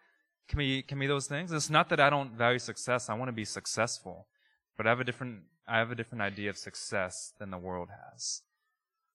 can 0.48 0.58
be, 0.58 0.82
can 0.82 0.98
be 0.98 1.06
those 1.06 1.28
things. 1.28 1.52
It's 1.52 1.70
not 1.70 1.88
that 1.90 2.00
I 2.00 2.10
don't 2.10 2.32
value 2.32 2.58
success. 2.58 3.08
I 3.08 3.14
want 3.14 3.28
to 3.28 3.32
be 3.32 3.44
successful, 3.44 4.26
but 4.76 4.86
I 4.86 4.90
have 4.90 5.00
a 5.00 5.04
different, 5.04 5.42
I 5.70 5.78
have 5.78 5.90
a 5.90 5.94
different 5.94 6.22
idea 6.22 6.50
of 6.50 6.58
success 6.58 7.32
than 7.38 7.50
the 7.50 7.58
world 7.58 7.88
has. 7.90 8.42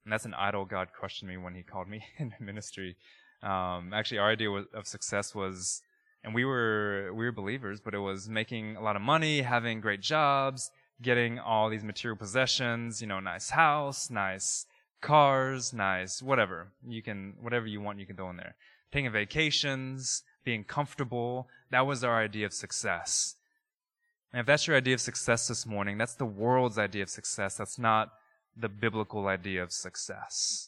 And 0.06 0.14
that's 0.14 0.26
an 0.26 0.34
idol 0.34 0.66
God 0.66 0.90
questioned 0.98 1.30
me 1.30 1.38
when 1.38 1.56
he 1.56 1.64
called 1.64 1.90
me 1.90 2.06
into 2.18 2.42
ministry. 2.42 2.96
Um, 3.44 3.92
actually, 3.94 4.20
our 4.20 4.30
idea 4.30 4.50
of 4.50 4.88
success 4.88 5.36
was 5.36 5.82
and 6.24 6.34
we 6.34 6.44
were 6.44 7.12
we 7.14 7.26
were 7.26 7.32
believers, 7.32 7.80
but 7.80 7.94
it 7.94 8.00
was 8.00 8.28
making 8.28 8.78
a 8.78 8.82
lot 8.82 8.96
of 8.96 9.02
money, 9.02 9.42
having 9.42 9.80
great 9.80 10.02
jobs, 10.02 10.72
getting 11.02 11.38
all 11.38 11.70
these 11.70 11.84
material 11.84 12.18
possessions, 12.18 13.00
you 13.00 13.08
know, 13.08 13.20
nice 13.20 13.52
house, 13.52 14.10
nice 14.10 14.66
cars, 15.02 15.72
nice 15.72 16.24
whatever. 16.24 16.70
You 16.88 17.04
can 17.04 17.36
whatever 17.42 17.68
you 17.68 17.80
want 17.80 18.00
you 18.00 18.08
can 18.08 18.16
throw 18.16 18.32
in 18.32 18.38
there. 18.38 18.56
Taking 18.92 19.12
vacations, 19.12 20.24
being 20.44 20.64
comfortable, 20.64 21.48
that 21.70 21.86
was 21.86 22.04
our 22.04 22.18
idea 22.18 22.48
of 22.48 22.54
success. 22.54 23.36
And 24.36 24.42
if 24.42 24.48
that's 24.48 24.68
your 24.68 24.76
idea 24.76 24.96
of 24.96 25.00
success 25.00 25.48
this 25.48 25.66
morning, 25.66 25.98
that's 25.98 26.16
the 26.16 26.26
world's 26.26 26.78
idea 26.78 27.04
of 27.04 27.10
success. 27.10 27.56
That's 27.56 27.80
not 27.80 28.12
the 28.54 28.68
biblical 28.68 29.28
idea 29.28 29.64
of 29.64 29.72
success. 29.72 30.68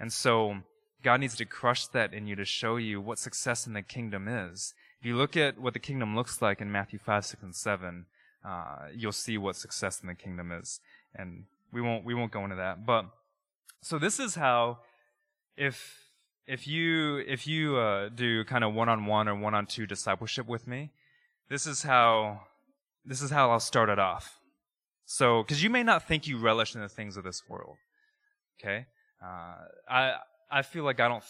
And 0.00 0.10
so 0.10 0.62
God 1.02 1.20
needs 1.20 1.36
to 1.36 1.44
crush 1.44 1.86
that 1.88 2.14
in 2.14 2.26
you 2.26 2.34
to 2.36 2.46
show 2.46 2.76
you 2.76 3.02
what 3.02 3.18
success 3.18 3.66
in 3.66 3.74
the 3.74 3.82
kingdom 3.82 4.26
is. 4.26 4.72
If 5.00 5.06
you 5.06 5.16
look 5.16 5.36
at 5.36 5.58
what 5.58 5.74
the 5.74 5.80
kingdom 5.80 6.16
looks 6.16 6.40
like 6.40 6.62
in 6.62 6.72
Matthew 6.72 6.98
5, 6.98 7.26
6, 7.26 7.42
and 7.42 7.54
7, 7.54 8.06
uh, 8.42 8.76
you'll 8.96 9.12
see 9.12 9.36
what 9.36 9.56
success 9.56 10.00
in 10.00 10.06
the 10.06 10.14
kingdom 10.14 10.50
is. 10.50 10.80
And 11.14 11.44
we 11.70 11.82
won't, 11.82 12.06
we 12.06 12.14
won't 12.14 12.32
go 12.32 12.42
into 12.42 12.56
that. 12.56 12.86
But, 12.86 13.04
so 13.82 13.98
this 13.98 14.18
is 14.18 14.36
how, 14.36 14.78
if, 15.58 16.08
if 16.46 16.66
you, 16.66 17.18
if 17.18 17.46
you, 17.46 17.76
uh, 17.76 18.08
do 18.08 18.44
kind 18.44 18.64
of 18.64 18.72
one-on-one 18.72 19.28
or 19.28 19.34
one-on-two 19.34 19.84
discipleship 19.84 20.46
with 20.46 20.66
me, 20.66 20.90
this 21.50 21.66
is 21.66 21.82
how, 21.82 22.40
this 23.04 23.22
is 23.22 23.30
how 23.30 23.50
I'll 23.50 23.60
start 23.60 23.88
it 23.88 23.98
off. 23.98 24.40
So, 25.06 25.42
because 25.42 25.62
you 25.62 25.70
may 25.70 25.82
not 25.82 26.08
think 26.08 26.26
you 26.26 26.38
relish 26.38 26.74
in 26.74 26.80
the 26.80 26.88
things 26.88 27.16
of 27.16 27.24
this 27.24 27.42
world. 27.48 27.76
Okay? 28.58 28.86
Uh, 29.22 29.56
I, 29.88 30.14
I 30.50 30.62
feel 30.62 30.84
like 30.84 31.00
I 31.00 31.08
don't, 31.08 31.24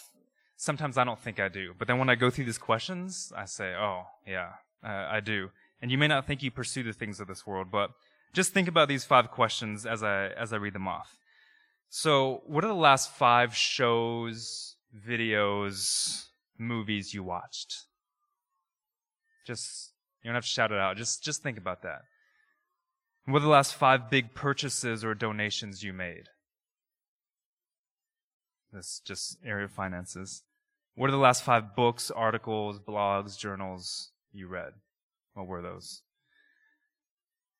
sometimes 0.55 0.97
I 0.97 1.03
don't 1.03 1.19
think 1.19 1.39
I 1.39 1.49
do. 1.49 1.73
But 1.77 1.87
then 1.87 1.99
when 1.99 2.09
I 2.09 2.15
go 2.15 2.29
through 2.29 2.45
these 2.45 2.57
questions, 2.57 3.33
I 3.35 3.45
say, 3.45 3.73
oh, 3.73 4.03
yeah, 4.25 4.53
uh, 4.83 5.07
I 5.09 5.19
do. 5.19 5.49
And 5.81 5.91
you 5.91 5.97
may 5.97 6.07
not 6.07 6.25
think 6.25 6.41
you 6.41 6.51
pursue 6.51 6.83
the 6.83 6.93
things 6.93 7.19
of 7.19 7.27
this 7.27 7.45
world, 7.45 7.67
but 7.71 7.91
just 8.33 8.53
think 8.53 8.67
about 8.67 8.87
these 8.87 9.03
five 9.03 9.29
questions 9.29 9.85
as 9.85 10.03
I, 10.03 10.27
as 10.27 10.53
I 10.53 10.57
read 10.57 10.73
them 10.73 10.87
off. 10.87 11.17
So, 11.89 12.41
what 12.45 12.63
are 12.63 12.67
the 12.67 12.73
last 12.73 13.11
five 13.11 13.55
shows, 13.55 14.75
videos, 15.07 16.25
movies 16.57 17.13
you 17.13 17.23
watched? 17.23 17.83
Just, 19.45 19.91
you 20.25 20.29
don't 20.29 20.35
have 20.35 20.43
to 20.43 20.49
shout 20.49 20.71
it 20.71 20.79
out. 20.79 20.97
Just, 20.97 21.23
just 21.23 21.43
think 21.43 21.55
about 21.55 21.83
that. 21.83 22.01
What 23.25 23.37
are 23.37 23.45
the 23.45 23.47
last 23.47 23.75
five 23.75 24.09
big 24.09 24.33
purchases 24.33 25.05
or 25.05 25.13
donations 25.13 25.83
you 25.83 25.93
made? 25.93 26.29
That's 28.73 29.01
just 29.01 29.37
area 29.45 29.65
of 29.65 29.71
finances. 29.71 30.41
What 30.95 31.09
are 31.09 31.11
the 31.11 31.19
last 31.19 31.43
five 31.43 31.75
books, 31.75 32.09
articles, 32.09 32.79
blogs, 32.79 33.37
journals 33.37 34.09
you 34.33 34.47
read? 34.47 34.71
What 35.35 35.45
were 35.45 35.61
those? 35.61 36.01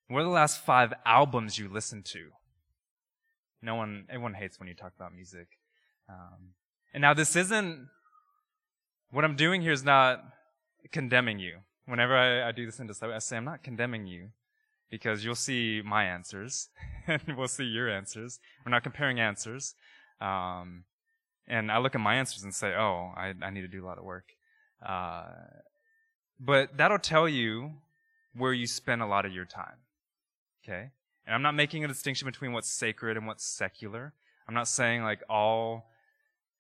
What 0.08 0.21
are 0.21 0.23
the 0.23 0.30
last 0.30 0.60
five 0.60 0.91
albums 1.06 1.60
you 1.60 1.69
listened 1.69 2.06
to? 2.06 2.30
No 3.62 3.75
one, 3.75 4.06
everyone 4.10 4.34
hates 4.34 4.60
when 4.60 4.67
you 4.67 4.73
talk 4.73 4.93
about 4.95 5.13
music. 5.13 5.49
Um, 6.10 6.54
and 6.95 7.01
now 7.01 7.13
this 7.13 7.36
isn't, 7.36 7.89
what 9.12 9.23
I'm 9.23 9.36
doing 9.36 9.62
here 9.62 9.71
is 9.71 9.84
not 9.84 10.23
condemning 10.91 11.38
you. 11.38 11.58
Whenever 11.86 12.15
I, 12.15 12.50
I 12.50 12.52
do 12.52 12.65
this 12.65 12.80
in 12.80 12.88
disciple, 12.88 13.15
I 13.15 13.19
say, 13.19 13.38
I'm 13.38 13.45
not 13.45 13.63
condemning 13.63 14.08
you 14.08 14.30
because 14.89 15.24
you'll 15.24 15.36
see 15.36 15.82
my 15.86 16.06
answers 16.06 16.69
and 17.08 17.21
we'll 17.38 17.48
see 17.48 17.65
your 17.65 17.89
answers. 17.89 18.39
We're 18.65 18.71
not 18.71 18.84
comparing 18.84 19.19
answers. 19.19 19.76
Um, 20.21 20.86
and 21.48 21.71
I 21.71 21.78
look 21.78 21.95
at 21.95 22.02
my 22.02 22.15
answers 22.15 22.43
and 22.43 22.54
say, 22.54 22.74
oh, 22.76 23.12
I, 23.15 23.34
I 23.41 23.50
need 23.50 23.62
to 23.62 23.67
do 23.67 23.84
a 23.84 23.88
lot 23.88 23.98
of 23.98 24.04
work. 24.04 24.32
Uh, 24.86 25.26
but 26.39 26.78
that'll 26.78 27.00
tell 27.00 27.30
you 27.30 27.74
where 28.36 28.54
you 28.54 28.67
spend 28.67 29.02
a 29.02 29.06
lot 29.06 29.26
of 29.26 29.34
your 29.34 29.45
time. 29.45 29.78
Okay? 30.63 30.89
And 31.26 31.36
I'm 31.36 31.41
not 31.41 31.56
making 31.56 31.84
a 31.84 31.88
distinction 31.88 32.26
between 32.26 32.52
what's 32.54 32.69
sacred 32.69 33.17
and 33.17 33.28
what's 33.28 33.45
secular. 33.45 34.13
I'm 34.48 34.54
not 34.54 34.67
saying 34.67 35.04
like 35.04 35.21
all, 35.30 35.89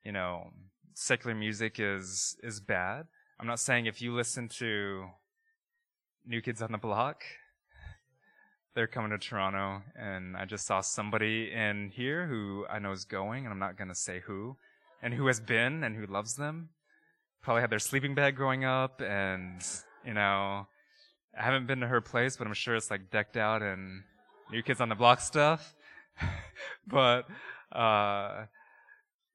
you 0.03 0.11
know, 0.11 0.51
secular 0.93 1.35
music 1.35 1.79
is, 1.79 2.37
is 2.41 2.59
bad. 2.59 3.07
I'm 3.37 3.47
not 3.47 3.59
saying 3.59 3.85
if 3.85 4.01
you 4.01 4.15
listen 4.15 4.47
to 4.59 5.09
New 6.25 6.41
Kids 6.41 6.61
on 6.61 6.71
the 6.71 6.77
Block, 6.77 7.23
they're 8.75 8.87
coming 8.87 9.11
to 9.11 9.17
Toronto, 9.17 9.83
and 9.93 10.37
I 10.37 10.45
just 10.45 10.65
saw 10.65 10.79
somebody 10.79 11.51
in 11.51 11.91
here 11.93 12.27
who 12.27 12.65
I 12.69 12.79
know 12.79 12.93
is 12.93 13.03
going, 13.03 13.43
and 13.43 13.51
I'm 13.51 13.59
not 13.59 13.77
going 13.77 13.89
to 13.89 13.95
say 13.95 14.21
who, 14.21 14.55
and 15.01 15.13
who 15.13 15.27
has 15.27 15.41
been 15.41 15.83
and 15.83 15.97
who 15.97 16.05
loves 16.05 16.35
them. 16.35 16.69
Probably 17.41 17.59
had 17.59 17.69
their 17.69 17.79
sleeping 17.79 18.15
bag 18.15 18.37
growing 18.37 18.63
up, 18.63 19.01
and, 19.01 19.61
you 20.05 20.13
know, 20.13 20.67
I 21.37 21.43
haven't 21.43 21.67
been 21.67 21.81
to 21.81 21.87
her 21.87 21.99
place, 21.99 22.37
but 22.37 22.47
I'm 22.47 22.53
sure 22.53 22.75
it's 22.75 22.89
like 22.89 23.11
decked 23.11 23.35
out 23.35 23.61
in 23.61 24.05
New 24.49 24.63
Kids 24.63 24.79
on 24.79 24.87
the 24.87 24.95
Block 24.95 25.19
stuff. 25.19 25.75
but, 26.87 27.27
uh, 27.73 28.45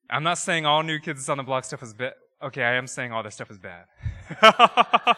I'm 0.08 0.22
not 0.22 0.38
saying 0.38 0.64
all 0.64 0.82
New 0.82 1.00
Kids 1.00 1.28
on 1.28 1.36
the 1.36 1.44
Block 1.44 1.64
stuff 1.66 1.82
is 1.82 1.92
bad. 1.92 2.14
Okay, 2.42 2.62
I 2.62 2.74
am 2.74 2.86
saying 2.86 3.12
all 3.12 3.22
this 3.22 3.34
stuff 3.34 3.50
is 3.50 3.58
bad. 3.58 3.84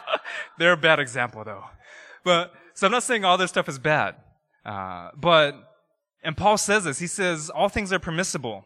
They're 0.57 0.73
a 0.73 0.77
bad 0.77 0.99
example 0.99 1.43
though. 1.43 1.63
But, 2.23 2.53
so 2.73 2.87
I'm 2.87 2.91
not 2.91 3.03
saying 3.03 3.23
all 3.23 3.37
this 3.37 3.49
stuff 3.49 3.69
is 3.69 3.79
bad. 3.79 4.15
Uh, 4.65 5.09
but, 5.15 5.55
and 6.23 6.35
Paul 6.35 6.57
says 6.57 6.85
this, 6.85 6.99
he 6.99 7.07
says, 7.07 7.49
all 7.49 7.69
things 7.69 7.91
are 7.93 7.99
permissible, 7.99 8.65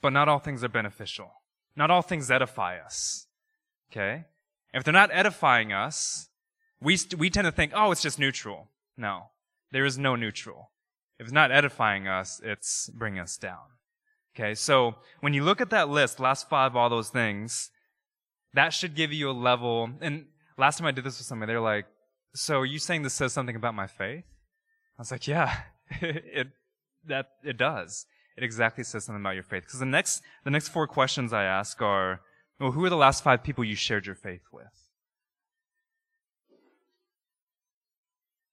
but 0.00 0.12
not 0.12 0.28
all 0.28 0.38
things 0.38 0.64
are 0.64 0.68
beneficial. 0.68 1.30
Not 1.76 1.90
all 1.90 2.02
things 2.02 2.30
edify 2.30 2.78
us. 2.78 3.26
Okay? 3.90 4.24
If 4.74 4.84
they're 4.84 4.92
not 4.92 5.10
edifying 5.12 5.72
us, 5.72 6.28
we, 6.80 6.96
st- 6.96 7.18
we 7.18 7.30
tend 7.30 7.46
to 7.46 7.52
think, 7.52 7.72
oh, 7.74 7.92
it's 7.92 8.02
just 8.02 8.18
neutral. 8.18 8.68
No. 8.96 9.30
There 9.70 9.84
is 9.84 9.98
no 9.98 10.16
neutral. 10.16 10.70
If 11.18 11.26
it's 11.26 11.32
not 11.32 11.52
edifying 11.52 12.08
us, 12.08 12.40
it's 12.42 12.90
bringing 12.90 13.20
us 13.20 13.36
down. 13.36 13.58
Okay, 14.34 14.54
so 14.54 14.94
when 15.20 15.34
you 15.34 15.44
look 15.44 15.60
at 15.60 15.70
that 15.70 15.90
list, 15.90 16.18
last 16.18 16.48
five, 16.48 16.74
all 16.74 16.88
those 16.88 17.10
things, 17.10 17.70
that 18.54 18.72
should 18.72 18.94
give 18.94 19.12
you 19.12 19.30
a 19.30 19.32
level. 19.32 19.90
And 20.00 20.26
last 20.56 20.78
time 20.78 20.86
I 20.86 20.90
did 20.90 21.04
this 21.04 21.18
with 21.18 21.26
somebody, 21.26 21.52
they're 21.52 21.60
like, 21.60 21.86
so 22.34 22.60
are 22.60 22.66
you 22.66 22.78
saying 22.78 23.02
this 23.02 23.12
says 23.12 23.32
something 23.32 23.56
about 23.56 23.74
my 23.74 23.86
faith? 23.86 24.24
I 24.98 25.02
was 25.02 25.10
like, 25.10 25.26
yeah, 25.26 25.54
it, 26.00 26.48
that, 27.06 27.26
it 27.44 27.58
does. 27.58 28.06
It 28.36 28.44
exactly 28.44 28.84
says 28.84 29.04
something 29.04 29.20
about 29.20 29.34
your 29.34 29.42
faith. 29.42 29.64
Because 29.64 29.80
the 29.80 29.86
next, 29.86 30.22
the 30.44 30.50
next 30.50 30.68
four 30.68 30.86
questions 30.86 31.34
I 31.34 31.44
ask 31.44 31.82
are, 31.82 32.22
well, 32.58 32.72
who 32.72 32.84
are 32.84 32.90
the 32.90 32.96
last 32.96 33.22
five 33.22 33.42
people 33.42 33.64
you 33.64 33.74
shared 33.74 34.06
your 34.06 34.14
faith 34.14 34.42
with? 34.50 34.64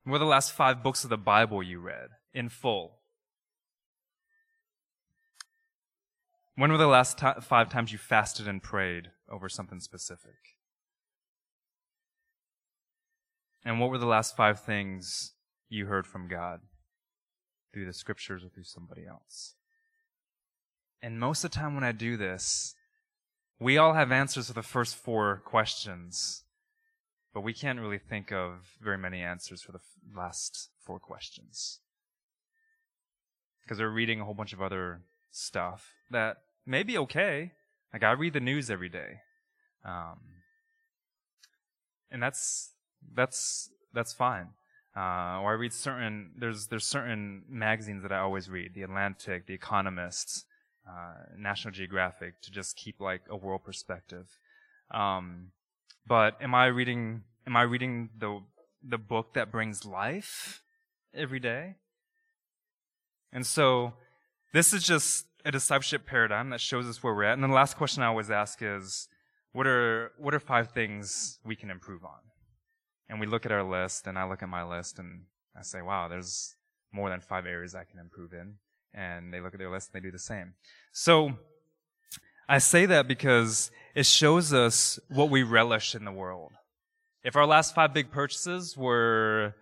What 0.04 0.16
are 0.16 0.20
the 0.20 0.26
last 0.26 0.52
five 0.52 0.84
books 0.84 1.04
of 1.04 1.10
the 1.10 1.18
Bible 1.18 1.62
you 1.62 1.80
read 1.80 2.10
in 2.34 2.50
full? 2.50 2.99
When 6.60 6.74
were 6.74 6.78
the 6.78 6.88
last 6.88 7.18
t- 7.18 7.26
five 7.40 7.70
times 7.70 7.94
you 7.94 7.98
fasted 7.98 8.46
and 8.46 8.62
prayed 8.62 9.12
over 9.32 9.48
something 9.48 9.80
specific? 9.80 10.58
And 13.64 13.80
what 13.80 13.90
were 13.90 13.98
the 13.98 14.06
last 14.06 14.36
five 14.36 14.60
things 14.60 15.36
you 15.70 15.86
heard 15.86 16.06
from 16.06 16.28
God 16.28 16.60
through 17.72 17.86
the 17.86 17.94
scriptures 17.94 18.44
or 18.44 18.50
through 18.50 18.66
somebody 18.66 19.06
else? 19.08 19.56
And 21.02 21.18
most 21.18 21.46
of 21.46 21.52
the 21.52 21.56
time 21.56 21.76
when 21.76 21.86
I 21.86 21.94
do 21.94 22.18
this, 22.18 22.76
we 23.58 23.78
all 23.78 23.94
have 23.94 24.12
answers 24.12 24.48
to 24.48 24.54
the 24.54 24.62
first 24.62 24.98
four 24.98 25.42
questions, 25.46 26.44
but 27.34 27.40
we 27.40 27.54
can't 27.54 27.80
really 27.80 28.00
think 28.00 28.34
of 28.34 28.76
very 28.82 28.98
many 28.98 29.22
answers 29.22 29.62
for 29.62 29.72
the 29.72 29.80
last 30.14 30.72
four 30.78 31.00
questions. 31.00 31.80
Because 33.64 33.80
we're 33.80 33.88
reading 33.88 34.20
a 34.20 34.26
whole 34.26 34.34
bunch 34.34 34.52
of 34.52 34.62
other 34.62 35.04
stuff 35.32 35.94
that 36.12 36.40
may 36.70 36.84
be 36.84 36.98
okay. 36.98 37.52
Like 37.92 38.04
I 38.04 38.12
read 38.12 38.34
the 38.34 38.40
news 38.40 38.70
every 38.70 38.90
day. 38.90 39.22
Um, 39.84 40.20
and 42.12 42.22
that's, 42.22 42.72
that's, 43.16 43.70
that's 43.94 44.14
fine. 44.14 44.50
Uh, 44.96 45.40
or 45.42 45.52
I 45.52 45.56
read 45.58 45.74
certain, 45.74 46.32
there's, 46.38 46.68
there's 46.68 46.86
certain 46.86 47.44
magazines 47.50 48.04
that 48.04 48.12
I 48.12 48.20
always 48.20 48.50
read. 48.50 48.74
The 48.74 48.84
Atlantic, 48.84 49.48
The 49.48 49.54
Economist, 49.54 50.46
uh, 50.88 51.14
National 51.38 51.72
Geographic 51.72 52.42
to 52.42 52.52
just 52.52 52.76
keep 52.76 53.00
like 53.00 53.22
a 53.30 53.36
world 53.36 53.64
perspective. 53.64 54.28
Um, 54.92 55.52
but 56.08 56.42
am 56.42 56.56
I 56.56 56.66
reading? 56.66 57.24
Am 57.46 57.56
I 57.56 57.62
reading 57.62 58.10
the 58.18 58.42
the 58.84 58.98
book 58.98 59.34
that 59.36 59.52
brings 59.52 59.86
life 59.86 60.64
every 61.14 61.40
day? 61.40 61.76
And 63.32 63.46
so, 63.46 63.94
this 64.52 64.74
is 64.74 64.84
just 64.84 65.26
a 65.46 65.52
discipleship 65.52 66.06
paradigm 66.06 66.50
that 66.50 66.62
shows 66.62 66.88
us 66.88 67.02
where 67.02 67.14
we're 67.14 67.24
at. 67.24 67.34
And 67.34 67.44
then 67.44 67.50
the 67.50 67.56
last 67.56 67.78
question 67.78 68.04
I 68.04 68.08
always 68.08 68.30
ask 68.30 68.60
is, 68.62 69.08
what 69.52 69.66
are 69.66 70.12
what 70.18 70.34
are 70.34 70.40
five 70.40 70.72
things 70.72 71.40
we 71.44 71.56
can 71.56 71.70
improve 71.70 72.04
on? 72.04 72.20
And 73.08 73.20
we 73.20 73.26
look 73.26 73.46
at 73.46 73.52
our 73.52 73.64
list, 73.64 74.06
and 74.06 74.20
I 74.20 74.28
look 74.28 74.44
at 74.44 74.50
my 74.50 74.64
list, 74.64 75.00
and 75.00 75.24
I 75.58 75.64
say, 75.64 75.82
wow, 75.82 76.08
there's 76.08 76.56
more 76.92 77.10
than 77.10 77.20
five 77.20 77.46
areas 77.46 77.74
I 77.74 77.84
can 77.84 78.00
improve 78.00 78.34
in 78.34 78.56
and 78.94 79.34
they 79.34 79.40
look 79.40 79.54
at 79.54 79.60
their 79.60 79.72
list 79.72 79.92
and 79.94 80.02
they 80.02 80.06
do 80.06 80.12
the 80.12 80.20
same. 80.20 80.54
So 80.92 81.34
I 82.48 82.58
say 82.58 82.86
that 82.88 83.08
because 83.08 83.72
it 83.96 84.06
shows 84.06 84.54
us 84.54 85.00
what 85.10 85.30
we 85.30 85.44
relish 85.44 85.96
in 85.96 86.06
the 86.06 86.12
world. 86.12 86.52
If 87.24 87.36
our 87.36 87.46
last 87.46 87.76
five 87.76 87.94
big 87.94 88.12
purchases 88.12 88.76
were 88.78 89.56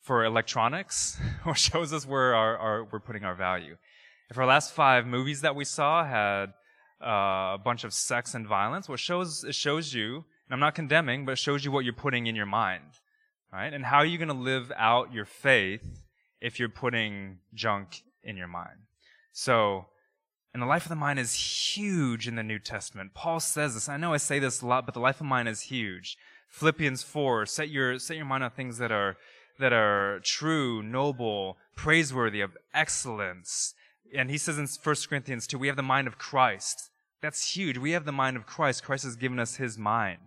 for 0.00 0.24
electronics, 0.24 1.18
or 1.46 1.54
shows 1.54 1.92
us 1.92 2.06
where 2.06 2.34
our, 2.34 2.56
our, 2.58 2.84
we're 2.84 3.00
putting 3.00 3.24
our 3.24 3.34
value. 3.34 3.76
If 4.32 4.38
our 4.38 4.46
last 4.46 4.72
five 4.72 5.06
movies 5.06 5.42
that 5.42 5.54
we 5.54 5.66
saw 5.66 6.06
had 6.06 6.54
uh, 7.04 7.56
a 7.56 7.60
bunch 7.62 7.84
of 7.84 7.92
sex 7.92 8.32
and 8.32 8.46
violence, 8.46 8.88
what 8.88 8.98
shows 8.98 9.44
it 9.44 9.54
shows 9.54 9.92
you, 9.92 10.14
and 10.14 10.52
I'm 10.54 10.58
not 10.58 10.74
condemning, 10.74 11.26
but 11.26 11.32
it 11.32 11.38
shows 11.38 11.66
you 11.66 11.70
what 11.70 11.84
you're 11.84 11.92
putting 11.92 12.26
in 12.26 12.34
your 12.34 12.46
mind, 12.46 12.94
right? 13.52 13.70
And 13.70 13.84
how 13.84 13.98
are 13.98 14.06
you 14.06 14.16
going 14.16 14.28
to 14.28 14.34
live 14.34 14.72
out 14.74 15.12
your 15.12 15.26
faith 15.26 16.02
if 16.40 16.58
you're 16.58 16.70
putting 16.70 17.40
junk 17.52 18.04
in 18.22 18.38
your 18.38 18.46
mind. 18.46 18.86
So 19.34 19.88
And 20.54 20.62
the 20.62 20.66
life 20.66 20.84
of 20.84 20.88
the 20.88 20.96
mind 20.96 21.18
is 21.18 21.34
huge 21.74 22.26
in 22.26 22.36
the 22.36 22.42
New 22.42 22.58
Testament. 22.58 23.12
Paul 23.12 23.38
says 23.38 23.74
this. 23.74 23.86
I 23.90 23.98
know 23.98 24.14
I 24.14 24.16
say 24.16 24.38
this 24.38 24.62
a 24.62 24.66
lot, 24.66 24.86
but 24.86 24.94
the 24.94 25.00
life 25.00 25.20
of 25.20 25.26
mind 25.26 25.50
is 25.50 25.60
huge. 25.60 26.16
Philippians 26.48 27.02
4, 27.02 27.44
set 27.44 27.68
your, 27.68 27.98
set 27.98 28.16
your 28.16 28.24
mind 28.24 28.44
on 28.44 28.50
things 28.50 28.78
that 28.78 28.90
are, 28.90 29.18
that 29.58 29.74
are 29.74 30.20
true, 30.24 30.82
noble, 30.82 31.58
praiseworthy, 31.76 32.40
of 32.40 32.56
excellence. 32.72 33.74
And 34.16 34.30
he 34.30 34.38
says 34.38 34.58
in 34.58 34.66
1 34.66 34.96
Corinthians 35.08 35.46
2, 35.46 35.58
we 35.58 35.66
have 35.68 35.76
the 35.76 35.82
mind 35.82 36.06
of 36.06 36.18
Christ. 36.18 36.90
That's 37.20 37.54
huge. 37.54 37.78
We 37.78 37.92
have 37.92 38.04
the 38.04 38.12
mind 38.12 38.36
of 38.36 38.46
Christ. 38.46 38.84
Christ 38.84 39.04
has 39.04 39.16
given 39.16 39.38
us 39.38 39.56
his 39.56 39.78
mind. 39.78 40.18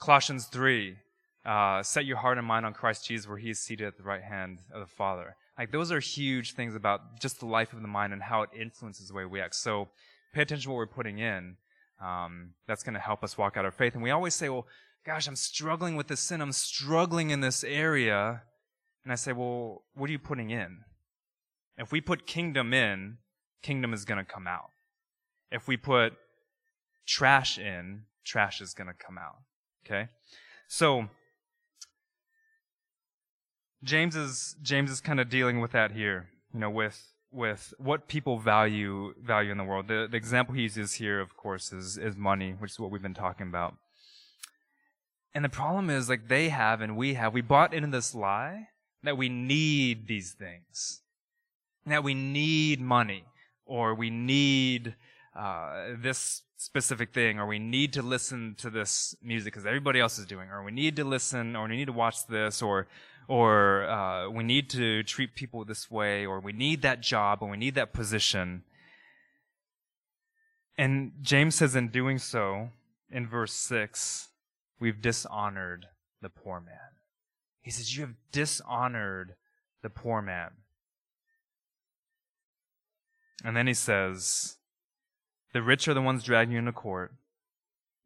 Colossians 0.00 0.46
3, 0.46 0.96
uh, 1.44 1.82
set 1.82 2.04
your 2.04 2.18
heart 2.18 2.38
and 2.38 2.46
mind 2.46 2.66
on 2.66 2.74
Christ 2.74 3.06
Jesus 3.06 3.28
where 3.28 3.38
he 3.38 3.50
is 3.50 3.60
seated 3.60 3.86
at 3.86 3.96
the 3.96 4.02
right 4.02 4.22
hand 4.22 4.60
of 4.72 4.80
the 4.80 4.86
Father. 4.86 5.36
Like 5.58 5.72
those 5.72 5.90
are 5.92 6.00
huge 6.00 6.54
things 6.54 6.74
about 6.74 7.20
just 7.20 7.40
the 7.40 7.46
life 7.46 7.72
of 7.72 7.82
the 7.82 7.88
mind 7.88 8.12
and 8.12 8.22
how 8.22 8.42
it 8.42 8.50
influences 8.58 9.08
the 9.08 9.14
way 9.14 9.24
we 9.24 9.40
act. 9.40 9.54
So 9.54 9.88
pay 10.34 10.42
attention 10.42 10.64
to 10.64 10.70
what 10.70 10.76
we're 10.76 10.86
putting 10.86 11.18
in. 11.18 11.56
Um, 12.02 12.54
that's 12.66 12.82
going 12.82 12.94
to 12.94 13.00
help 13.00 13.22
us 13.22 13.38
walk 13.38 13.56
out 13.56 13.64
our 13.64 13.70
faith. 13.70 13.94
And 13.94 14.02
we 14.02 14.10
always 14.10 14.34
say, 14.34 14.48
well, 14.48 14.66
gosh, 15.06 15.28
I'm 15.28 15.36
struggling 15.36 15.94
with 15.94 16.08
this 16.08 16.20
sin. 16.20 16.40
I'm 16.40 16.52
struggling 16.52 17.30
in 17.30 17.40
this 17.40 17.62
area. 17.62 18.42
And 19.04 19.12
I 19.12 19.16
say, 19.16 19.32
well, 19.32 19.82
what 19.94 20.08
are 20.08 20.12
you 20.12 20.18
putting 20.18 20.50
in? 20.50 20.78
If 21.78 21.92
we 21.92 22.00
put 22.00 22.26
kingdom 22.26 22.72
in, 22.74 23.18
kingdom 23.62 23.92
is 23.92 24.04
going 24.04 24.24
to 24.24 24.30
come 24.30 24.46
out. 24.46 24.70
If 25.50 25.68
we 25.68 25.76
put 25.76 26.14
trash 27.06 27.58
in, 27.58 28.02
trash 28.24 28.60
is 28.60 28.74
going 28.74 28.88
to 28.88 28.94
come 28.94 29.18
out. 29.18 29.38
Okay? 29.84 30.08
So, 30.68 31.08
James 33.84 34.14
is 34.14 34.56
James 34.62 34.90
is 34.90 35.00
kind 35.00 35.18
of 35.18 35.28
dealing 35.28 35.60
with 35.60 35.72
that 35.72 35.90
here, 35.90 36.28
you 36.54 36.60
know, 36.60 36.70
with 36.70 37.12
with 37.32 37.74
what 37.78 38.06
people 38.06 38.38
value 38.38 39.14
value 39.20 39.50
in 39.50 39.58
the 39.58 39.64
world. 39.64 39.88
The, 39.88 40.06
the 40.08 40.16
example 40.16 40.54
he 40.54 40.62
uses 40.62 40.94
here, 40.94 41.20
of 41.20 41.36
course, 41.36 41.72
is 41.72 41.98
is 41.98 42.16
money, 42.16 42.54
which 42.58 42.72
is 42.72 42.80
what 42.80 42.90
we've 42.90 43.02
been 43.02 43.14
talking 43.14 43.48
about. 43.48 43.74
And 45.34 45.44
the 45.44 45.48
problem 45.48 45.90
is, 45.90 46.08
like 46.08 46.28
they 46.28 46.50
have 46.50 46.80
and 46.80 46.96
we 46.96 47.14
have, 47.14 47.32
we 47.32 47.40
bought 47.40 47.74
into 47.74 47.88
this 47.88 48.14
lie 48.14 48.68
that 49.02 49.16
we 49.16 49.28
need 49.28 50.06
these 50.06 50.32
things, 50.32 51.01
that 51.86 52.04
we 52.04 52.14
need 52.14 52.80
money, 52.80 53.24
or 53.66 53.94
we 53.94 54.10
need 54.10 54.94
uh, 55.36 55.94
this 55.98 56.42
specific 56.56 57.12
thing, 57.12 57.38
or 57.38 57.46
we 57.46 57.58
need 57.58 57.92
to 57.94 58.02
listen 58.02 58.54
to 58.58 58.70
this 58.70 59.16
music 59.22 59.52
because 59.52 59.66
everybody 59.66 60.00
else 60.00 60.18
is 60.18 60.26
doing, 60.26 60.48
or 60.48 60.62
we 60.62 60.72
need 60.72 60.96
to 60.96 61.04
listen, 61.04 61.56
or 61.56 61.68
we 61.68 61.76
need 61.76 61.86
to 61.86 61.92
watch 61.92 62.26
this, 62.26 62.62
or 62.62 62.86
or 63.28 63.84
uh, 63.84 64.28
we 64.28 64.42
need 64.42 64.68
to 64.70 65.02
treat 65.04 65.34
people 65.34 65.64
this 65.64 65.90
way, 65.90 66.26
or 66.26 66.40
we 66.40 66.52
need 66.52 66.82
that 66.82 67.00
job, 67.00 67.38
or 67.40 67.50
we 67.50 67.56
need 67.56 67.74
that 67.74 67.92
position. 67.92 68.64
And 70.76 71.12
James 71.20 71.54
says, 71.54 71.76
in 71.76 71.88
doing 71.88 72.18
so, 72.18 72.70
in 73.10 73.28
verse 73.28 73.52
6, 73.52 74.28
we've 74.80 75.00
dishonored 75.00 75.86
the 76.20 76.30
poor 76.30 76.60
man. 76.60 76.96
He 77.60 77.70
says, 77.70 77.96
You 77.96 78.02
have 78.02 78.14
dishonored 78.32 79.34
the 79.82 79.90
poor 79.90 80.20
man. 80.22 80.50
And 83.44 83.56
then 83.56 83.66
he 83.66 83.74
says, 83.74 84.56
The 85.52 85.62
rich 85.62 85.88
are 85.88 85.94
the 85.94 86.02
ones 86.02 86.22
dragging 86.22 86.52
you 86.52 86.58
into 86.58 86.72
court. 86.72 87.12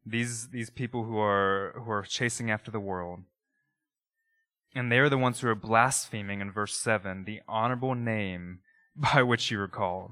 These, 0.05 0.49
these 0.49 0.69
people 0.69 1.03
who 1.03 1.17
are, 1.19 1.81
who 1.83 1.91
are 1.91 2.03
chasing 2.03 2.49
after 2.49 2.71
the 2.71 2.79
world. 2.79 3.19
And 4.73 4.91
they 4.91 4.99
are 4.99 5.09
the 5.09 5.17
ones 5.17 5.39
who 5.39 5.47
are 5.47 5.55
blaspheming 5.55 6.39
in 6.39 6.51
verse 6.51 6.77
7, 6.77 7.25
the 7.25 7.41
honorable 7.47 7.95
name 7.95 8.59
by 8.95 9.21
which 9.21 9.51
you 9.51 9.59
are 9.59 9.67
called. 9.67 10.11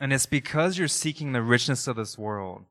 And 0.00 0.12
it's 0.12 0.26
because 0.26 0.76
you're 0.76 0.88
seeking 0.88 1.32
the 1.32 1.42
richness 1.42 1.86
of 1.86 1.96
this 1.96 2.18
world 2.18 2.64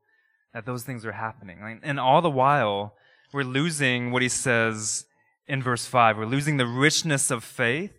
that 0.52 0.66
those 0.66 0.84
things 0.84 1.04
are 1.06 1.12
happening. 1.12 1.80
And 1.82 1.98
all 1.98 2.20
the 2.20 2.30
while, 2.30 2.94
we're 3.32 3.42
losing 3.42 4.12
what 4.12 4.22
he 4.22 4.28
says 4.28 5.06
in 5.46 5.62
verse 5.62 5.86
5. 5.86 6.18
We're 6.18 6.26
losing 6.26 6.58
the 6.58 6.66
richness 6.66 7.30
of 7.30 7.42
faith 7.42 7.92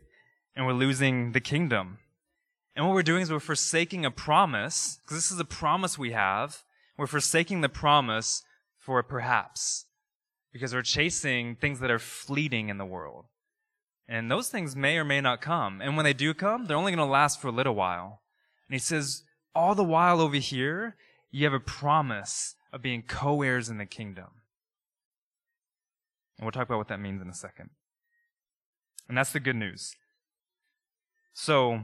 and 0.55 0.65
we're 0.65 0.73
losing 0.73 1.33
the 1.33 1.41
kingdom. 1.41 1.97
And 2.75 2.85
what 2.85 2.93
we're 2.93 3.03
doing 3.03 3.21
is 3.21 3.31
we're 3.31 3.39
forsaking 3.39 4.05
a 4.05 4.11
promise, 4.11 4.99
because 5.01 5.17
this 5.17 5.31
is 5.31 5.39
a 5.39 5.45
promise 5.45 5.97
we 5.97 6.11
have. 6.11 6.63
We're 6.97 7.07
forsaking 7.07 7.61
the 7.61 7.69
promise 7.69 8.43
for 8.77 9.01
perhaps 9.03 9.85
because 10.53 10.73
we're 10.73 10.81
chasing 10.81 11.55
things 11.55 11.79
that 11.79 11.91
are 11.91 11.99
fleeting 11.99 12.69
in 12.69 12.77
the 12.77 12.85
world. 12.85 13.25
And 14.07 14.31
those 14.31 14.49
things 14.49 14.75
may 14.75 14.97
or 14.97 15.03
may 15.03 15.19
not 15.19 15.41
come. 15.41 15.81
And 15.81 15.97
when 15.97 16.05
they 16.05 16.13
do 16.13 16.33
come, 16.33 16.65
they're 16.65 16.77
only 16.77 16.91
going 16.93 17.05
to 17.05 17.11
last 17.11 17.41
for 17.41 17.47
a 17.47 17.51
little 17.51 17.75
while. 17.75 18.21
And 18.69 18.75
he 18.75 18.79
says, 18.79 19.23
all 19.53 19.75
the 19.75 19.83
while 19.83 20.21
over 20.21 20.37
here, 20.37 20.95
you 21.31 21.43
have 21.45 21.53
a 21.53 21.59
promise 21.59 22.55
of 22.71 22.81
being 22.81 23.01
co 23.01 23.41
heirs 23.41 23.69
in 23.69 23.77
the 23.77 23.85
kingdom. 23.85 24.27
And 26.37 26.45
we'll 26.45 26.51
talk 26.51 26.67
about 26.67 26.77
what 26.77 26.89
that 26.89 26.99
means 26.99 27.21
in 27.21 27.29
a 27.29 27.33
second. 27.33 27.71
And 29.07 29.17
that's 29.17 29.31
the 29.31 29.39
good 29.39 29.55
news. 29.55 29.95
So, 31.33 31.83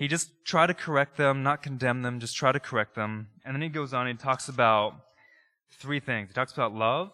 he 0.00 0.08
just 0.08 0.30
tried 0.46 0.68
to 0.68 0.74
correct 0.74 1.18
them, 1.18 1.42
not 1.42 1.62
condemn 1.62 2.00
them, 2.00 2.20
just 2.20 2.34
try 2.34 2.52
to 2.52 2.58
correct 2.58 2.94
them. 2.94 3.28
And 3.44 3.54
then 3.54 3.60
he 3.60 3.68
goes 3.68 3.92
on 3.92 4.06
and 4.06 4.18
he 4.18 4.22
talks 4.22 4.48
about 4.48 4.94
three 5.70 6.00
things. 6.00 6.30
He 6.30 6.32
talks 6.32 6.54
about 6.54 6.74
love, 6.74 7.10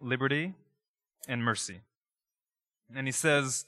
liberty, 0.00 0.54
and 1.26 1.42
mercy. 1.42 1.80
And 2.94 3.08
he 3.08 3.12
says, 3.12 3.64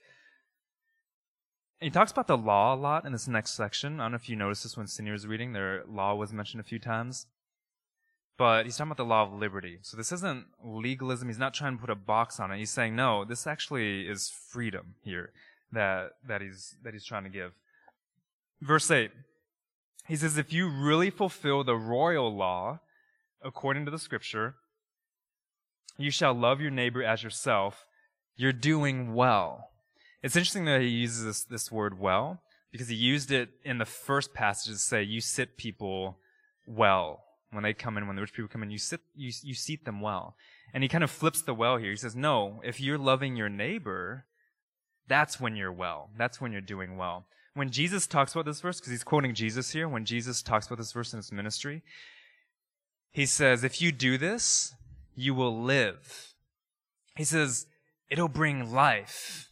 he 1.80 1.90
talks 1.90 2.12
about 2.12 2.28
the 2.28 2.38
law 2.38 2.72
a 2.72 2.76
lot 2.76 3.04
in 3.04 3.10
this 3.10 3.26
next 3.26 3.56
section. 3.56 3.98
I 3.98 4.04
don't 4.04 4.12
know 4.12 4.16
if 4.16 4.28
you 4.28 4.36
noticed 4.36 4.62
this 4.62 4.76
when 4.76 4.86
Senior 4.86 5.14
was 5.14 5.26
reading. 5.26 5.52
Their 5.52 5.82
law 5.88 6.14
was 6.14 6.32
mentioned 6.32 6.60
a 6.60 6.64
few 6.64 6.78
times. 6.78 7.26
But 8.38 8.66
he's 8.66 8.76
talking 8.76 8.92
about 8.92 8.98
the 8.98 9.04
law 9.04 9.24
of 9.24 9.32
liberty. 9.32 9.80
So 9.82 9.96
this 9.96 10.12
isn't 10.12 10.44
legalism. 10.64 11.26
He's 11.26 11.38
not 11.38 11.54
trying 11.54 11.76
to 11.76 11.80
put 11.80 11.90
a 11.90 11.96
box 11.96 12.38
on 12.38 12.52
it. 12.52 12.58
He's 12.58 12.70
saying, 12.70 12.94
no, 12.94 13.24
this 13.24 13.48
actually 13.48 14.02
is 14.02 14.30
freedom 14.30 14.94
here 15.02 15.32
that, 15.72 16.12
that 16.24 16.40
he's, 16.40 16.76
that 16.84 16.92
he's 16.92 17.04
trying 17.04 17.24
to 17.24 17.28
give. 17.28 17.54
Verse 18.62 18.90
8. 18.90 19.10
He 20.06 20.16
says, 20.16 20.38
if 20.38 20.52
you 20.52 20.68
really 20.68 21.10
fulfill 21.10 21.64
the 21.64 21.76
royal 21.76 22.34
law 22.34 22.80
according 23.42 23.84
to 23.84 23.90
the 23.90 23.98
scripture, 23.98 24.54
you 25.98 26.10
shall 26.10 26.32
love 26.32 26.60
your 26.60 26.70
neighbor 26.70 27.02
as 27.02 27.22
yourself. 27.22 27.86
You're 28.36 28.52
doing 28.52 29.14
well. 29.14 29.68
It's 30.22 30.36
interesting 30.36 30.64
that 30.66 30.80
he 30.80 30.88
uses 30.88 31.24
this, 31.24 31.44
this 31.44 31.72
word 31.72 31.98
well 31.98 32.40
because 32.70 32.88
he 32.88 32.94
used 32.94 33.32
it 33.32 33.50
in 33.64 33.78
the 33.78 33.84
first 33.84 34.32
passage 34.32 34.72
to 34.72 34.78
say, 34.78 35.02
you 35.02 35.20
sit 35.20 35.56
people 35.56 36.18
well. 36.66 37.24
When 37.50 37.64
they 37.64 37.74
come 37.74 37.98
in, 37.98 38.06
when 38.06 38.16
the 38.16 38.22
rich 38.22 38.32
people 38.32 38.48
come 38.48 38.62
in, 38.62 38.70
you 38.70 38.78
sit, 38.78 39.00
you, 39.14 39.30
you 39.42 39.54
seat 39.54 39.84
them 39.84 40.00
well. 40.00 40.36
And 40.72 40.82
he 40.82 40.88
kind 40.88 41.04
of 41.04 41.10
flips 41.10 41.42
the 41.42 41.52
well 41.52 41.76
here. 41.76 41.90
He 41.90 41.96
says, 41.96 42.16
no, 42.16 42.60
if 42.64 42.80
you're 42.80 42.96
loving 42.96 43.36
your 43.36 43.50
neighbor, 43.50 44.24
that's 45.06 45.38
when 45.38 45.56
you're 45.56 45.72
well. 45.72 46.10
That's 46.16 46.40
when 46.40 46.52
you're 46.52 46.62
doing 46.62 46.96
well. 46.96 47.26
When 47.54 47.70
Jesus 47.70 48.06
talks 48.06 48.32
about 48.32 48.46
this 48.46 48.60
verse, 48.60 48.80
because 48.80 48.92
he's 48.92 49.04
quoting 49.04 49.34
Jesus 49.34 49.72
here, 49.72 49.88
when 49.88 50.04
Jesus 50.04 50.42
talks 50.42 50.66
about 50.66 50.78
this 50.78 50.92
verse 50.92 51.12
in 51.12 51.18
his 51.18 51.32
ministry, 51.32 51.82
he 53.10 53.26
says, 53.26 53.62
if 53.62 53.82
you 53.82 53.92
do 53.92 54.16
this, 54.16 54.74
you 55.14 55.34
will 55.34 55.62
live. 55.62 56.34
He 57.14 57.24
says, 57.24 57.66
it'll 58.08 58.28
bring 58.28 58.72
life. 58.72 59.50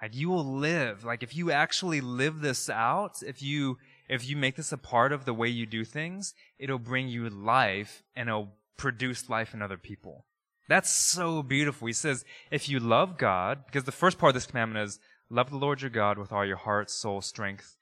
Like 0.00 0.14
you 0.14 0.30
will 0.30 0.44
live. 0.44 1.04
Like 1.04 1.22
if 1.22 1.34
you 1.34 1.50
actually 1.50 2.00
live 2.00 2.40
this 2.40 2.70
out, 2.70 3.22
if 3.26 3.42
you, 3.42 3.78
if 4.08 4.28
you 4.28 4.36
make 4.36 4.56
this 4.56 4.70
a 4.72 4.78
part 4.78 5.12
of 5.12 5.24
the 5.24 5.34
way 5.34 5.48
you 5.48 5.66
do 5.66 5.84
things, 5.84 6.34
it'll 6.58 6.78
bring 6.78 7.08
you 7.08 7.28
life 7.28 8.04
and 8.14 8.28
it'll 8.28 8.52
produce 8.76 9.28
life 9.28 9.52
in 9.52 9.60
other 9.60 9.76
people. 9.76 10.24
That's 10.68 10.90
so 10.90 11.42
beautiful. 11.42 11.88
He 11.88 11.92
says, 11.92 12.24
if 12.52 12.68
you 12.68 12.78
love 12.78 13.18
God, 13.18 13.66
because 13.66 13.84
the 13.84 13.92
first 13.92 14.18
part 14.18 14.30
of 14.30 14.34
this 14.34 14.46
commandment 14.46 14.86
is 14.86 15.00
love 15.30 15.50
the 15.50 15.56
Lord 15.56 15.80
your 15.80 15.90
God 15.90 16.18
with 16.18 16.32
all 16.32 16.44
your 16.44 16.56
heart, 16.56 16.90
soul, 16.90 17.20
strength, 17.20 17.76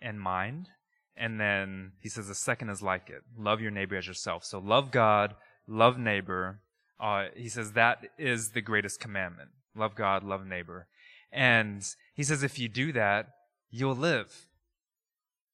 and 0.00 0.20
mind. 0.20 0.68
And 1.16 1.38
then 1.38 1.92
he 2.00 2.08
says 2.08 2.26
the 2.26 2.34
second 2.34 2.70
is 2.70 2.82
like 2.82 3.08
it. 3.08 3.22
Love 3.38 3.60
your 3.60 3.70
neighbor 3.70 3.96
as 3.96 4.06
yourself. 4.06 4.44
So 4.44 4.58
love 4.58 4.90
God, 4.90 5.34
love 5.68 5.98
neighbor, 5.98 6.60
uh, 7.00 7.26
he 7.34 7.48
says 7.48 7.72
that 7.72 8.06
is 8.18 8.50
the 8.50 8.60
greatest 8.60 9.00
commandment. 9.00 9.50
Love 9.76 9.94
God, 9.94 10.22
love 10.22 10.46
neighbor. 10.46 10.86
And 11.32 11.84
he 12.14 12.22
says 12.22 12.42
if 12.42 12.58
you 12.58 12.68
do 12.68 12.92
that, 12.92 13.28
you'll 13.70 13.96
live. 13.96 14.46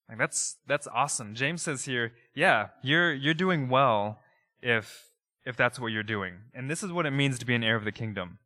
Like 0.08 0.18
that's 0.18 0.56
that's 0.66 0.86
awesome. 0.88 1.34
James 1.34 1.62
says 1.62 1.84
here, 1.84 2.12
yeah, 2.34 2.68
you're 2.82 3.12
you're 3.12 3.34
doing 3.34 3.68
well 3.68 4.20
if 4.60 5.06
if 5.46 5.56
that's 5.56 5.80
what 5.80 5.88
you're 5.88 6.02
doing. 6.02 6.34
And 6.52 6.70
this 6.70 6.82
is 6.82 6.92
what 6.92 7.06
it 7.06 7.12
means 7.12 7.38
to 7.38 7.46
be 7.46 7.54
an 7.54 7.64
heir 7.64 7.76
of 7.76 7.84
the 7.84 7.92
kingdom. 7.92 8.38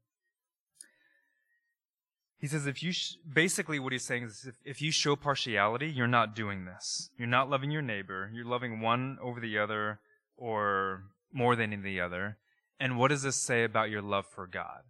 He 2.38 2.46
says 2.46 2.66
if 2.66 2.82
you 2.82 2.92
sh- 2.92 3.14
basically 3.32 3.78
what 3.78 3.92
he's 3.92 4.04
saying 4.04 4.24
is 4.24 4.44
if, 4.46 4.56
if 4.64 4.82
you 4.82 4.90
show 4.90 5.16
partiality, 5.16 5.88
you're 5.88 6.06
not 6.06 6.34
doing 6.34 6.66
this. 6.66 7.10
You're 7.16 7.26
not 7.26 7.48
loving 7.48 7.70
your 7.70 7.82
neighbor. 7.82 8.30
You're 8.34 8.44
loving 8.44 8.80
one 8.80 9.18
over 9.22 9.40
the 9.40 9.58
other 9.58 10.00
or 10.36 11.04
more 11.32 11.56
than 11.56 11.82
the 11.82 12.00
other. 12.00 12.38
And 12.78 12.98
what 12.98 13.08
does 13.08 13.22
this 13.22 13.36
say 13.36 13.64
about 13.64 13.88
your 13.88 14.02
love 14.02 14.26
for 14.26 14.46
God? 14.46 14.82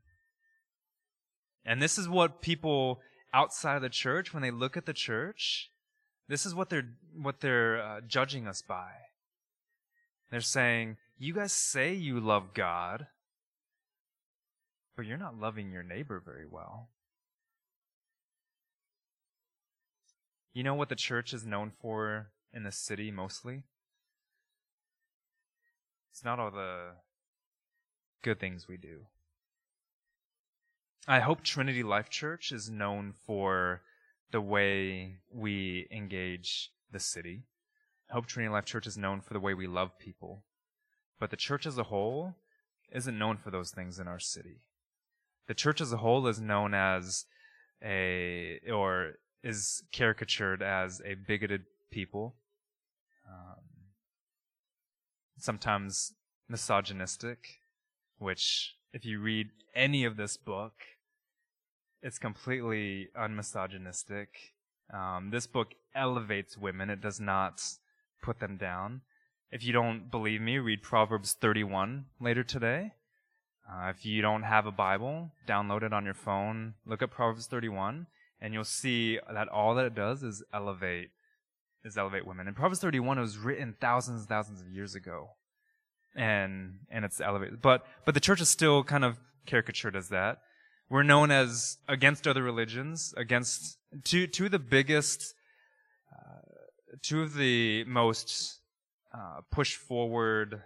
And 1.64 1.80
this 1.80 1.96
is 1.98 2.08
what 2.08 2.42
people 2.42 3.00
outside 3.32 3.76
of 3.76 3.82
the 3.82 3.88
church, 3.88 4.32
when 4.32 4.42
they 4.42 4.50
look 4.50 4.76
at 4.76 4.86
the 4.86 4.92
church, 4.92 5.70
This 6.28 6.46
is 6.46 6.54
what 6.54 6.70
they're 6.70 6.88
what 7.14 7.40
they're 7.40 7.82
uh, 7.82 8.00
judging 8.00 8.46
us 8.46 8.62
by. 8.62 8.92
They're 10.30 10.40
saying, 10.40 10.96
"You 11.18 11.34
guys 11.34 11.52
say 11.52 11.92
you 11.92 12.18
love 12.18 12.54
God, 12.54 13.08
but 14.96 15.04
you're 15.04 15.18
not 15.18 15.38
loving 15.38 15.70
your 15.70 15.82
neighbor 15.82 16.22
very 16.24 16.46
well." 16.46 16.88
You 20.54 20.62
know 20.62 20.74
what 20.74 20.88
the 20.88 20.94
church 20.94 21.34
is 21.34 21.44
known 21.44 21.72
for 21.72 22.28
in 22.52 22.62
the 22.62 22.70
city 22.70 23.10
mostly? 23.10 23.64
It's 26.12 26.24
not 26.24 26.38
all 26.38 26.52
the 26.52 26.92
good 28.22 28.38
things 28.38 28.68
we 28.68 28.76
do. 28.76 29.06
I 31.08 31.18
hope 31.18 31.42
Trinity 31.42 31.82
Life 31.82 32.08
Church 32.08 32.52
is 32.52 32.70
known 32.70 33.12
for 33.26 33.82
the 34.30 34.40
way 34.40 35.16
we 35.28 35.88
engage 35.90 36.70
the 36.88 37.00
city. 37.00 37.42
I 38.08 38.14
hope 38.14 38.26
Trinity 38.26 38.52
Life 38.52 38.64
Church 38.64 38.86
is 38.86 38.96
known 38.96 39.20
for 39.20 39.34
the 39.34 39.40
way 39.40 39.54
we 39.54 39.66
love 39.66 39.98
people. 39.98 40.44
But 41.18 41.30
the 41.30 41.36
church 41.36 41.66
as 41.66 41.78
a 41.78 41.84
whole 41.84 42.36
isn't 42.92 43.18
known 43.18 43.38
for 43.38 43.50
those 43.50 43.72
things 43.72 43.98
in 43.98 44.06
our 44.06 44.20
city. 44.20 44.60
The 45.48 45.54
church 45.54 45.80
as 45.80 45.92
a 45.92 45.96
whole 45.96 46.28
is 46.28 46.40
known 46.40 46.74
as 46.74 47.24
a, 47.82 48.60
or 48.72 49.14
is 49.44 49.84
caricatured 49.92 50.62
as 50.62 51.02
a 51.04 51.14
bigoted 51.14 51.64
people, 51.90 52.34
um, 53.28 53.60
sometimes 55.38 56.14
misogynistic, 56.48 57.60
which, 58.18 58.74
if 58.92 59.04
you 59.04 59.20
read 59.20 59.48
any 59.74 60.04
of 60.04 60.16
this 60.16 60.38
book, 60.38 60.72
it's 62.02 62.18
completely 62.18 63.08
unmisogynistic. 63.18 64.28
Um, 64.92 65.30
this 65.30 65.46
book 65.46 65.74
elevates 65.94 66.56
women, 66.56 66.88
it 66.88 67.02
does 67.02 67.20
not 67.20 67.62
put 68.22 68.40
them 68.40 68.56
down. 68.56 69.02
If 69.50 69.62
you 69.62 69.72
don't 69.72 70.10
believe 70.10 70.40
me, 70.40 70.58
read 70.58 70.82
Proverbs 70.82 71.36
31 71.38 72.06
later 72.18 72.42
today. 72.42 72.92
Uh, 73.70 73.88
if 73.88 74.04
you 74.06 74.22
don't 74.22 74.42
have 74.42 74.66
a 74.66 74.72
Bible, 74.72 75.30
download 75.46 75.82
it 75.82 75.92
on 75.92 76.04
your 76.04 76.14
phone, 76.14 76.74
look 76.86 77.02
at 77.02 77.10
Proverbs 77.10 77.46
31, 77.46 78.06
and 78.44 78.52
you'll 78.52 78.62
see 78.62 79.18
that 79.32 79.48
all 79.48 79.74
that 79.74 79.86
it 79.86 79.94
does 79.94 80.22
is 80.22 80.42
elevate 80.52 81.08
is 81.82 81.96
elevate 81.96 82.26
women. 82.26 82.46
And 82.46 82.54
Proverbs 82.54 82.78
31 82.78 83.18
was 83.18 83.38
written 83.38 83.74
thousands 83.80 84.20
and 84.20 84.28
thousands 84.28 84.60
of 84.60 84.68
years 84.68 84.94
ago. 84.94 85.30
And 86.14 86.80
and 86.90 87.06
it's 87.06 87.22
elevated. 87.22 87.62
But 87.62 87.86
but 88.04 88.12
the 88.12 88.20
church 88.20 88.42
is 88.42 88.50
still 88.50 88.84
kind 88.84 89.02
of 89.02 89.16
caricatured 89.46 89.96
as 89.96 90.10
that. 90.10 90.42
We're 90.90 91.02
known 91.02 91.30
as 91.30 91.78
against 91.88 92.28
other 92.28 92.42
religions, 92.42 93.14
against 93.16 93.78
two 94.04 94.26
two 94.26 94.44
of 94.44 94.50
the 94.50 94.58
biggest, 94.58 95.34
uh, 96.12 96.96
two 97.00 97.22
of 97.22 97.34
the 97.34 97.84
most 97.84 98.60
uh, 99.14 99.40
push 99.50 99.74
forward 99.74 100.62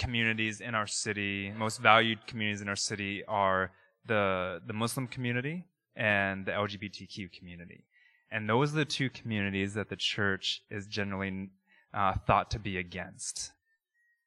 communities 0.00 0.60
in 0.60 0.74
our 0.74 0.88
city, 0.88 1.52
most 1.56 1.80
valued 1.80 2.26
communities 2.26 2.60
in 2.60 2.68
our 2.68 2.76
city 2.76 3.24
are 3.26 3.70
the 4.04 4.60
the 4.66 4.72
Muslim 4.72 5.06
community 5.06 5.64
and 5.96 6.46
the 6.46 6.52
LGBTQ 6.52 7.32
community. 7.32 7.84
And 8.30 8.48
those 8.48 8.72
are 8.72 8.78
the 8.78 8.84
two 8.84 9.10
communities 9.10 9.74
that 9.74 9.88
the 9.88 9.96
church 9.96 10.62
is 10.70 10.86
generally 10.86 11.50
uh, 11.92 12.14
thought 12.26 12.50
to 12.50 12.58
be 12.58 12.76
against. 12.78 13.52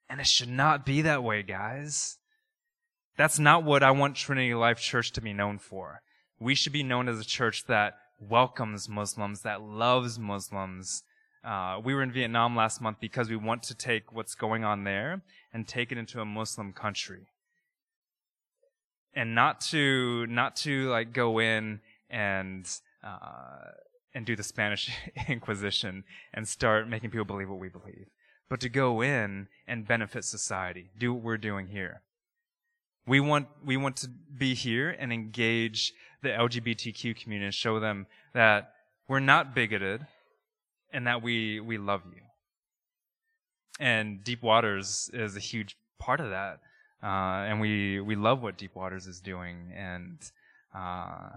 And 0.09 0.21
it 0.21 0.27
should 0.27 0.49
not 0.49 0.85
be 0.85 1.01
that 1.01 1.23
way, 1.23 1.43
guys. 1.43 2.17
That's 3.17 3.39
not 3.39 3.63
what 3.63 3.83
I 3.83 3.91
want 3.91 4.15
Trinity 4.15 4.53
Life 4.53 4.79
Church 4.79 5.11
to 5.13 5.21
be 5.21 5.33
known 5.33 5.57
for. 5.57 6.01
We 6.39 6.55
should 6.55 6.71
be 6.71 6.83
known 6.83 7.09
as 7.09 7.19
a 7.19 7.25
church 7.25 7.65
that 7.65 7.97
welcomes 8.19 8.87
Muslims, 8.87 9.41
that 9.41 9.61
loves 9.61 10.17
Muslims. 10.17 11.03
Uh, 11.43 11.79
we 11.83 11.93
were 11.93 12.03
in 12.03 12.11
Vietnam 12.11 12.55
last 12.55 12.79
month 12.81 12.97
because 13.01 13.29
we 13.29 13.35
want 13.35 13.63
to 13.63 13.75
take 13.75 14.13
what's 14.13 14.35
going 14.35 14.63
on 14.63 14.83
there 14.83 15.21
and 15.51 15.67
take 15.67 15.91
it 15.91 15.97
into 15.97 16.21
a 16.21 16.25
Muslim 16.25 16.73
country. 16.73 17.27
And 19.17 19.33
not 19.33 19.61
to, 19.71 20.27
not 20.27 20.55
to 20.57 20.89
like 20.89 21.11
go 21.11 21.39
in 21.39 21.81
and, 22.07 22.69
uh, 23.03 23.71
and 24.13 24.27
do 24.27 24.35
the 24.35 24.43
Spanish 24.43 24.91
Inquisition 25.27 26.03
and 26.35 26.47
start 26.47 26.87
making 26.87 27.09
people 27.09 27.25
believe 27.25 27.49
what 27.49 27.57
we 27.57 27.67
believe, 27.67 28.05
but 28.47 28.59
to 28.59 28.69
go 28.69 29.01
in 29.01 29.47
and 29.67 29.87
benefit 29.87 30.23
society, 30.23 30.91
do 30.99 31.15
what 31.15 31.23
we're 31.23 31.37
doing 31.37 31.65
here. 31.65 32.03
We 33.07 33.19
want, 33.19 33.47
we 33.65 33.75
want 33.75 33.95
to 33.97 34.09
be 34.37 34.53
here 34.53 34.91
and 34.91 35.11
engage 35.11 35.93
the 36.21 36.29
LGBTQ 36.29 37.19
community 37.19 37.47
and 37.47 37.55
show 37.55 37.79
them 37.79 38.05
that 38.35 38.73
we're 39.07 39.19
not 39.19 39.55
bigoted 39.55 40.05
and 40.93 41.07
that 41.07 41.23
we, 41.23 41.59
we 41.59 41.79
love 41.79 42.03
you. 42.05 42.21
And 43.79 44.23
Deep 44.23 44.43
Waters 44.43 45.09
is 45.11 45.35
a 45.35 45.39
huge 45.39 45.75
part 45.97 46.19
of 46.19 46.29
that. 46.29 46.59
Uh, 47.01 47.45
and 47.47 47.61
we, 47.61 47.99
we 47.99 48.15
love 48.15 48.41
what 48.41 48.57
Deep 48.57 48.75
Waters 48.75 49.05
is 49.05 49.19
doing 49.19 49.71
and, 49.75 50.17
uh, 50.75 51.29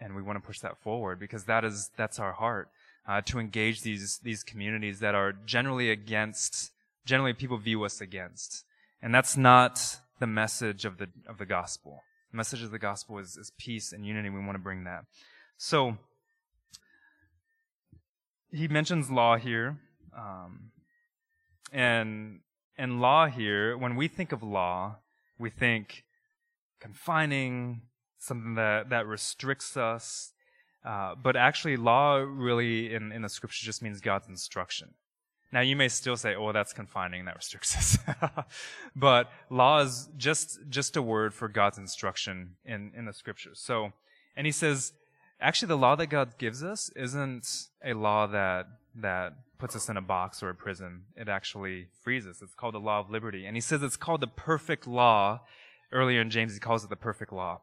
and 0.00 0.14
we 0.14 0.22
want 0.22 0.40
to 0.40 0.46
push 0.46 0.60
that 0.60 0.78
forward 0.82 1.18
because 1.18 1.44
that 1.44 1.64
is, 1.64 1.90
that's 1.96 2.18
our 2.18 2.32
heart. 2.32 2.68
Uh, 3.06 3.22
to 3.22 3.38
engage 3.38 3.80
these, 3.80 4.18
these 4.22 4.42
communities 4.42 5.00
that 5.00 5.14
are 5.14 5.32
generally 5.32 5.90
against, 5.90 6.72
generally 7.06 7.32
people 7.32 7.56
view 7.56 7.82
us 7.82 8.02
against. 8.02 8.64
And 9.00 9.14
that's 9.14 9.34
not 9.34 10.00
the 10.20 10.26
message 10.26 10.84
of 10.84 10.98
the, 10.98 11.08
of 11.26 11.38
the 11.38 11.46
gospel. 11.46 12.02
The 12.30 12.36
message 12.36 12.62
of 12.62 12.70
the 12.70 12.78
gospel 12.78 13.18
is, 13.18 13.38
is 13.38 13.50
peace 13.56 13.92
and 13.92 14.04
unity. 14.04 14.28
We 14.28 14.40
want 14.40 14.56
to 14.56 14.58
bring 14.58 14.84
that. 14.84 15.04
So, 15.56 15.96
he 18.52 18.68
mentions 18.68 19.10
law 19.10 19.36
here. 19.36 19.78
Um, 20.14 20.70
and, 21.72 22.40
and 22.78 23.00
law 23.00 23.26
here, 23.26 23.76
when 23.76 23.96
we 23.96 24.08
think 24.08 24.32
of 24.32 24.42
law, 24.42 24.96
we 25.38 25.50
think 25.50 26.04
confining, 26.80 27.82
something 28.18 28.54
that, 28.54 28.90
that 28.90 29.06
restricts 29.06 29.76
us. 29.76 30.32
Uh, 30.84 31.14
but 31.20 31.36
actually, 31.36 31.76
law 31.76 32.16
really 32.16 32.94
in, 32.94 33.10
in 33.10 33.22
the 33.22 33.28
scripture 33.28 33.64
just 33.64 33.82
means 33.82 34.00
God's 34.00 34.28
instruction. 34.28 34.94
Now 35.50 35.60
you 35.60 35.76
may 35.76 35.88
still 35.88 36.16
say, 36.16 36.34
"Oh, 36.34 36.52
that's 36.52 36.72
confining. 36.72 37.24
That 37.24 37.36
restricts 37.36 37.76
us." 37.76 37.98
but 38.96 39.30
law 39.50 39.80
is 39.80 40.08
just 40.16 40.60
just 40.68 40.96
a 40.96 41.02
word 41.02 41.32
for 41.32 41.48
God's 41.48 41.78
instruction 41.78 42.56
in 42.64 42.92
in 42.94 43.06
the 43.06 43.12
scriptures. 43.12 43.58
So, 43.58 43.92
and 44.36 44.46
he 44.46 44.52
says, 44.52 44.92
actually, 45.40 45.68
the 45.68 45.78
law 45.78 45.96
that 45.96 46.08
God 46.08 46.36
gives 46.38 46.62
us 46.62 46.90
isn't 46.94 47.68
a 47.82 47.94
law 47.94 48.26
that 48.26 48.66
that 49.00 49.32
puts 49.58 49.74
us 49.74 49.88
in 49.88 49.96
a 49.96 50.02
box 50.02 50.42
or 50.42 50.50
a 50.50 50.54
prison. 50.54 51.02
It 51.16 51.28
actually 51.28 51.88
frees 52.02 52.26
us. 52.26 52.42
It's 52.42 52.54
called 52.54 52.74
the 52.74 52.80
law 52.80 53.00
of 53.00 53.10
liberty, 53.10 53.46
and 53.46 53.56
he 53.56 53.60
says 53.60 53.82
it's 53.82 53.96
called 53.96 54.20
the 54.20 54.26
perfect 54.26 54.86
law. 54.86 55.40
Earlier 55.90 56.20
in 56.20 56.30
James, 56.30 56.54
he 56.54 56.60
calls 56.60 56.84
it 56.84 56.90
the 56.90 56.96
perfect 56.96 57.32
law. 57.32 57.62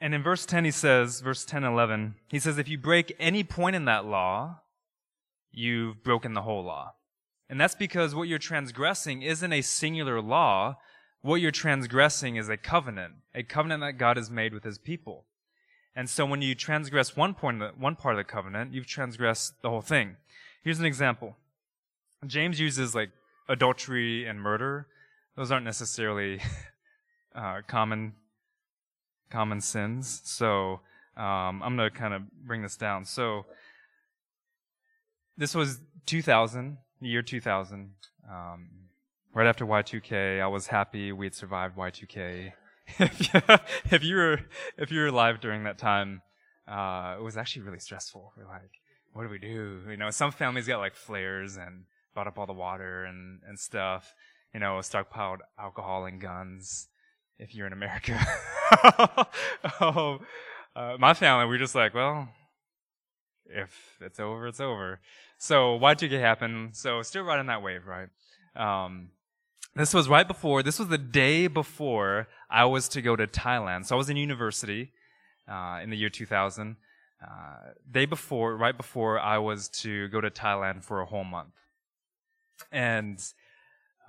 And 0.00 0.14
in 0.14 0.22
verse 0.22 0.46
10, 0.46 0.64
he 0.64 0.70
says, 0.70 1.20
verse 1.20 1.44
10 1.44 1.64
and 1.64 1.72
11, 1.72 2.16
he 2.28 2.38
says, 2.38 2.58
if 2.58 2.68
you 2.68 2.78
break 2.78 3.16
any 3.18 3.42
point 3.42 3.74
in 3.74 3.86
that 3.86 4.04
law, 4.04 4.60
you've 5.50 6.04
broken 6.04 6.34
the 6.34 6.42
whole 6.42 6.62
law. 6.62 6.94
And 7.48 7.60
that's 7.60 7.74
because 7.74 8.14
what 8.14 8.28
you're 8.28 8.38
transgressing 8.38 9.22
isn't 9.22 9.52
a 9.52 9.62
singular 9.62 10.20
law. 10.20 10.76
What 11.22 11.40
you're 11.40 11.50
transgressing 11.50 12.36
is 12.36 12.48
a 12.48 12.56
covenant, 12.56 13.14
a 13.34 13.42
covenant 13.42 13.80
that 13.80 13.98
God 13.98 14.16
has 14.16 14.30
made 14.30 14.52
with 14.52 14.64
his 14.64 14.78
people. 14.78 15.24
And 15.96 16.10
so 16.10 16.26
when 16.26 16.42
you 16.42 16.54
transgress 16.54 17.16
one 17.16 17.32
point, 17.32 17.62
one 17.78 17.96
part 17.96 18.14
of 18.14 18.18
the 18.18 18.30
covenant, 18.30 18.74
you've 18.74 18.86
transgressed 18.86 19.60
the 19.62 19.70
whole 19.70 19.80
thing. 19.80 20.16
Here's 20.62 20.78
an 20.78 20.84
example. 20.84 21.36
James 22.26 22.60
uses 22.60 22.94
like 22.94 23.10
adultery 23.48 24.26
and 24.26 24.38
murder. 24.38 24.86
Those 25.36 25.50
aren't 25.50 25.64
necessarily 25.64 26.40
uh, 27.34 27.62
common 27.66 28.12
common 29.30 29.60
sins. 29.60 30.20
So 30.24 30.80
um, 31.16 31.62
I'm 31.62 31.76
going 31.76 31.90
to 31.90 31.90
kind 31.90 32.14
of 32.14 32.22
bring 32.44 32.62
this 32.62 32.76
down. 32.76 33.04
So 33.04 33.46
this 35.36 35.54
was 35.54 35.80
2000, 36.04 36.76
the 37.00 37.08
year 37.08 37.22
2000. 37.22 37.90
Um, 38.30 38.68
right 39.32 39.46
after 39.46 39.64
Y2K, 39.64 40.40
I 40.40 40.46
was 40.46 40.66
happy 40.66 41.10
we 41.12 41.26
had 41.26 41.34
survived 41.34 41.76
Y2K. 41.76 42.52
if 42.98 44.02
you 44.02 44.16
were 44.16 44.40
if 44.78 44.90
you 44.90 45.00
were 45.00 45.06
alive 45.06 45.40
during 45.40 45.64
that 45.64 45.78
time, 45.78 46.22
uh, 46.68 47.16
it 47.18 47.22
was 47.22 47.36
actually 47.36 47.62
really 47.62 47.80
stressful. 47.80 48.32
We're 48.36 48.46
like, 48.46 48.80
what 49.12 49.24
do 49.24 49.28
we 49.28 49.38
do? 49.38 49.80
You 49.88 49.96
know, 49.96 50.10
some 50.10 50.32
families 50.32 50.66
got 50.66 50.78
like 50.78 50.94
flares 50.94 51.56
and 51.56 51.84
bought 52.14 52.26
up 52.26 52.38
all 52.38 52.46
the 52.46 52.52
water 52.52 53.04
and 53.04 53.40
and 53.46 53.58
stuff. 53.58 54.14
You 54.54 54.60
know, 54.60 54.78
stockpiled 54.78 55.38
alcohol 55.58 56.06
and 56.06 56.20
guns 56.20 56.88
if 57.38 57.54
you're 57.54 57.66
in 57.66 57.72
America. 57.72 58.18
oh, 59.80 60.18
uh, 60.74 60.96
my 60.98 61.14
family, 61.14 61.46
we're 61.46 61.58
just 61.58 61.74
like, 61.74 61.94
well, 61.94 62.28
if 63.46 63.98
it's 64.00 64.20
over, 64.20 64.46
it's 64.46 64.60
over. 64.60 65.00
So 65.38 65.78
Y2K 65.78 66.20
happened. 66.20 66.76
So 66.76 67.02
still 67.02 67.24
riding 67.24 67.46
that 67.46 67.62
wave, 67.62 67.86
right? 67.86 68.08
Um, 68.54 69.10
this 69.76 69.92
was 69.92 70.08
right 70.08 70.26
before, 70.26 70.62
this 70.62 70.78
was 70.78 70.88
the 70.88 70.98
day 70.98 71.46
before 71.46 72.28
I 72.50 72.64
was 72.64 72.88
to 72.90 73.02
go 73.02 73.14
to 73.14 73.26
Thailand. 73.26 73.86
So 73.86 73.94
I 73.94 73.98
was 73.98 74.08
in 74.08 74.16
university, 74.16 74.92
uh, 75.48 75.80
in 75.82 75.90
the 75.90 75.96
year 75.96 76.08
2000. 76.08 76.76
uh, 77.22 77.72
day 77.90 78.04
before, 78.06 78.56
right 78.56 78.76
before 78.76 79.18
I 79.18 79.38
was 79.38 79.68
to 79.68 80.08
go 80.08 80.20
to 80.20 80.30
Thailand 80.30 80.84
for 80.84 81.00
a 81.00 81.06
whole 81.06 81.24
month. 81.24 81.54
And 82.70 83.18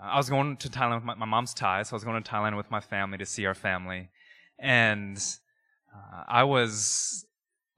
uh, 0.01 0.07
I 0.07 0.17
was 0.17 0.29
going 0.29 0.57
to 0.57 0.69
Thailand 0.69 0.95
with 0.95 1.03
my, 1.03 1.15
my, 1.15 1.25
mom's 1.25 1.53
Thai, 1.53 1.83
so 1.83 1.93
I 1.93 1.95
was 1.95 2.03
going 2.03 2.21
to 2.21 2.29
Thailand 2.29 2.57
with 2.57 2.69
my 2.69 2.79
family 2.79 3.17
to 3.17 3.25
see 3.25 3.45
our 3.45 3.53
family. 3.53 4.09
And 4.59 5.17
uh, 5.93 6.23
I 6.27 6.43
was 6.43 7.25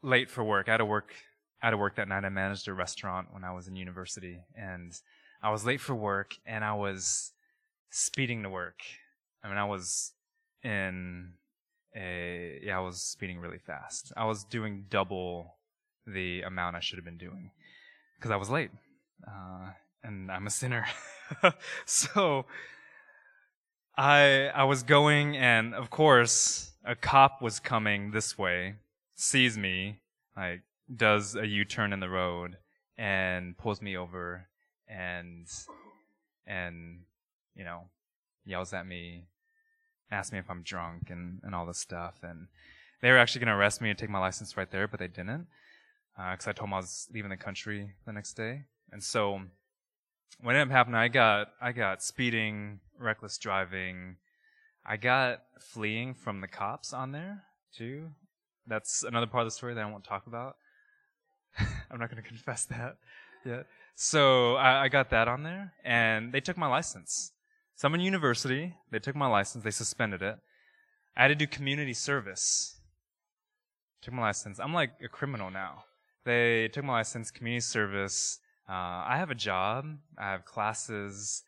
late 0.01 0.29
for 0.29 0.43
work. 0.43 0.67
I 0.67 0.71
had 0.71 0.77
to 0.77 0.85
work, 0.85 1.13
I 1.61 1.67
had 1.67 1.71
to 1.71 1.77
work 1.77 1.95
that 1.95 2.07
night. 2.07 2.25
I 2.25 2.29
managed 2.29 2.67
a 2.67 2.73
restaurant 2.73 3.27
when 3.31 3.43
I 3.43 3.51
was 3.51 3.67
in 3.67 3.75
university. 3.75 4.39
And 4.55 4.93
I 5.41 5.51
was 5.51 5.65
late 5.65 5.79
for 5.79 5.95
work 5.95 6.35
and 6.45 6.63
I 6.63 6.73
was 6.73 7.33
speeding 7.89 8.43
to 8.43 8.49
work. 8.49 8.79
I 9.43 9.47
mean, 9.47 9.57
I 9.57 9.65
was 9.65 10.13
in 10.63 11.33
a, 11.95 12.59
yeah, 12.63 12.77
I 12.77 12.81
was 12.81 13.01
speeding 13.01 13.39
really 13.39 13.59
fast. 13.59 14.11
I 14.15 14.25
was 14.25 14.43
doing 14.43 14.85
double 14.89 15.55
the 16.05 16.41
amount 16.41 16.75
I 16.75 16.79
should 16.79 16.97
have 16.97 17.05
been 17.05 17.17
doing 17.17 17.51
because 18.17 18.31
I 18.31 18.35
was 18.35 18.49
late. 18.49 18.71
Uh, 19.27 19.71
and 20.03 20.31
I'm 20.31 20.47
a 20.47 20.51
sinner. 20.51 20.85
so 21.85 22.45
I 23.97 24.49
I 24.53 24.63
was 24.63 24.83
going 24.83 25.35
and 25.37 25.73
of 25.73 25.89
course 25.89 26.71
a 26.85 26.95
cop 26.95 27.41
was 27.41 27.59
coming 27.59 28.11
this 28.11 28.37
way, 28.37 28.75
sees 29.15 29.57
me, 29.57 29.99
like 30.35 30.61
does 30.95 31.35
a 31.35 31.45
U-turn 31.45 31.93
in 31.93 31.99
the 31.99 32.09
road 32.09 32.57
and 32.97 33.57
pulls 33.57 33.81
me 33.81 33.97
over 33.97 34.47
and 34.87 35.47
and 36.47 37.01
you 37.59 37.65
know 37.65 37.81
yells 38.45 38.73
at 38.73 38.87
me, 38.87 39.25
asks 40.09 40.31
me 40.31 40.39
if 40.39 40.49
I'm 40.49 40.63
drunk 40.63 41.09
and 41.09 41.41
and 41.43 41.53
all 41.53 41.67
this 41.67 41.79
stuff 41.79 42.15
and 42.23 42.47
they 43.01 43.11
were 43.11 43.17
actually 43.17 43.39
going 43.39 43.53
to 43.53 43.59
arrest 43.59 43.81
me 43.81 43.89
and 43.89 43.97
take 43.97 44.09
my 44.09 44.19
license 44.19 44.57
right 44.57 44.69
there, 44.69 44.87
but 44.87 44.99
they 44.99 45.07
didn't 45.07 45.47
because 46.15 46.47
uh, 46.47 46.49
I 46.49 46.53
told 46.53 46.67
them 46.67 46.73
I 46.73 46.77
was 46.77 47.07
leaving 47.13 47.29
the 47.29 47.37
country 47.37 47.91
the 48.05 48.11
next 48.11 48.33
day. 48.33 48.63
And 48.91 49.01
so 49.01 49.41
what 50.41 50.55
ended 50.55 50.67
up 50.67 50.71
happening, 50.71 50.95
I 50.95 51.07
got 51.07 51.49
I 51.61 51.71
got 51.71 52.03
speeding, 52.03 52.79
reckless 52.97 53.37
driving. 53.37 54.17
I 54.85 54.97
got 54.97 55.43
fleeing 55.59 56.13
from 56.13 56.41
the 56.41 56.47
cops 56.47 56.93
on 56.93 57.11
there 57.11 57.43
too. 57.75 58.09
That's 58.67 59.03
another 59.03 59.27
part 59.27 59.41
of 59.41 59.47
the 59.47 59.55
story 59.55 59.73
that 59.73 59.83
I 59.83 59.89
won't 59.89 60.03
talk 60.03 60.27
about. 60.27 60.55
I'm 61.59 61.99
not 61.99 62.11
going 62.11 62.21
to 62.23 62.27
confess 62.27 62.65
that 62.65 62.97
yet. 63.45 63.65
So 63.95 64.55
I, 64.55 64.83
I, 64.83 64.87
got 64.87 65.09
that 65.09 65.27
on 65.27 65.43
there, 65.43 65.73
and 65.83 66.31
they 66.31 66.39
took 66.39 66.55
my 66.55 66.67
license. 66.67 67.33
So 67.79 67.87
I'm 67.87 67.95
in 67.95 68.01
university. 68.01 68.75
They 68.91 68.99
took 68.99 69.15
my 69.15 69.27
license. 69.27 69.63
They 69.63 69.71
suspended 69.71 70.21
it. 70.21 70.35
I 71.15 71.21
had 71.21 71.27
to 71.29 71.35
do 71.35 71.47
community 71.47 71.93
service. 71.93 72.75
Took 74.01 74.15
my 74.15 74.23
license. 74.23 74.59
I'm 74.59 74.73
like 74.73 74.91
a 75.01 75.07
criminal 75.07 75.49
now. 75.49 75.85
They 76.25 76.67
took 76.67 76.83
my 76.83 76.91
license, 76.91 77.31
community 77.31 77.61
service. 77.61 78.39
Uh, 78.67 79.07
I 79.07 79.15
have 79.15 79.31
a 79.31 79.35
job. 79.35 79.85
I 80.17 80.31
have 80.31 80.43
classes. 80.43 81.45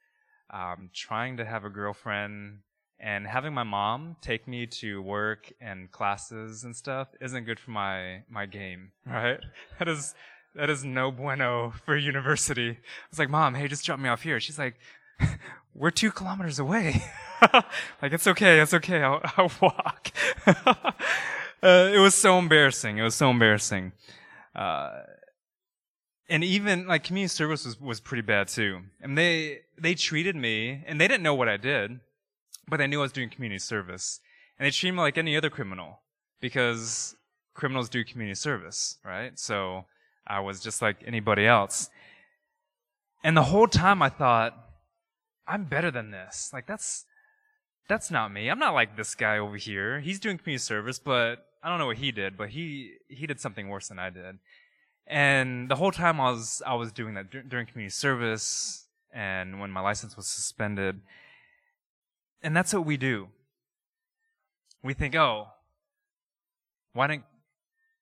Um, 0.50 0.90
trying 0.96 1.36
to 1.36 1.44
have 1.44 1.66
a 1.66 1.70
girlfriend 1.70 2.60
and 2.98 3.28
having 3.28 3.54
my 3.54 3.64
mom 3.64 4.16
take 4.22 4.48
me 4.48 4.68
to 4.68 5.02
work 5.02 5.52
and 5.60 5.92
classes 5.92 6.64
and 6.64 6.74
stuff 6.74 7.10
isn't 7.20 7.44
good 7.44 7.60
for 7.60 7.72
my 7.72 8.24
my 8.30 8.46
game, 8.46 8.94
right? 9.06 9.42
That 9.80 9.90
is 9.90 10.16
that 10.56 10.70
is 10.70 10.86
no 10.86 11.12
bueno 11.12 11.74
for 11.86 11.98
university. 11.98 12.70
I 12.70 13.08
was 13.10 13.20
like, 13.20 13.30
Mom, 13.30 13.54
hey, 13.54 13.68
just 13.68 13.84
drop 13.84 14.00
me 14.00 14.08
off 14.08 14.22
here. 14.22 14.40
She's 14.40 14.60
like, 14.60 14.76
We're 15.74 15.92
two 15.92 16.12
kilometers 16.12 16.60
away. 16.60 17.04
like 18.02 18.12
it's 18.14 18.28
okay, 18.28 18.60
it's 18.60 18.74
okay. 18.74 19.02
I'll, 19.02 19.22
I'll 19.38 19.52
walk. 19.62 20.12
uh, 20.46 21.92
it 21.94 22.00
was 22.00 22.16
so 22.16 22.38
embarrassing. 22.38 22.98
It 22.98 23.04
was 23.04 23.16
so 23.16 23.30
embarrassing. 23.30 23.94
Uh, 24.56 25.00
and 26.30 26.44
even 26.44 26.88
like 26.88 27.04
community 27.04 27.30
service 27.30 27.66
was, 27.66 27.80
was 27.80 28.00
pretty 28.00 28.22
bad 28.22 28.48
too. 28.48 28.82
And 29.02 29.18
they 29.18 29.62
they 29.78 29.96
treated 29.96 30.36
me, 30.36 30.84
and 30.86 31.00
they 31.00 31.08
didn't 31.08 31.24
know 31.24 31.36
what 31.36 31.50
I 31.50 31.58
did, 31.58 32.00
but 32.68 32.78
they 32.78 32.88
knew 32.88 33.00
I 33.00 33.04
was 33.04 33.12
doing 33.12 33.30
community 33.30 33.60
service, 33.60 34.20
and 34.58 34.66
they 34.66 34.72
treated 34.72 34.96
me 34.96 35.02
like 35.02 35.18
any 35.18 35.36
other 35.36 35.50
criminal 35.50 36.00
because 36.40 37.16
criminals 37.54 37.90
do 37.90 38.04
community 38.04 38.36
service, 38.36 38.98
right? 39.04 39.38
So 39.38 39.86
I 40.26 40.40
was 40.40 40.60
just 40.60 40.82
like 40.82 40.98
anybody 41.06 41.46
else. 41.46 41.90
And 43.24 43.38
the 43.38 43.44
whole 43.44 43.68
time 43.68 44.02
I 44.02 44.10
thought, 44.10 44.71
I'm 45.52 45.66
better 45.66 45.92
than 45.92 46.12
this. 46.12 46.50
Like 46.54 46.66
that's 46.66 47.06
that's 47.90 48.10
not 48.10 48.32
me. 48.32 48.50
I'm 48.50 48.60
not 48.60 48.74
like 48.74 48.96
this 48.96 49.16
guy 49.16 49.38
over 49.38 49.58
here. 49.58 50.00
He's 50.00 50.20
doing 50.20 50.38
community 50.38 50.64
service, 50.64 50.98
but 50.98 51.46
I 51.62 51.68
don't 51.70 51.78
know 51.78 51.88
what 51.88 51.98
he 51.98 52.12
did, 52.14 52.38
but 52.38 52.50
he 52.50 52.94
he 53.10 53.28
did 53.28 53.42
something 53.42 53.68
worse 53.68 53.90
than 53.90 54.00
I 54.00 54.10
did. 54.10 54.40
And 55.06 55.70
the 55.70 55.76
whole 55.76 55.92
time 55.92 56.22
I 56.22 56.32
was 56.32 56.62
I 56.66 56.76
was 56.76 56.94
doing 56.94 57.16
that 57.16 57.50
during 57.50 57.68
community 57.68 57.90
service 57.90 58.86
and 59.14 59.60
when 59.60 59.72
my 59.72 59.82
license 59.82 60.16
was 60.16 60.28
suspended. 60.28 61.02
And 62.42 62.56
that's 62.56 62.74
what 62.74 62.86
we 62.86 62.96
do. 62.96 63.28
We 64.82 64.94
think, 64.94 65.16
"Oh, 65.16 65.50
why 66.94 67.08
don't 67.08 67.24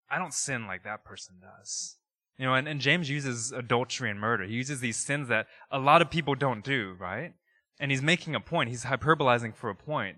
I 0.09 0.19
don't 0.19 0.35
sin 0.35 0.67
like 0.67 0.83
that 0.83 1.03
person 1.03 1.35
does." 1.41 1.95
You 2.37 2.45
know, 2.45 2.53
and, 2.53 2.69
and 2.69 2.79
James 2.79 3.09
uses 3.09 3.51
adultery 3.51 4.09
and 4.09 4.17
murder. 4.17 4.45
He 4.45 4.53
uses 4.53 4.79
these 4.79 4.95
sins 4.95 5.27
that 5.27 5.47
a 5.69 5.77
lot 5.77 6.01
of 6.01 6.09
people 6.09 6.35
don't 6.35 6.63
do, 6.63 6.95
right? 6.97 7.33
And 7.79 7.91
he's 7.91 8.01
making 8.01 8.35
a 8.35 8.39
point. 8.39 8.69
He's 8.69 8.85
hyperbolizing 8.85 9.55
for 9.55 9.69
a 9.69 9.75
point. 9.75 10.17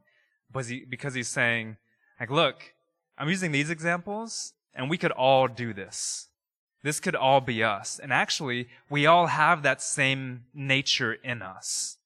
But 0.52 0.66
he, 0.66 0.84
because 0.84 1.14
he's 1.14 1.28
saying, 1.28 1.78
like, 2.20 2.32
look, 2.32 2.74
I'm 3.18 3.30
using 3.30 3.52
these 3.52 3.70
examples, 3.70 4.54
and 4.74 4.90
we 4.90 4.98
could 4.98 5.12
all 5.12 5.48
do 5.48 5.74
this. 5.74 6.30
This 6.84 7.00
could 7.00 7.16
all 7.16 7.42
be 7.42 7.64
us. 7.64 8.00
And 8.02 8.12
actually, 8.12 8.68
we 8.90 9.06
all 9.06 9.28
have 9.28 9.64
that 9.64 9.82
same 9.82 10.46
nature 10.54 11.14
in 11.14 11.42
us. 11.42 11.98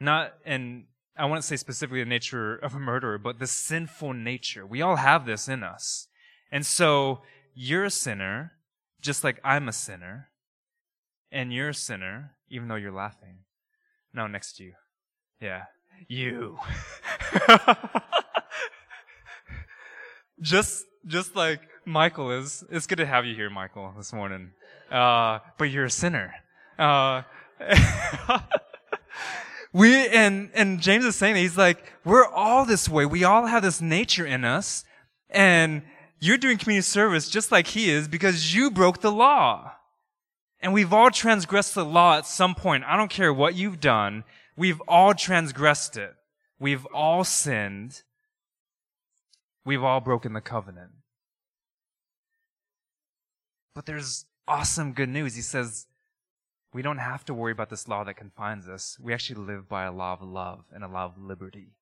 Not, 0.00 0.34
and 0.44 0.86
I 1.16 1.28
to 1.28 1.42
say 1.42 1.56
specifically 1.56 2.02
the 2.02 2.08
nature 2.08 2.56
of 2.56 2.74
a 2.74 2.80
murderer, 2.80 3.18
but 3.18 3.38
the 3.38 3.46
sinful 3.46 4.14
nature. 4.14 4.66
We 4.66 4.82
all 4.82 4.96
have 4.96 5.26
this 5.26 5.48
in 5.48 5.62
us. 5.62 6.08
And 6.50 6.66
so, 6.66 7.22
you're 7.54 7.84
a 7.84 7.90
sinner, 7.90 8.52
just 9.00 9.22
like 9.22 9.38
I'm 9.44 9.68
a 9.68 9.72
sinner. 9.72 10.30
And 11.30 11.52
you're 11.52 11.68
a 11.68 11.74
sinner, 11.74 12.32
even 12.48 12.66
though 12.66 12.74
you're 12.74 12.90
laughing. 12.90 13.44
No, 14.12 14.26
next 14.26 14.56
to 14.56 14.64
you. 14.64 14.72
Yeah. 15.40 15.64
You. 16.08 16.58
just, 20.40 20.84
just 21.06 21.36
like 21.36 21.60
Michael 21.84 22.30
is. 22.32 22.64
It's 22.70 22.86
good 22.86 22.98
to 22.98 23.06
have 23.06 23.24
you 23.24 23.34
here, 23.34 23.50
Michael, 23.50 23.94
this 23.96 24.12
morning. 24.12 24.50
Uh, 24.90 25.38
but 25.58 25.64
you're 25.64 25.84
a 25.84 25.90
sinner. 25.90 26.34
Uh, 26.78 27.22
we, 29.72 30.08
and, 30.08 30.50
and 30.54 30.80
James 30.80 31.04
is 31.04 31.16
saying, 31.16 31.36
he's 31.36 31.56
like, 31.56 31.92
we're 32.04 32.26
all 32.26 32.64
this 32.64 32.88
way. 32.88 33.06
We 33.06 33.24
all 33.24 33.46
have 33.46 33.62
this 33.62 33.80
nature 33.80 34.26
in 34.26 34.44
us. 34.44 34.84
And 35.28 35.82
you're 36.18 36.38
doing 36.38 36.58
community 36.58 36.82
service 36.82 37.28
just 37.28 37.52
like 37.52 37.68
he 37.68 37.90
is 37.90 38.08
because 38.08 38.54
you 38.54 38.70
broke 38.70 39.00
the 39.00 39.12
law. 39.12 39.72
And 40.60 40.72
we've 40.74 40.92
all 40.92 41.10
transgressed 41.10 41.74
the 41.74 41.84
law 41.84 42.18
at 42.18 42.26
some 42.26 42.54
point. 42.54 42.84
I 42.86 42.96
don't 42.96 43.10
care 43.10 43.32
what 43.32 43.54
you've 43.54 43.80
done. 43.80 44.24
We've 44.56 44.80
all 44.86 45.14
transgressed 45.14 45.96
it. 45.96 46.14
We've 46.58 46.86
all 46.86 47.24
sinned. 47.24 48.02
We've 49.64 49.82
all 49.82 50.00
broken 50.00 50.34
the 50.34 50.40
covenant. 50.40 50.90
But 53.74 53.86
there's 53.86 54.26
awesome 54.46 54.92
good 54.92 55.08
news. 55.08 55.34
He 55.34 55.42
says, 55.42 55.86
we 56.72 56.82
don't 56.82 56.98
have 56.98 57.24
to 57.24 57.34
worry 57.34 57.52
about 57.52 57.70
this 57.70 57.88
law 57.88 58.04
that 58.04 58.14
confines 58.14 58.68
us. 58.68 58.98
We 59.00 59.14
actually 59.14 59.44
live 59.46 59.68
by 59.68 59.84
a 59.84 59.92
law 59.92 60.12
of 60.12 60.22
love 60.22 60.64
and 60.72 60.84
a 60.84 60.88
law 60.88 61.06
of 61.06 61.18
liberty, 61.18 61.72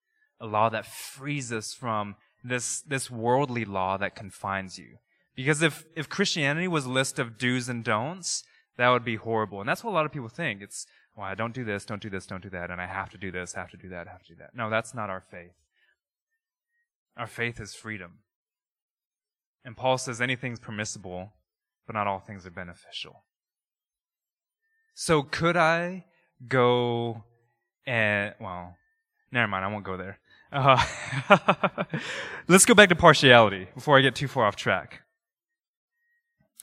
a 0.41 0.47
law 0.47 0.69
that 0.69 0.87
frees 0.87 1.53
us 1.53 1.75
from 1.75 2.17
this, 2.45 2.81
this 2.83 3.11
worldly 3.11 3.65
law 3.65 3.97
that 3.97 4.15
confines 4.15 4.79
you. 4.79 4.99
Because 5.35 5.63
if, 5.63 5.85
if 5.95 6.09
Christianity 6.09 6.69
was 6.69 6.85
a 6.85 6.91
list 6.91 7.19
of 7.19 7.39
do's 7.39 7.69
and 7.69 7.85
don'ts, 7.85 8.45
that 8.79 8.89
would 8.89 9.05
be 9.05 9.17
horrible. 9.17 9.61
And 9.61 9.69
that's 9.69 9.85
what 9.85 9.91
a 9.91 9.95
lot 9.95 10.07
of 10.07 10.13
people 10.13 10.29
think. 10.29 10.63
It's, 10.63 10.87
well, 11.15 11.27
I 11.27 11.35
don't 11.35 11.55
do 11.55 11.65
this, 11.65 11.85
don't 11.85 12.01
do 12.01 12.09
this, 12.11 12.27
don't 12.27 12.43
do 12.43 12.51
that, 12.51 12.71
and 12.71 12.81
I 12.81 12.87
have 12.87 13.11
to 13.11 13.19
do 13.19 13.31
this, 13.31 13.53
have 13.53 13.71
to 13.71 13.77
do 13.77 13.89
that, 13.91 14.09
have 14.09 14.23
to 14.23 14.35
do 14.35 14.39
that. 14.39 14.55
No, 14.55 14.71
that's 14.71 14.95
not 14.95 15.11
our 15.11 15.21
faith. 15.21 15.53
Our 17.17 17.27
faith 17.27 17.61
is 17.61 17.75
freedom. 17.75 18.21
And 19.65 19.77
Paul 19.77 19.99
says 19.99 20.21
anything's 20.21 20.61
permissible 20.61 21.33
but 21.89 21.95
not 21.95 22.07
all 22.07 22.21
things 22.21 22.47
are 22.47 22.51
beneficial. 22.51 23.25
So 24.95 25.23
could 25.23 25.57
I 25.57 26.05
go 26.47 27.25
and, 27.87 28.35
well, 28.39 28.77
never 29.33 29.49
mind, 29.49 29.65
I 29.65 29.69
won't 29.69 29.85
go 29.85 29.97
there. 29.97 30.19
Uh, 30.53 30.85
let's 32.49 32.67
go 32.67 32.75
back 32.75 32.91
to 32.91 32.95
partiality 32.95 33.69
before 33.75 33.97
I 33.97 34.03
get 34.03 34.15
too 34.15 34.29
far 34.29 34.45
off 34.45 34.55
track. 34.55 35.01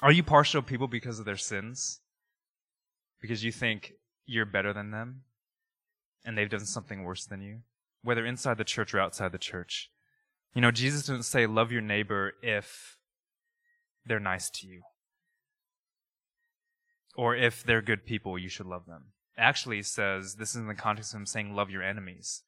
Are 0.04 0.12
you 0.12 0.22
partial 0.22 0.62
people 0.62 0.88
because 0.88 1.18
of 1.18 1.26
their 1.26 1.38
sins? 1.38 2.02
Because 3.26 3.44
you 3.44 3.52
think 3.52 3.94
you're 4.28 4.46
better 4.46 4.72
than 4.72 4.92
them? 4.92 5.24
And 6.24 6.38
they've 6.38 6.48
done 6.50 6.68
something 6.68 7.04
worse 7.04 7.26
than 7.26 7.42
you? 7.42 7.62
Whether 8.04 8.24
inside 8.24 8.60
the 8.60 8.64
church 8.64 8.94
or 8.94 9.00
outside 9.00 9.32
the 9.32 9.40
church. 9.40 9.90
You 10.54 10.62
know, 10.62 10.70
Jesus 10.70 11.08
didn't 11.08 11.24
say, 11.24 11.48
love 11.48 11.72
your 11.72 11.82
neighbor 11.82 12.34
if 12.44 13.00
they're 14.06 14.20
nice 14.20 14.52
to 14.52 14.68
you. 14.68 14.84
Or 17.16 17.36
if 17.36 17.64
they're 17.64 17.82
good 17.82 18.06
people, 18.06 18.38
you 18.38 18.48
should 18.48 18.68
love 18.68 18.86
them. 18.86 19.06
Actually 19.40 19.78
he 19.78 19.82
says 19.82 20.36
this 20.36 20.52
is 20.52 20.58
in 20.58 20.68
the 20.68 20.76
context 20.76 21.12
of 21.12 21.20
him 21.20 21.26
saying 21.26 21.56
love 21.56 21.72
your 21.72 21.82
enemies. 21.82 22.44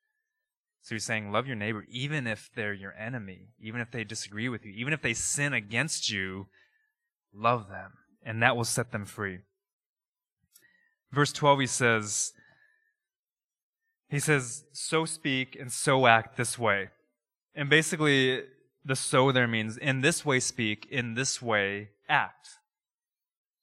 So 0.84 0.94
he's 0.94 1.06
saying 1.06 1.32
love 1.32 1.48
your 1.48 1.56
neighbor 1.56 1.86
even 1.90 2.28
if 2.28 2.52
they're 2.56 2.74
your 2.74 2.94
enemy, 2.94 3.48
even 3.60 3.82
if 3.82 3.90
they 3.90 4.04
disagree 4.04 4.48
with 4.48 4.64
you, 4.64 4.74
even 4.74 4.94
if 4.94 5.02
they 5.02 5.16
sin 5.16 5.54
against 5.54 6.12
you, 6.12 6.50
love 7.34 7.68
them, 7.68 7.94
and 8.24 8.44
that 8.44 8.56
will 8.56 8.64
set 8.64 8.92
them 8.92 9.06
free. 9.06 9.40
Verse 11.12 11.32
12 11.32 11.60
he 11.62 11.68
says 11.68 12.34
he 14.10 14.20
says 14.20 14.64
so 14.72 15.06
speak 15.06 15.58
and 15.60 15.72
so 15.72 16.08
act 16.08 16.38
this 16.38 16.58
way. 16.58 16.90
And 17.56 17.70
basically 17.70 18.44
the 18.86 18.96
so 18.96 19.32
there 19.32 19.48
means 19.48 19.78
in 19.78 20.02
this 20.02 20.26
way 20.26 20.40
speak, 20.40 20.88
in 20.90 21.16
this 21.16 21.42
way 21.42 21.90
act. 22.08 22.48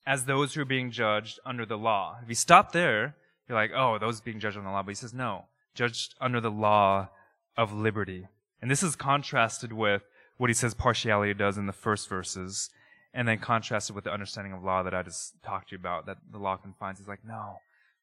As 0.06 0.26
those 0.26 0.52
who 0.52 0.60
are 0.60 0.66
being 0.66 0.90
judged 0.90 1.38
under 1.46 1.64
the 1.64 1.78
law. 1.78 2.18
If 2.22 2.28
you 2.28 2.34
stop 2.34 2.72
there, 2.72 3.16
you're 3.48 3.56
like, 3.56 3.70
oh, 3.74 3.98
those 3.98 4.20
being 4.20 4.38
judged 4.38 4.58
under 4.58 4.68
the 4.68 4.72
law. 4.72 4.82
But 4.82 4.90
he 4.90 4.96
says, 4.96 5.14
no, 5.14 5.46
judged 5.74 6.14
under 6.20 6.40
the 6.40 6.50
law 6.50 7.08
of 7.56 7.72
liberty. 7.72 8.28
And 8.60 8.70
this 8.70 8.82
is 8.82 8.96
contrasted 8.96 9.72
with 9.72 10.02
what 10.36 10.50
he 10.50 10.54
says 10.54 10.74
partiality 10.74 11.32
does 11.32 11.56
in 11.56 11.66
the 11.66 11.72
first 11.72 12.08
verses, 12.08 12.70
and 13.14 13.26
then 13.28 13.38
contrasted 13.38 13.94
with 13.94 14.04
the 14.04 14.12
understanding 14.12 14.52
of 14.52 14.64
law 14.64 14.82
that 14.82 14.92
I 14.92 15.02
just 15.02 15.40
talked 15.42 15.68
to 15.68 15.76
you 15.76 15.78
about, 15.78 16.06
that 16.06 16.18
the 16.30 16.38
law 16.38 16.56
confines. 16.56 16.98
He's 16.98 17.08
like, 17.08 17.24
no, 17.24 17.58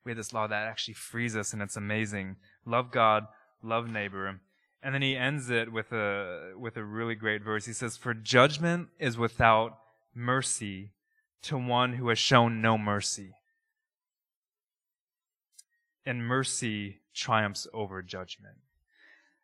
we 0.06 0.12
have 0.12 0.18
this 0.18 0.34
law 0.34 0.48
that 0.48 0.68
actually 0.68 0.94
frees 0.94 1.36
us, 1.36 1.52
and 1.52 1.62
it's 1.62 1.76
amazing. 1.76 2.38
Love 2.66 2.92
God, 2.92 3.28
love 3.62 3.90
neighbor. 3.90 4.40
And 4.82 4.96
then 4.96 5.02
he 5.02 5.18
ends 5.18 5.50
it 5.50 5.72
with 5.72 5.92
a, 5.92 6.54
with 6.58 6.78
a 6.78 6.84
really 6.84 7.14
great 7.14 7.44
verse. 7.44 7.66
He 7.66 7.74
says, 7.74 7.98
For 7.98 8.14
judgment 8.14 8.88
is 9.00 9.18
without 9.18 9.78
mercy 10.16 10.94
to 11.44 11.58
one 11.58 11.94
who 11.94 12.08
has 12.10 12.18
shown 12.18 12.62
no 12.62 12.78
mercy. 12.78 13.34
And 16.06 16.26
mercy 16.26 17.02
triumphs 17.14 17.68
over 17.74 18.02
judgment. 18.02 18.56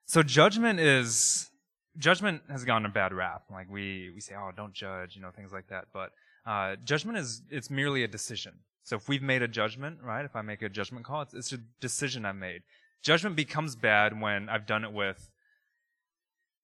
So 0.05 0.23
judgment 0.23 0.79
is, 0.79 1.51
judgment 1.97 2.41
has 2.49 2.63
gotten 2.63 2.85
a 2.85 2.89
bad 2.89 3.13
rap. 3.13 3.43
Like 3.51 3.69
we, 3.69 4.11
we 4.13 4.21
say, 4.21 4.35
oh, 4.35 4.51
don't 4.55 4.73
judge, 4.73 5.15
you 5.15 5.21
know, 5.21 5.31
things 5.31 5.51
like 5.51 5.67
that. 5.69 5.85
But, 5.93 6.11
uh, 6.45 6.75
judgment 6.83 7.17
is, 7.17 7.41
it's 7.49 7.69
merely 7.69 8.03
a 8.03 8.07
decision. 8.07 8.53
So 8.83 8.95
if 8.95 9.09
we've 9.09 9.21
made 9.21 9.41
a 9.41 9.47
judgment, 9.47 9.99
right? 10.01 10.23
If 10.23 10.35
I 10.35 10.41
make 10.41 10.61
a 10.61 10.69
judgment 10.69 11.05
call, 11.05 11.21
it's, 11.23 11.33
it's 11.33 11.51
a 11.51 11.59
decision 11.81 12.25
I've 12.25 12.35
made. 12.35 12.61
Judgment 13.03 13.35
becomes 13.35 13.75
bad 13.75 14.19
when 14.19 14.47
I've 14.47 14.65
done 14.65 14.83
it 14.83 14.93
with 14.93 15.29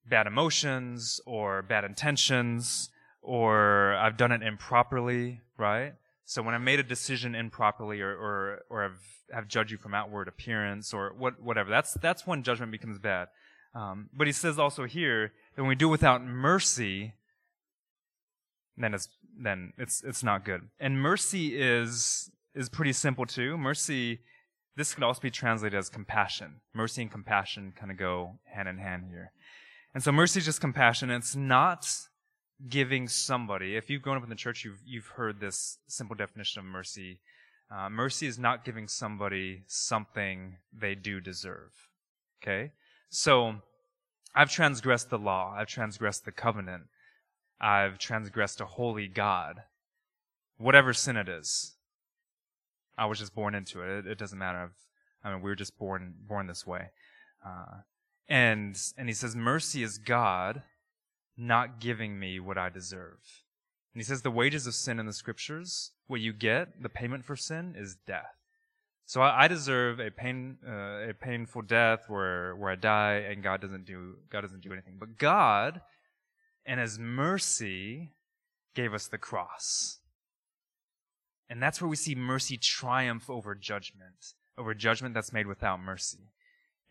bad 0.05 0.27
emotions 0.27 1.19
or 1.25 1.61
bad 1.61 1.83
intentions 1.83 2.89
or 3.21 3.93
I've 3.95 4.17
done 4.17 4.31
it 4.31 4.41
improperly, 4.41 5.41
right? 5.57 5.93
So 6.25 6.41
when 6.41 6.55
I 6.55 6.57
made 6.57 6.79
a 6.79 6.83
decision 6.83 7.35
improperly 7.35 8.01
or, 8.01 8.11
or, 8.11 8.59
or 8.69 8.83
have, 8.83 8.99
have 9.33 9.47
judged 9.47 9.71
you 9.71 9.77
from 9.77 9.93
outward 9.93 10.27
appearance 10.27 10.93
or 10.93 11.13
what, 11.17 11.41
whatever, 11.41 11.69
that's, 11.69 11.93
that's 11.95 12.25
when 12.25 12.43
judgment 12.43 12.71
becomes 12.71 12.99
bad. 12.99 13.27
Um, 13.75 14.09
but 14.13 14.27
he 14.27 14.33
says 14.33 14.59
also 14.59 14.85
here 14.85 15.31
that 15.55 15.61
when 15.61 15.69
we 15.69 15.75
do 15.75 15.89
without 15.89 16.23
mercy, 16.23 17.13
then 18.77 18.93
it's, 18.93 19.09
then 19.41 19.73
it's, 19.77 20.03
it's 20.03 20.23
not 20.23 20.45
good. 20.45 20.69
And 20.79 21.01
mercy 21.01 21.59
is, 21.59 22.29
is 22.53 22.69
pretty 22.69 22.93
simple 22.93 23.25
too. 23.25 23.57
Mercy, 23.57 24.19
this 24.75 24.93
could 24.93 25.03
also 25.03 25.21
be 25.21 25.31
translated 25.31 25.77
as 25.77 25.89
compassion. 25.89 26.61
Mercy 26.73 27.01
and 27.01 27.11
compassion 27.11 27.73
kind 27.75 27.91
of 27.91 27.97
go 27.97 28.39
hand 28.45 28.67
in 28.67 28.77
hand 28.77 29.05
here. 29.09 29.31
And 29.93 30.03
so 30.03 30.11
mercy 30.11 30.39
is 30.39 30.45
just 30.45 30.61
compassion. 30.61 31.09
It's 31.09 31.35
not 31.35 31.87
giving 32.69 33.07
somebody. 33.07 33.75
If 33.75 33.89
you've 33.89 34.01
grown 34.01 34.17
up 34.17 34.23
in 34.23 34.29
the 34.29 34.35
church, 34.35 34.63
you've 34.63 34.81
you've 34.85 35.07
heard 35.07 35.39
this 35.39 35.77
simple 35.87 36.15
definition 36.15 36.59
of 36.59 36.65
mercy. 36.65 37.19
Uh, 37.71 37.89
mercy 37.89 38.27
is 38.27 38.39
not 38.39 38.65
giving 38.65 38.87
somebody 38.87 39.63
something 39.67 40.57
they 40.75 40.95
do 40.95 41.19
deserve. 41.19 41.71
Okay, 42.41 42.71
so 43.13 43.57
I've 44.35 44.49
transgressed 44.49 45.11
the 45.11 45.19
law. 45.19 45.53
I've 45.55 45.67
transgressed 45.67 46.25
the 46.25 46.31
covenant. 46.31 46.85
I've 47.61 47.99
transgressed 47.99 48.59
a 48.59 48.65
holy 48.65 49.07
God. 49.07 49.61
Whatever 50.57 50.93
sin 50.93 51.15
it 51.15 51.29
is, 51.29 51.75
I 52.97 53.05
was 53.05 53.19
just 53.19 53.35
born 53.35 53.53
into 53.53 53.83
it. 53.83 53.99
It, 53.99 54.07
it 54.07 54.17
doesn't 54.17 54.39
matter. 54.39 54.57
I've, 54.57 54.75
I 55.23 55.31
mean, 55.31 55.43
we 55.43 55.51
were 55.51 55.55
just 55.55 55.77
born 55.77 56.15
born 56.27 56.47
this 56.47 56.65
way. 56.65 56.89
Uh, 57.45 57.81
and, 58.27 58.75
and 58.97 59.07
he 59.07 59.13
says, 59.13 59.35
mercy 59.35 59.83
is 59.83 59.99
God 59.99 60.63
not 61.37 61.79
giving 61.79 62.19
me 62.19 62.39
what 62.39 62.57
I 62.57 62.69
deserve. 62.69 63.19
And 63.93 64.01
he 64.01 64.03
says 64.03 64.23
the 64.23 64.31
wages 64.31 64.65
of 64.65 64.73
sin 64.73 64.99
in 64.99 65.05
the 65.05 65.13
scriptures, 65.13 65.91
what 66.07 66.19
you 66.19 66.33
get, 66.33 66.81
the 66.81 66.89
payment 66.89 67.25
for 67.25 67.35
sin 67.35 67.75
is 67.77 67.95
death. 68.07 68.42
So 69.05 69.21
I, 69.21 69.43
I 69.43 69.47
deserve 69.47 69.99
a 69.99 70.11
pain, 70.11 70.57
uh, 70.67 71.09
a 71.09 71.13
painful 71.13 71.63
death 71.63 72.05
where, 72.07 72.55
where 72.55 72.71
I 72.71 72.75
die 72.75 73.25
and 73.29 73.43
God 73.43 73.61
doesn't 73.61 73.85
do, 73.85 74.15
God 74.29 74.41
doesn't 74.41 74.61
do 74.61 74.71
anything. 74.71 74.97
But 74.99 75.17
God, 75.17 75.81
in 76.65 76.79
His 76.79 76.97
mercy, 76.97 78.11
gave 78.75 78.93
us 78.93 79.07
the 79.07 79.17
cross. 79.17 79.99
And 81.49 81.61
that's 81.61 81.81
where 81.81 81.89
we 81.89 81.95
see 81.95 82.15
mercy 82.15 82.57
triumph 82.57 83.29
over 83.29 83.53
judgment, 83.53 84.33
over 84.57 84.73
judgment 84.73 85.13
that's 85.13 85.33
made 85.33 85.47
without 85.47 85.79
mercy. 85.79 86.31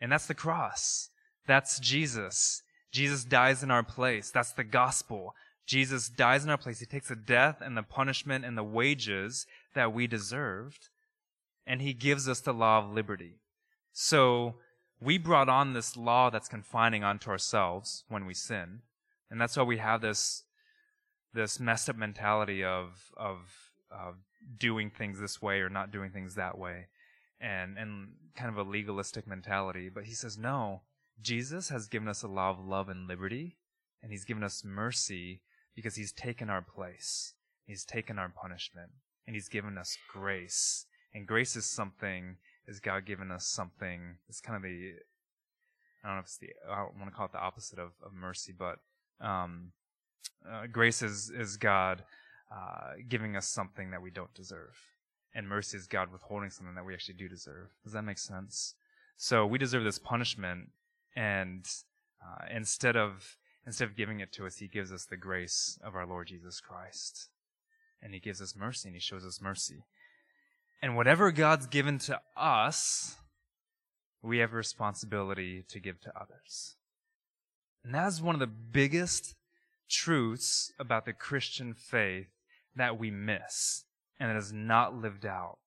And 0.01 0.13
that's 0.13 0.27
the 0.27 0.35
cross. 0.35 1.09
That's 1.47 1.81
Jesus. 1.81 2.63
Jesus 2.93 3.25
dies 3.25 3.63
in 3.63 3.71
our 3.71 3.83
place. 3.83 4.31
That's 4.31 4.53
the 4.53 4.65
gospel. 4.65 5.35
Jesus 5.67 6.09
dies 6.09 6.45
in 6.45 6.51
our 6.51 6.59
place. 6.59 6.81
He 6.81 6.87
takes 6.87 7.09
the 7.09 7.17
death 7.17 7.61
and 7.61 7.77
the 7.77 7.83
punishment 7.83 8.45
and 8.45 8.57
the 8.57 8.63
wages 8.63 9.47
that 9.75 9.93
we 9.93 10.07
deserved, 10.07 10.89
and 11.67 11.81
he 11.81 11.93
gives 11.93 12.29
us 12.29 12.41
the 12.41 12.53
law 12.53 12.79
of 12.79 12.93
liberty. 12.93 13.41
So 13.93 14.57
we 15.01 15.19
brought 15.19 15.49
on 15.49 15.73
this 15.73 15.97
law 15.97 16.31
that's 16.31 16.49
confining 16.49 17.05
onto 17.05 17.31
ourselves 17.31 18.05
when 18.09 18.27
we 18.27 18.35
sin, 18.35 18.81
and 19.31 19.41
that's 19.41 19.57
why 19.57 19.65
we 19.65 19.79
have 19.79 20.01
this 20.01 20.45
this 21.35 21.59
messed 21.59 21.89
up 21.89 21.97
mentality 21.97 22.63
of 22.63 23.11
of 23.17 23.73
of 23.91 24.17
doing 24.59 24.91
things 24.91 25.21
this 25.21 25.41
way 25.41 25.61
or 25.61 25.69
not 25.69 25.91
doing 25.91 26.11
things 26.11 26.35
that 26.35 26.59
way, 26.59 26.87
and 27.41 27.79
and 27.79 28.09
kind 28.35 28.51
of 28.51 28.59
a 28.59 28.69
legalistic 28.69 29.27
mentality. 29.27 29.89
But 29.89 30.05
he 30.05 30.13
says 30.13 30.39
no 30.39 30.83
Jesus 31.21 31.69
has 31.69 31.89
given 31.89 32.09
us 32.09 32.23
a 32.23 32.29
law 32.29 32.51
of 32.51 32.65
love 32.65 32.89
and 32.89 33.07
liberty, 33.07 33.57
and 34.03 34.11
he's 34.11 34.25
given 34.25 34.43
us 34.43 34.65
mercy 34.65 35.43
because 35.75 35.95
he's 35.95 36.13
taken 36.13 36.51
our 36.51 36.63
place. 36.63 37.35
He's 37.65 37.85
taken 37.85 38.19
our 38.19 38.29
punishment, 38.29 38.91
and 39.27 39.37
he's 39.37 39.49
given 39.49 39.79
us 39.79 39.97
grace. 40.13 40.87
And 41.15 41.27
grace 41.27 41.57
is 41.57 41.67
something, 41.67 42.37
is 42.67 42.81
God 42.81 43.05
given 43.05 43.31
us 43.31 43.47
something, 43.47 44.17
it's 44.29 44.41
kind 44.41 44.57
of 44.57 44.63
the, 44.63 44.95
I 46.03 46.09
don't 46.09 46.17
know 46.17 46.21
if 46.21 46.27
it's 46.27 46.39
the, 46.39 46.51
I 46.71 46.77
don't 46.77 46.99
want 46.99 47.11
to 47.11 47.17
call 47.17 47.27
it 47.27 47.33
the 47.33 47.39
opposite 47.39 47.79
of, 47.79 47.93
of 48.05 48.13
mercy, 48.13 48.55
but 48.57 48.79
um, 49.21 49.73
uh, 50.51 50.67
grace 50.71 51.03
is, 51.03 51.31
is 51.31 51.57
God 51.57 52.03
uh, 52.51 52.95
giving 53.09 53.37
us 53.37 53.47
something 53.47 53.91
that 53.91 54.03
we 54.03 54.11
don't 54.11 54.33
deserve. 54.35 54.77
And 55.35 55.49
mercy 55.49 55.77
is 55.77 55.87
God 55.87 56.13
withholding 56.13 56.51
something 56.51 56.75
that 56.75 56.85
we 56.85 56.95
actually 56.95 57.15
do 57.15 57.29
deserve. 57.29 57.69
Does 57.85 57.95
that 57.95 58.03
make 58.03 58.19
sense? 58.19 58.75
So 59.17 59.47
we 59.47 59.59
deserve 59.59 59.85
this 59.85 59.99
punishment, 59.99 60.71
and 61.15 61.65
uh, 62.21 62.47
instead 62.51 62.97
of 62.97 63.37
instead 63.65 63.89
of 63.89 63.97
giving 63.97 64.21
it 64.21 64.33
to 64.33 64.47
us, 64.47 64.57
He 64.57 64.67
gives 64.67 64.93
us 64.93 65.05
the 65.05 65.17
grace 65.17 65.79
of 65.85 65.95
our 65.95 66.07
Lord 66.07 66.27
Jesus 66.27 66.61
Christ, 66.61 67.29
and 68.03 68.13
He 68.13 68.21
gives 68.21 68.43
us 68.43 68.57
mercy, 68.57 68.89
and 68.89 68.97
He 68.97 69.01
shows 69.01 69.25
us 69.25 69.41
mercy. 69.41 69.85
And 70.83 70.97
whatever 70.97 71.31
God's 71.31 71.69
given 71.69 71.99
to 72.01 72.21
us, 72.37 73.17
we 74.21 74.39
have 74.39 74.53
a 74.53 74.57
responsibility 74.57 75.65
to 75.69 75.79
give 75.79 76.01
to 76.01 76.13
others. 76.15 76.75
And 77.85 77.95
that 77.95 78.09
is 78.09 78.21
one 78.21 78.35
of 78.35 78.41
the 78.41 78.47
biggest 78.49 79.37
truths 79.89 80.73
about 80.79 81.05
the 81.05 81.13
Christian 81.13 81.73
faith 81.75 82.27
that 82.75 82.99
we 82.99 83.11
miss 83.11 83.85
and 84.19 84.31
that 84.31 84.37
is 84.37 84.53
not 84.53 84.95
lived 84.95 85.25
out. 85.25 85.59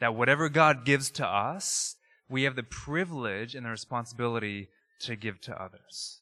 That 0.00 0.14
whatever 0.14 0.48
God 0.48 0.84
gives 0.84 1.10
to 1.12 1.26
us, 1.26 1.96
we 2.28 2.44
have 2.44 2.56
the 2.56 2.62
privilege 2.62 3.54
and 3.54 3.66
the 3.66 3.70
responsibility 3.70 4.68
to 5.00 5.16
give 5.16 5.40
to 5.42 5.62
others. 5.62 6.20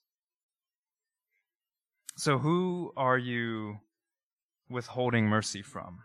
So, 2.17 2.39
who 2.39 2.93
are 2.97 3.19
you 3.19 3.79
withholding 4.69 5.27
mercy 5.27 5.63
from? 5.63 6.01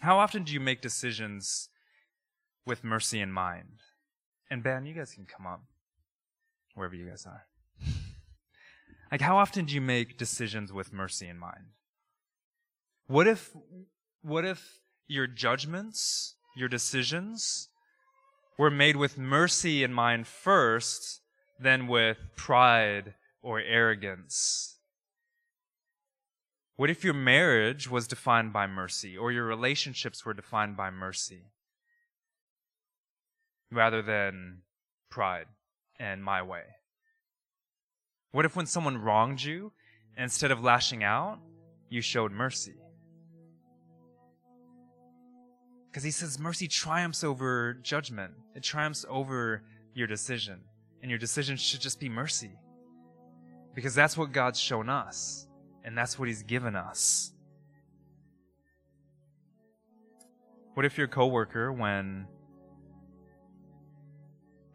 How 0.00 0.18
often 0.18 0.44
do 0.44 0.52
you 0.52 0.60
make 0.60 0.80
decisions 0.82 1.68
with 2.64 2.84
mercy 2.84 3.20
in 3.20 3.32
mind? 3.32 3.80
And 4.50 4.62
Ben, 4.62 4.86
you 4.86 4.94
guys 4.94 5.12
can 5.12 5.26
come 5.26 5.46
up 5.46 5.62
wherever 6.74 6.94
you 6.94 7.08
guys 7.08 7.26
are. 7.26 7.46
like, 9.10 9.20
how 9.20 9.38
often 9.38 9.64
do 9.64 9.74
you 9.74 9.80
make 9.80 10.18
decisions 10.18 10.72
with 10.72 10.92
mercy 10.92 11.28
in 11.28 11.38
mind? 11.38 11.72
What 13.06 13.26
if, 13.26 13.56
what 14.22 14.44
if 14.44 14.80
your 15.08 15.26
judgments, 15.26 16.34
your 16.56 16.68
decisions, 16.68 17.68
were 18.58 18.70
made 18.70 18.96
with 18.96 19.18
mercy 19.18 19.82
in 19.82 19.92
mind 19.92 20.26
first, 20.26 21.20
then 21.58 21.86
with 21.86 22.18
pride 22.36 23.14
or 23.42 23.60
arrogance. 23.60 24.75
What 26.76 26.90
if 26.90 27.02
your 27.02 27.14
marriage 27.14 27.90
was 27.90 28.06
defined 28.06 28.52
by 28.52 28.66
mercy 28.66 29.16
or 29.16 29.32
your 29.32 29.44
relationships 29.44 30.26
were 30.26 30.34
defined 30.34 30.76
by 30.76 30.90
mercy 30.90 31.44
rather 33.72 34.02
than 34.02 34.58
pride 35.10 35.46
and 35.98 36.22
my 36.22 36.42
way? 36.42 36.64
What 38.32 38.44
if 38.44 38.54
when 38.54 38.66
someone 38.66 38.98
wronged 38.98 39.42
you, 39.42 39.72
instead 40.18 40.50
of 40.50 40.62
lashing 40.62 41.02
out, 41.02 41.38
you 41.88 42.02
showed 42.02 42.30
mercy? 42.30 42.74
Because 45.90 46.04
he 46.04 46.10
says 46.10 46.38
mercy 46.38 46.68
triumphs 46.68 47.24
over 47.24 47.72
judgment. 47.82 48.34
It 48.54 48.62
triumphs 48.62 49.06
over 49.08 49.62
your 49.94 50.06
decision. 50.06 50.60
And 51.00 51.10
your 51.10 51.18
decision 51.18 51.56
should 51.56 51.80
just 51.80 51.98
be 51.98 52.10
mercy. 52.10 52.50
Because 53.74 53.94
that's 53.94 54.14
what 54.14 54.32
God's 54.32 54.60
shown 54.60 54.90
us. 54.90 55.45
And 55.86 55.96
that's 55.96 56.18
what 56.18 56.26
he's 56.26 56.42
given 56.42 56.74
us. 56.74 57.32
What 60.74 60.84
if 60.84 60.98
your 60.98 61.06
coworker, 61.06 61.72
when 61.72 62.26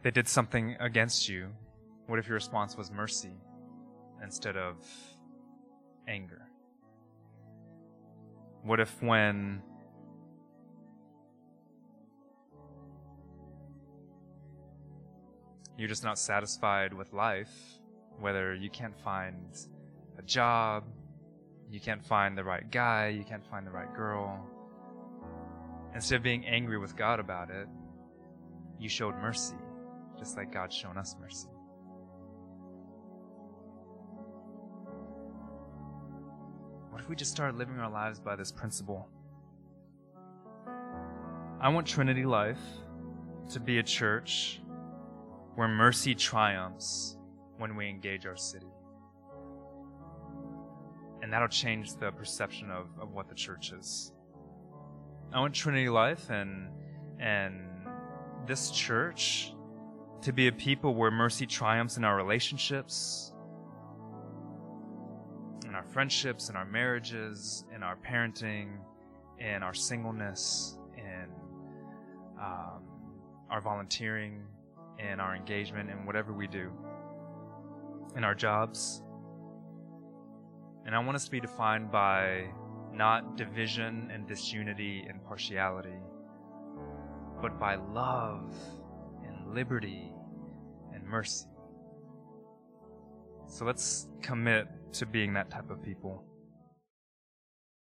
they 0.01 0.09
did 0.09 0.27
something 0.27 0.77
against 0.79 1.29
you, 1.29 1.49
what 2.07 2.17
if 2.17 2.27
your 2.27 2.35
response 2.35 2.75
was 2.75 2.89
mercy 2.91 3.33
instead 4.23 4.55
of 4.55 4.77
anger? 6.07 6.47
What 8.63 8.79
if 8.79 9.03
when 9.03 9.61
you're 15.77 15.89
just 15.89 16.03
not 16.03 16.17
satisfied 16.17 16.93
with 16.93 17.11
life, 17.11 17.51
whether 18.19 18.55
you 18.55 18.69
can't 18.69 18.97
find 19.03 19.57
a 20.17 20.21
job, 20.21 20.85
you 21.71 21.79
can't 21.79 22.03
find 22.05 22.37
the 22.37 22.43
right 22.43 22.69
guy, 22.69 23.07
you 23.07 23.23
can't 23.23 23.45
find 23.47 23.65
the 23.65 23.71
right 23.71 23.93
girl. 23.95 24.45
Instead 25.95 26.17
of 26.17 26.23
being 26.23 26.45
angry 26.45 26.77
with 26.77 26.95
God 26.97 27.19
about 27.19 27.49
it, 27.49 27.67
you 28.77 28.89
showed 28.89 29.15
mercy, 29.21 29.55
just 30.19 30.35
like 30.35 30.51
God's 30.51 30.75
shown 30.75 30.97
us 30.97 31.15
mercy. 31.19 31.47
What 36.89 37.01
if 37.01 37.07
we 37.07 37.15
just 37.15 37.31
started 37.31 37.57
living 37.57 37.79
our 37.79 37.89
lives 37.89 38.19
by 38.19 38.35
this 38.35 38.51
principle? 38.51 39.07
I 41.61 41.69
want 41.69 41.87
Trinity 41.87 42.25
Life 42.25 42.59
to 43.51 43.59
be 43.59 43.79
a 43.79 43.83
church 43.83 44.61
where 45.55 45.67
mercy 45.67 46.15
triumphs 46.15 47.17
when 47.57 47.75
we 47.75 47.87
engage 47.87 48.25
our 48.25 48.35
city. 48.35 48.67
And 51.31 51.35
that'll 51.37 51.47
change 51.47 51.95
the 51.95 52.11
perception 52.11 52.69
of, 52.69 52.87
of 52.99 53.13
what 53.13 53.29
the 53.29 53.35
church 53.35 53.71
is. 53.71 54.11
I 55.31 55.39
want 55.39 55.55
Trinity 55.55 55.87
Life 55.87 56.29
and 56.29 56.67
and 57.21 57.61
this 58.45 58.69
church 58.69 59.53
to 60.23 60.33
be 60.33 60.47
a 60.47 60.51
people 60.51 60.93
where 60.93 61.09
mercy 61.09 61.45
triumphs 61.45 61.95
in 61.95 62.03
our 62.03 62.17
relationships, 62.17 63.31
in 65.65 65.73
our 65.73 65.85
friendships, 65.85 66.49
in 66.49 66.57
our 66.57 66.65
marriages, 66.65 67.63
in 67.73 67.81
our 67.81 67.95
parenting, 67.95 68.79
in 69.39 69.63
our 69.63 69.73
singleness, 69.73 70.77
in 70.97 71.27
um, 72.41 72.83
our 73.49 73.61
volunteering, 73.61 74.43
in 74.99 75.21
our 75.21 75.33
engagement 75.33 75.89
in 75.89 76.05
whatever 76.05 76.33
we 76.33 76.47
do, 76.47 76.73
in 78.17 78.25
our 78.25 78.35
jobs. 78.35 79.01
And 80.85 80.95
I 80.95 80.99
want 80.99 81.15
us 81.15 81.25
to 81.25 81.31
be 81.31 81.39
defined 81.39 81.91
by 81.91 82.45
not 82.93 83.37
division 83.37 84.09
and 84.13 84.27
disunity 84.27 85.05
and 85.07 85.23
partiality, 85.23 85.99
but 87.41 87.59
by 87.59 87.75
love 87.75 88.53
and 89.25 89.53
liberty 89.53 90.11
and 90.93 91.03
mercy. 91.03 91.47
So 93.47 93.65
let's 93.65 94.07
commit 94.21 94.67
to 94.93 95.05
being 95.05 95.33
that 95.33 95.49
type 95.49 95.69
of 95.69 95.83
people. 95.83 96.23